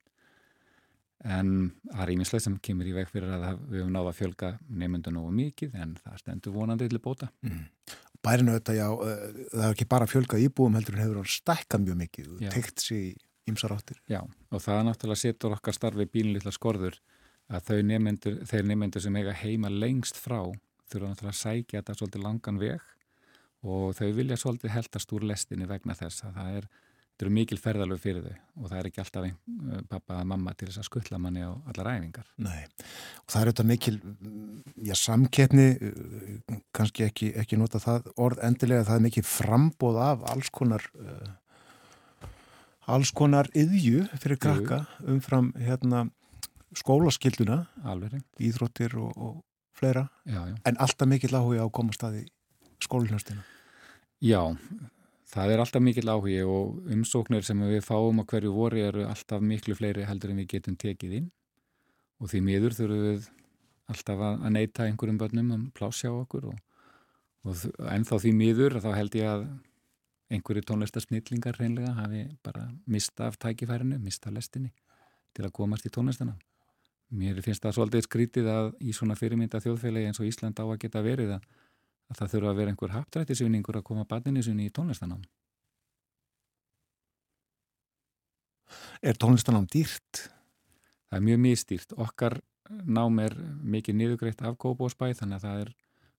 [1.24, 1.48] En
[1.88, 5.14] það er íminslega sem kemur í veg fyrir að við höfum náða að fjölga nefnundu
[5.14, 7.30] nógu mikið en það stendur vonandi til bóta.
[7.46, 7.64] Mm.
[8.24, 11.98] Bærinu þetta, já, eh, það er ekki bara fjölga íbúum heldur en hefur stækkað mjög
[12.02, 13.08] mikið og tekt sér í
[13.50, 13.98] ymsar áttir.
[14.08, 16.96] Já, og það náttúrulega setur okkar starfi bílinlilla skorður
[17.52, 20.40] að þau nefnendur, þeir nefnendur sem eiga heima lengst frá
[20.88, 22.88] þurfa náttúrulega að sækja þetta svolítið langan veg
[23.64, 26.68] og þau vilja svolítið heldast úr lestinni vegna þess að það er
[27.14, 29.34] þetta eru mikil ferðalög fyrir þau og það er ekki alltaf einn
[29.70, 32.26] uh, pappa að mamma til þess að skuttla manni á allar æfingar.
[32.42, 32.64] Nei,
[33.22, 33.94] og það er auðvitað mikil,
[34.88, 40.24] já, samkettni, uh, kannski ekki, ekki nota það orð endilega, það er mikil frambóð af
[40.32, 42.32] alls konar, uh,
[42.96, 46.08] alls konar yðju fyrir krakka umfram hérna
[46.74, 48.18] skólaskilduna, Alveg.
[48.42, 49.38] íþróttir og, og
[49.78, 50.58] fleira, já, já.
[50.66, 52.26] en alltaf mikil áhuga á að koma staði
[52.82, 53.46] skólinhjástina.
[54.24, 55.03] Já, Það
[55.42, 59.74] er alltaf mikil áhugi og umsóknir sem við fáum á hverju voru eru alltaf miklu
[59.74, 61.30] fleiri heldur en við getum tekið inn
[62.22, 63.28] og því miður þurfum við
[63.90, 66.58] alltaf að neyta einhverjum börnum um plásja á okkur og,
[67.44, 69.46] og ennþá því miður þá held ég að
[70.32, 74.72] einhverju tónlistarsnillingar reynlega hafi bara mista af tækifærinu, mista lestinni
[75.34, 76.36] til að komast í tónlistana.
[77.14, 80.80] Mér finnst það svolítið skrítið að í svona fyrirmynda þjóðfélagi eins og Ísland á að
[80.86, 81.44] geta verið að
[82.10, 85.22] að það þurfa að vera einhver haptrættisvinningur að koma barninni sinni í tónlistanám.
[89.04, 90.26] Er tónlistanám dýrt?
[91.08, 91.96] Það er mjög mistýrt.
[92.00, 92.38] Okkar
[92.70, 93.36] nám er
[93.74, 95.72] mikið niðugreitt af Kópavóksbæ þannig að það er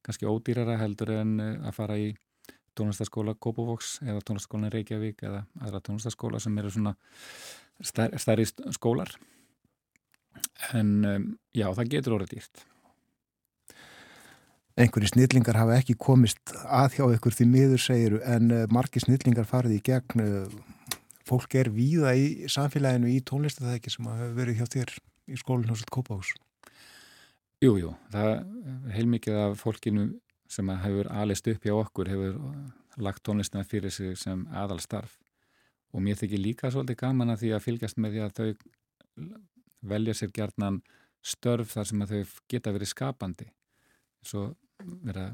[0.06, 2.12] kannski ódýrara heldur en eh, að fara í
[2.78, 6.94] tónlistaskóla Kópavóks eða tónlistaskólan Reykjavík eða aðra tónlistaskóla sem eru svona
[7.82, 8.46] stærri
[8.76, 9.16] skólar.
[10.76, 12.66] En já, það getur orðið dýrt
[14.76, 19.48] einhverju snillingar hafa ekki komist að hjá ykkur því miður segiru en uh, margi snillingar
[19.48, 20.56] farið í gegn uh,
[21.26, 24.96] fólk er víða í samfélaginu í tónlistafæki sem hafa verið hjá þér
[25.32, 26.34] í skólinn hos Kópahús
[27.64, 30.10] Jújú, jú, það er heilmikið af fólkinu
[30.52, 32.36] sem hefur alist upp hjá okkur hefur
[33.02, 35.16] lagt tónlistina fyrir sig sem aðal starf
[35.96, 38.50] og mér þykir líka svolítið gaman að því að fylgjast með því að þau
[39.86, 40.82] velja sér gjarnan
[41.26, 43.48] störf þar sem að þau geta verið skapandi.
[44.26, 44.50] Svo
[44.84, 45.30] vera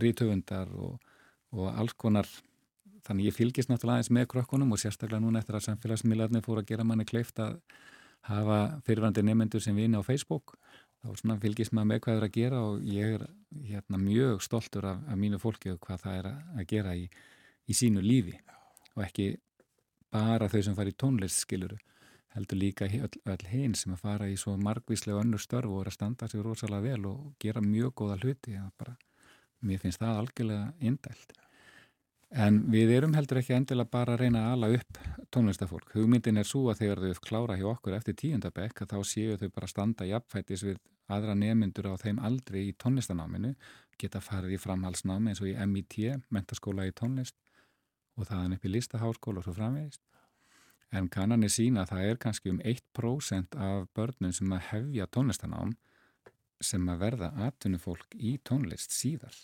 [0.00, 0.98] rítöfundar og,
[1.56, 2.28] og alls konar.
[3.06, 6.68] Þannig ég fylgist náttúrulega eins með krökkunum og sérstaklega núna eftir að samfélagsmiðlarnir fóru að
[6.68, 7.56] gera manni kleift að
[8.28, 10.58] hafa fyrirvændi nefnendur sem vini á Facebook.
[11.00, 13.22] Þá fylgist maður með hvað það er að gera og ég er
[13.70, 16.28] hérna, mjög stoltur af, af mínu fólki og hvað það er
[16.60, 17.06] að gera í,
[17.64, 18.36] í sínu lífi.
[18.98, 19.30] Og ekki
[20.12, 21.78] bara þau sem fari tónlist skiluru
[22.34, 25.90] heldur líka öll, öll hinn sem að fara í svo margvíslega önnur störf og er
[25.90, 28.96] að standa sig rosalega vel og gera mjög góða hluti bara,
[29.60, 31.34] mér finnst það algjörlega indælt.
[32.30, 34.98] En við erum heldur ekki endilega bara að reyna að ala upp
[35.34, 39.48] tónlistafólk, hugmyndin er svo að þegar þau klára hjá okkur eftir tíundabekk þá séu þau
[39.56, 40.78] bara standa í appfættis við
[41.10, 43.56] aðra nemyndur á þeim aldri í tónlistanáminu,
[43.98, 47.34] geta farið í framhalsnámi eins og í MIT, mentaskóla í tónlist
[48.14, 50.04] og þaðan upp í listaháskóla og svo framvegist
[50.90, 55.76] en kannanir sína að það er kannski um 1% af börnum sem að hefja tónlistanám
[56.60, 59.36] sem að verða atvinnufólk í tónlist síðar.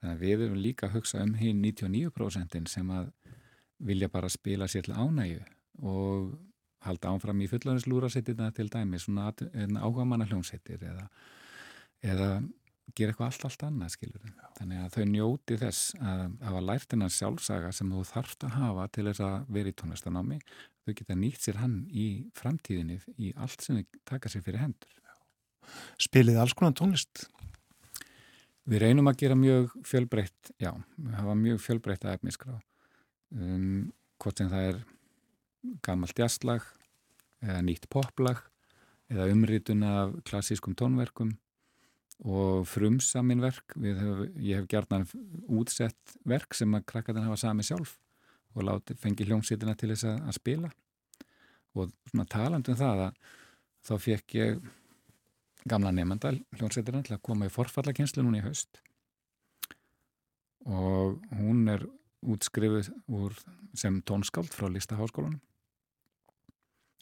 [0.00, 3.12] Þannig að við erum líka að hugsa um hinn 99% sem að
[3.78, 5.44] vilja bara spila sér til ánægu
[5.86, 6.38] og
[6.86, 9.32] halda ánfram í fullanislúrasettina til dæmi, svona
[9.82, 11.08] áhuga manna hljómsettir eða,
[12.02, 12.28] eða
[12.96, 14.44] gera eitthvað allt, allt annað, skilur þau.
[14.58, 18.86] Þannig að þau njóti þess að hafa lært hennar sjálfsaga sem þú þarfst að hafa
[18.94, 20.38] til þess að vera í tónlistanámi.
[20.84, 22.06] Þau geta nýtt sér hann í
[22.38, 24.98] framtíðinni í allt sem þau taka sér fyrir hendur.
[26.00, 27.26] Spilið alls konar tónlist?
[28.68, 32.58] Við reynum að gera mjög fjölbreytt, já, við hafa mjög fjölbreytt að efniskrá.
[33.32, 33.90] Um,
[34.20, 34.80] hvort sem það er
[35.84, 36.64] gammalt jazzlag
[37.44, 38.40] eða nýtt poplag
[39.12, 41.36] eða umritun af klassískum tónverkum
[42.26, 43.76] og frumsamin verk.
[43.78, 45.06] Hef, ég hef gerðan
[45.46, 47.98] útsett verk sem að krakkarinn hafa sami sjálf
[48.56, 50.72] og láti, fengi hljómsýtina til þess að, að spila.
[51.78, 53.22] Og svona talandum það að
[53.86, 54.68] þá fekk ég
[55.68, 58.80] gamla nefnda hljómsýtina til að koma í forfallakynslu núna í haust.
[60.68, 61.86] Og hún er
[62.26, 63.36] útskrifuð úr
[63.78, 65.38] sem tónskáld frá Listaháskólanum.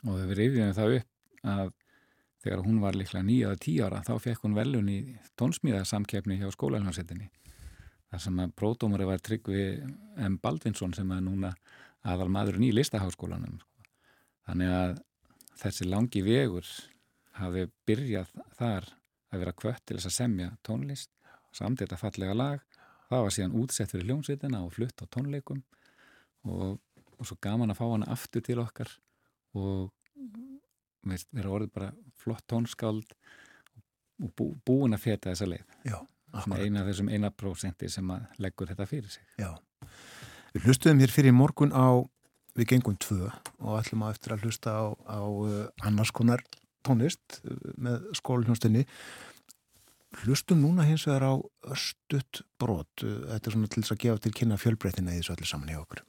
[0.04, 1.72] Og við reyðum það upp að
[2.46, 5.00] þegar hún var líklega nýjaða tí ára þá fekk hún velun í
[5.40, 7.26] tónsmíðasamkefni hjá skólalhansettinni
[8.10, 9.64] þar sem að pródómari var Tryggvi
[10.22, 10.38] M.
[10.42, 11.52] Baldvinsson sem er núna
[12.06, 13.58] aðal maðurinn í listaháskólanum
[14.46, 15.00] þannig að
[15.58, 16.68] þessi langi vegur
[17.40, 18.88] hafi byrjað þar
[19.32, 21.10] að vera kvött til þess að semja tónlist
[21.56, 22.62] samt þetta fallega lag
[23.10, 25.64] það var síðan útsett fyrir hljómsveitina og flutt á tónleikum
[26.46, 26.78] og,
[27.18, 28.92] og svo gaman að fá hana aftur til okkar
[29.56, 29.90] og
[31.06, 33.14] vera orðið bara flott tónskáld
[34.22, 35.76] og bú, búin að feta þessa leið.
[35.86, 35.98] Já,
[36.56, 39.24] eina af þessum eina prósenti sem að leggur þetta fyrir sig.
[39.40, 39.52] Já.
[40.54, 42.00] Við hlustuðum hér fyrir morgun á
[42.56, 46.40] við gengum tvö og ætlum að eftir að hlusta á, á uh, annars konar
[46.86, 48.86] tónlist uh, með skólinhjónstinni
[50.22, 51.34] hlustum núna hins vegar á
[51.68, 53.04] östut brot.
[53.04, 55.74] Uh, þetta er svona til þess að gefa til kynna fjölbreytina í þessu allir saman
[55.74, 56.04] hjá okkur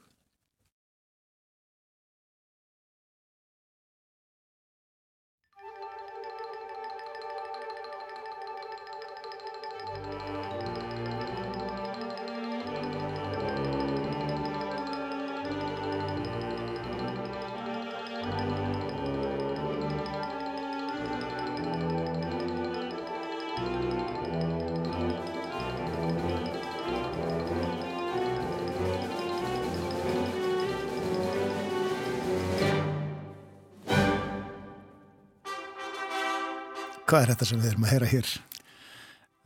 [37.07, 38.29] Hvað er þetta sem við erum að heyra hér?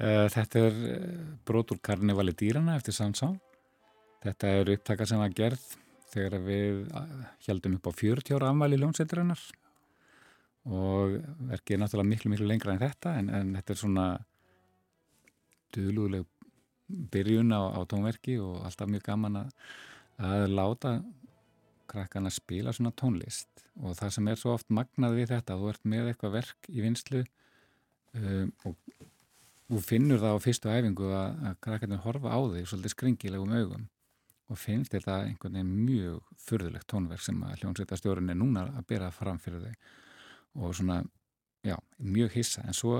[0.01, 3.27] Uh, þetta er uh, brotur karnevali dýrana eftir Sansá.
[4.23, 5.67] Þetta er upptaka sem var gerð
[6.09, 6.79] þegar við
[7.45, 9.43] heldum upp á 40 ára afmæli ljónsættirinnar
[10.69, 11.13] og
[11.51, 14.05] verkið er náttúrulega miklu miklu lengra en þetta en, en þetta er svona
[15.73, 16.25] döluleg
[17.13, 19.53] byrjun á, á tónverki og alltaf mjög gaman að,
[20.19, 20.95] að láta
[21.91, 25.71] krakkan að spila svona tónlist og það sem er svo oft magnað við þetta þú
[25.71, 27.23] ert með eitthvað verk í vinslu
[28.17, 28.75] um, og
[29.71, 33.87] þú finnur það á fyrstu æfingu að, að krakkarnir horfa á því svolítið skringilegum augum
[34.51, 39.07] og finnst þetta einhvern veginn mjög fyrðulegt tónverk sem að hljómsveitastjórun er núna að bera
[39.15, 40.97] fram fyrir þau og svona,
[41.63, 42.65] já, mjög hissa.
[42.67, 42.97] En svo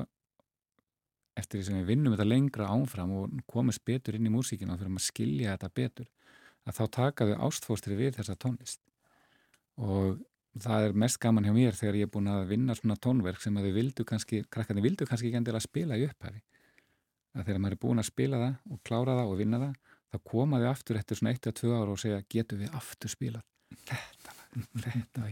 [1.36, 4.80] eftir því sem við vinnum þetta lengra ánfram og komist betur inn í músíkinu og
[4.80, 6.10] fyrir að skilja þetta betur
[6.68, 8.80] að þá takaðu ástfóstri við þessa tónlist.
[9.82, 10.22] Og
[10.60, 13.56] það er mest gaman hjá mér þegar ég er búin að vinna svona tónverk sem
[13.58, 16.42] að þau vildu kannski, krakkarnir vildu kannski ekki endilega spila í upphafi.
[17.32, 20.18] Að þegar maður er búin að spila það og klára það og vinna það þá
[20.34, 23.46] komaðu aftur eftir svona 1-2 ára og segja getur við aftur spilað?
[23.88, 24.36] Þetta,
[24.84, 25.30] þetta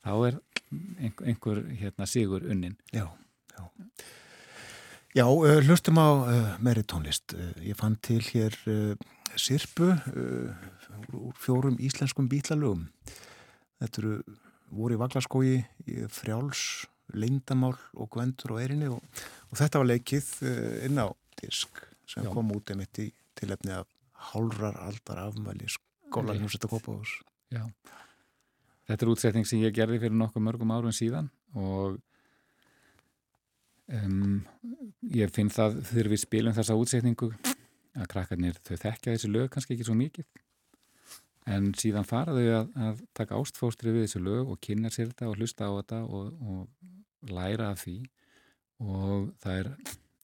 [0.00, 0.40] þá er
[0.70, 2.74] einhver, einhver hérna, sigur unnin.
[2.90, 3.06] Já,
[3.54, 3.62] já.
[5.10, 7.34] Já, uh, hlustum á uh, meiri tónlist.
[7.34, 8.54] Uh, ég fann til hér
[9.38, 9.92] sirpu
[11.14, 12.88] úr fjórum íslenskum bítlalögum.
[13.80, 14.14] Þetta eru
[14.70, 15.54] voru í Vaglaskói,
[16.14, 16.64] frjáls,
[17.16, 19.00] leindamál og gvendur og erinni og,
[19.50, 20.28] og þetta var leikið
[20.86, 21.08] inn á
[21.40, 21.80] disk
[22.10, 22.30] sem Já.
[22.34, 23.08] kom út einmitt í
[23.38, 23.88] tilefni af
[24.30, 27.16] hálrar aldar afmæli skólanum sem þetta kopa ás.
[27.50, 27.64] Já,
[28.90, 31.98] þetta er útsetning sem ég gerði fyrir nokkuð mörgum árun síðan og
[33.90, 34.44] Um,
[35.10, 37.32] ég finn það þegar við spilum þessa útsetningu
[37.98, 40.28] að krakkarnir þau þekkja þessi lög kannski ekki svo mikið
[41.48, 45.30] en síðan fara þau að, að taka ástfóstri við þessi lög og kynna sér þetta
[45.30, 47.96] og hlusta á þetta og, og læra af því.
[48.80, 49.72] Og það er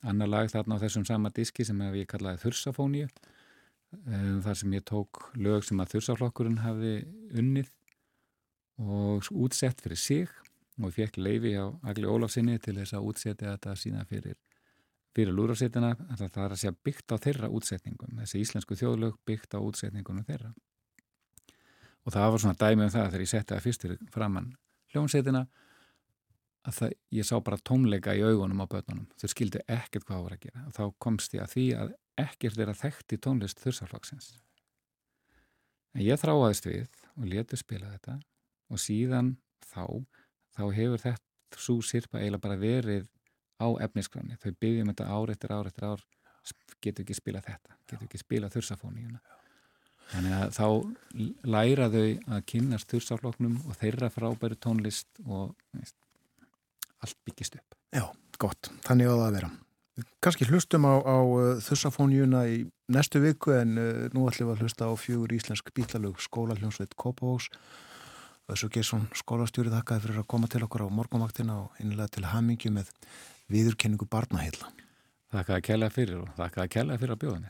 [0.07, 4.85] annar lag þarna á þessum sama diski sem ég kallaði Þursafóníu um, þar sem ég
[4.89, 6.99] tók lög sem að Þursaflokkurinn hafi
[7.37, 7.73] unnið
[8.83, 10.33] og útsett fyrir sig
[10.77, 14.37] og ég fekk leifi á Agli Ólafsinni til þess að útsetja þetta sína fyrir,
[15.17, 19.61] fyrir lúrasettina það er að segja byggt á þeirra útsetningum þessi íslensku þjóðlög byggt á
[19.65, 20.53] útsetningunum þeirra
[22.07, 24.51] og það var svona dæmi um það þegar ég setti það fyrstir framann
[24.95, 25.45] hljómsettina
[26.67, 30.25] að það, ég sá bara tómleika í augunum á börnunum, þau skildi ekkert hvað það
[30.25, 30.65] voru að gera.
[30.67, 31.93] Og þá komst ég að því að
[32.27, 34.33] ekkert er að þekkti tónlist þursaflokksins
[35.97, 38.19] en ég þráaðist við og letu spila þetta.
[38.73, 39.87] Og síðan þá
[40.57, 43.07] þá hefur þetta svo sirpa eiginlega bara verið
[43.57, 44.37] á efniskráni.
[44.43, 46.05] Þau byggjum þetta ár eftir ár eftir ár,
[46.83, 49.23] getur ekki spila þetta, getur ekki spila þursafóníuna.
[50.13, 50.67] Þannig að þá
[51.57, 52.05] læra þau
[52.37, 55.97] að kynast þursafloknum og þeirra frábæru tónlist og veist,
[57.03, 57.79] allt byggist upp.
[57.95, 58.05] Já,
[58.39, 58.71] gott.
[58.87, 59.51] Þannig að það vera.
[60.21, 62.61] Kanski hlustum á, á uh, þursafóníuna í
[62.93, 66.93] næstu viku en uh, nú ætlum við að hlusta á fjögur íslensk bílalög skóla hljómsveit
[67.01, 67.49] Kópavóks
[68.53, 72.71] Össu Gersson skólastjóri þakkaði fyrir að koma til okkur á morgumaktina og einlega til hamingju
[72.77, 72.93] með
[73.51, 74.69] viðurkenningu barnaheila.
[75.35, 77.41] Þakkaði að kella fyrir og þakkaði að kella fyrir að bjóða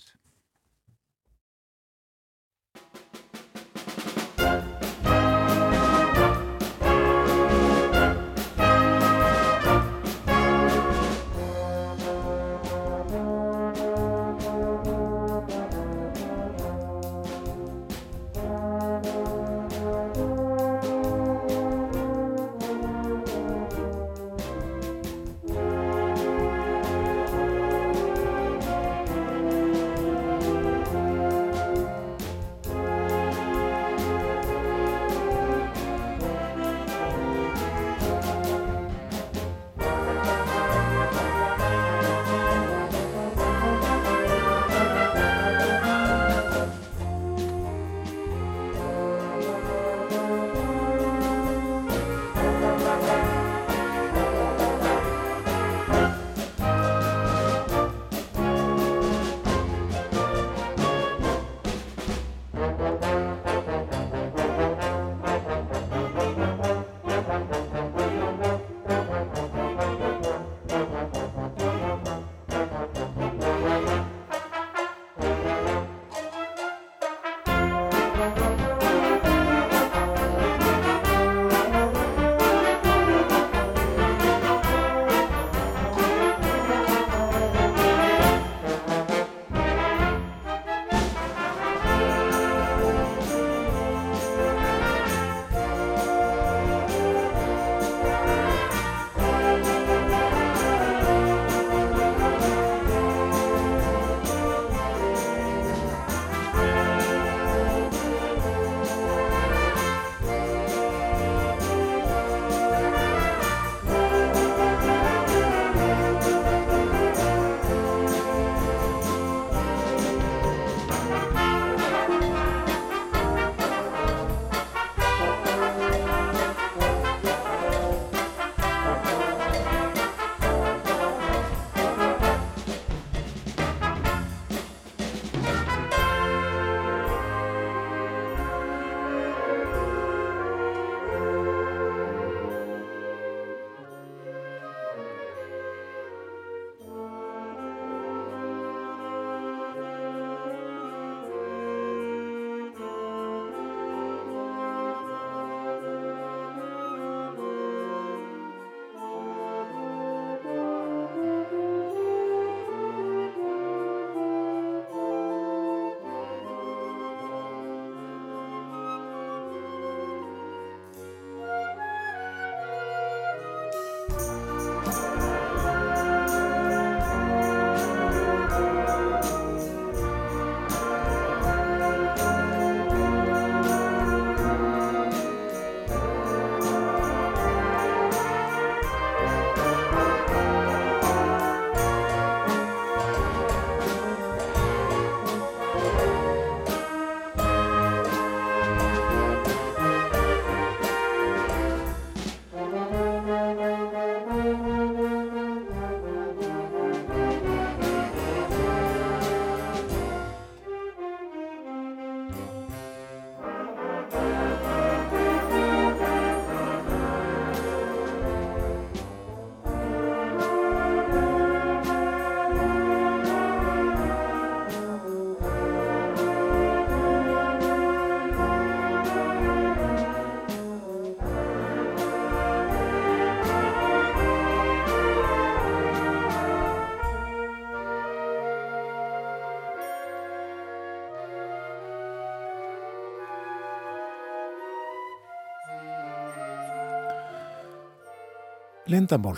[248.97, 249.37] Lindamál.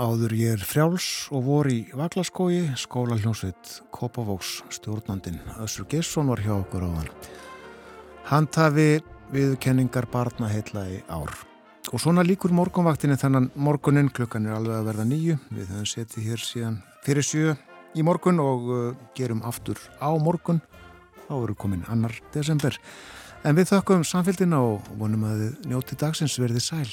[0.00, 5.36] Áður ég er frjáls og voru í Vaglaskói, skóla hljómsveit Kópavóks stjórnandin.
[5.60, 7.10] Össur Gesson var hjá okkur á hann.
[8.30, 9.02] Handhafi
[9.34, 11.34] við kenningar barna heitla í ár.
[11.92, 15.36] Og svona líkur morgunvaktinni þannan morgunin klukkan er alveg að verða nýju.
[15.52, 17.54] Við höfum setið hér síðan fyrir sjö
[17.92, 20.64] í morgun og uh, gerum aftur á morgun.
[21.28, 22.80] Þá eru komin annar desember.
[23.44, 26.92] En við þakkum samfélgina og vonum að þið njóti dagsins verði sæl.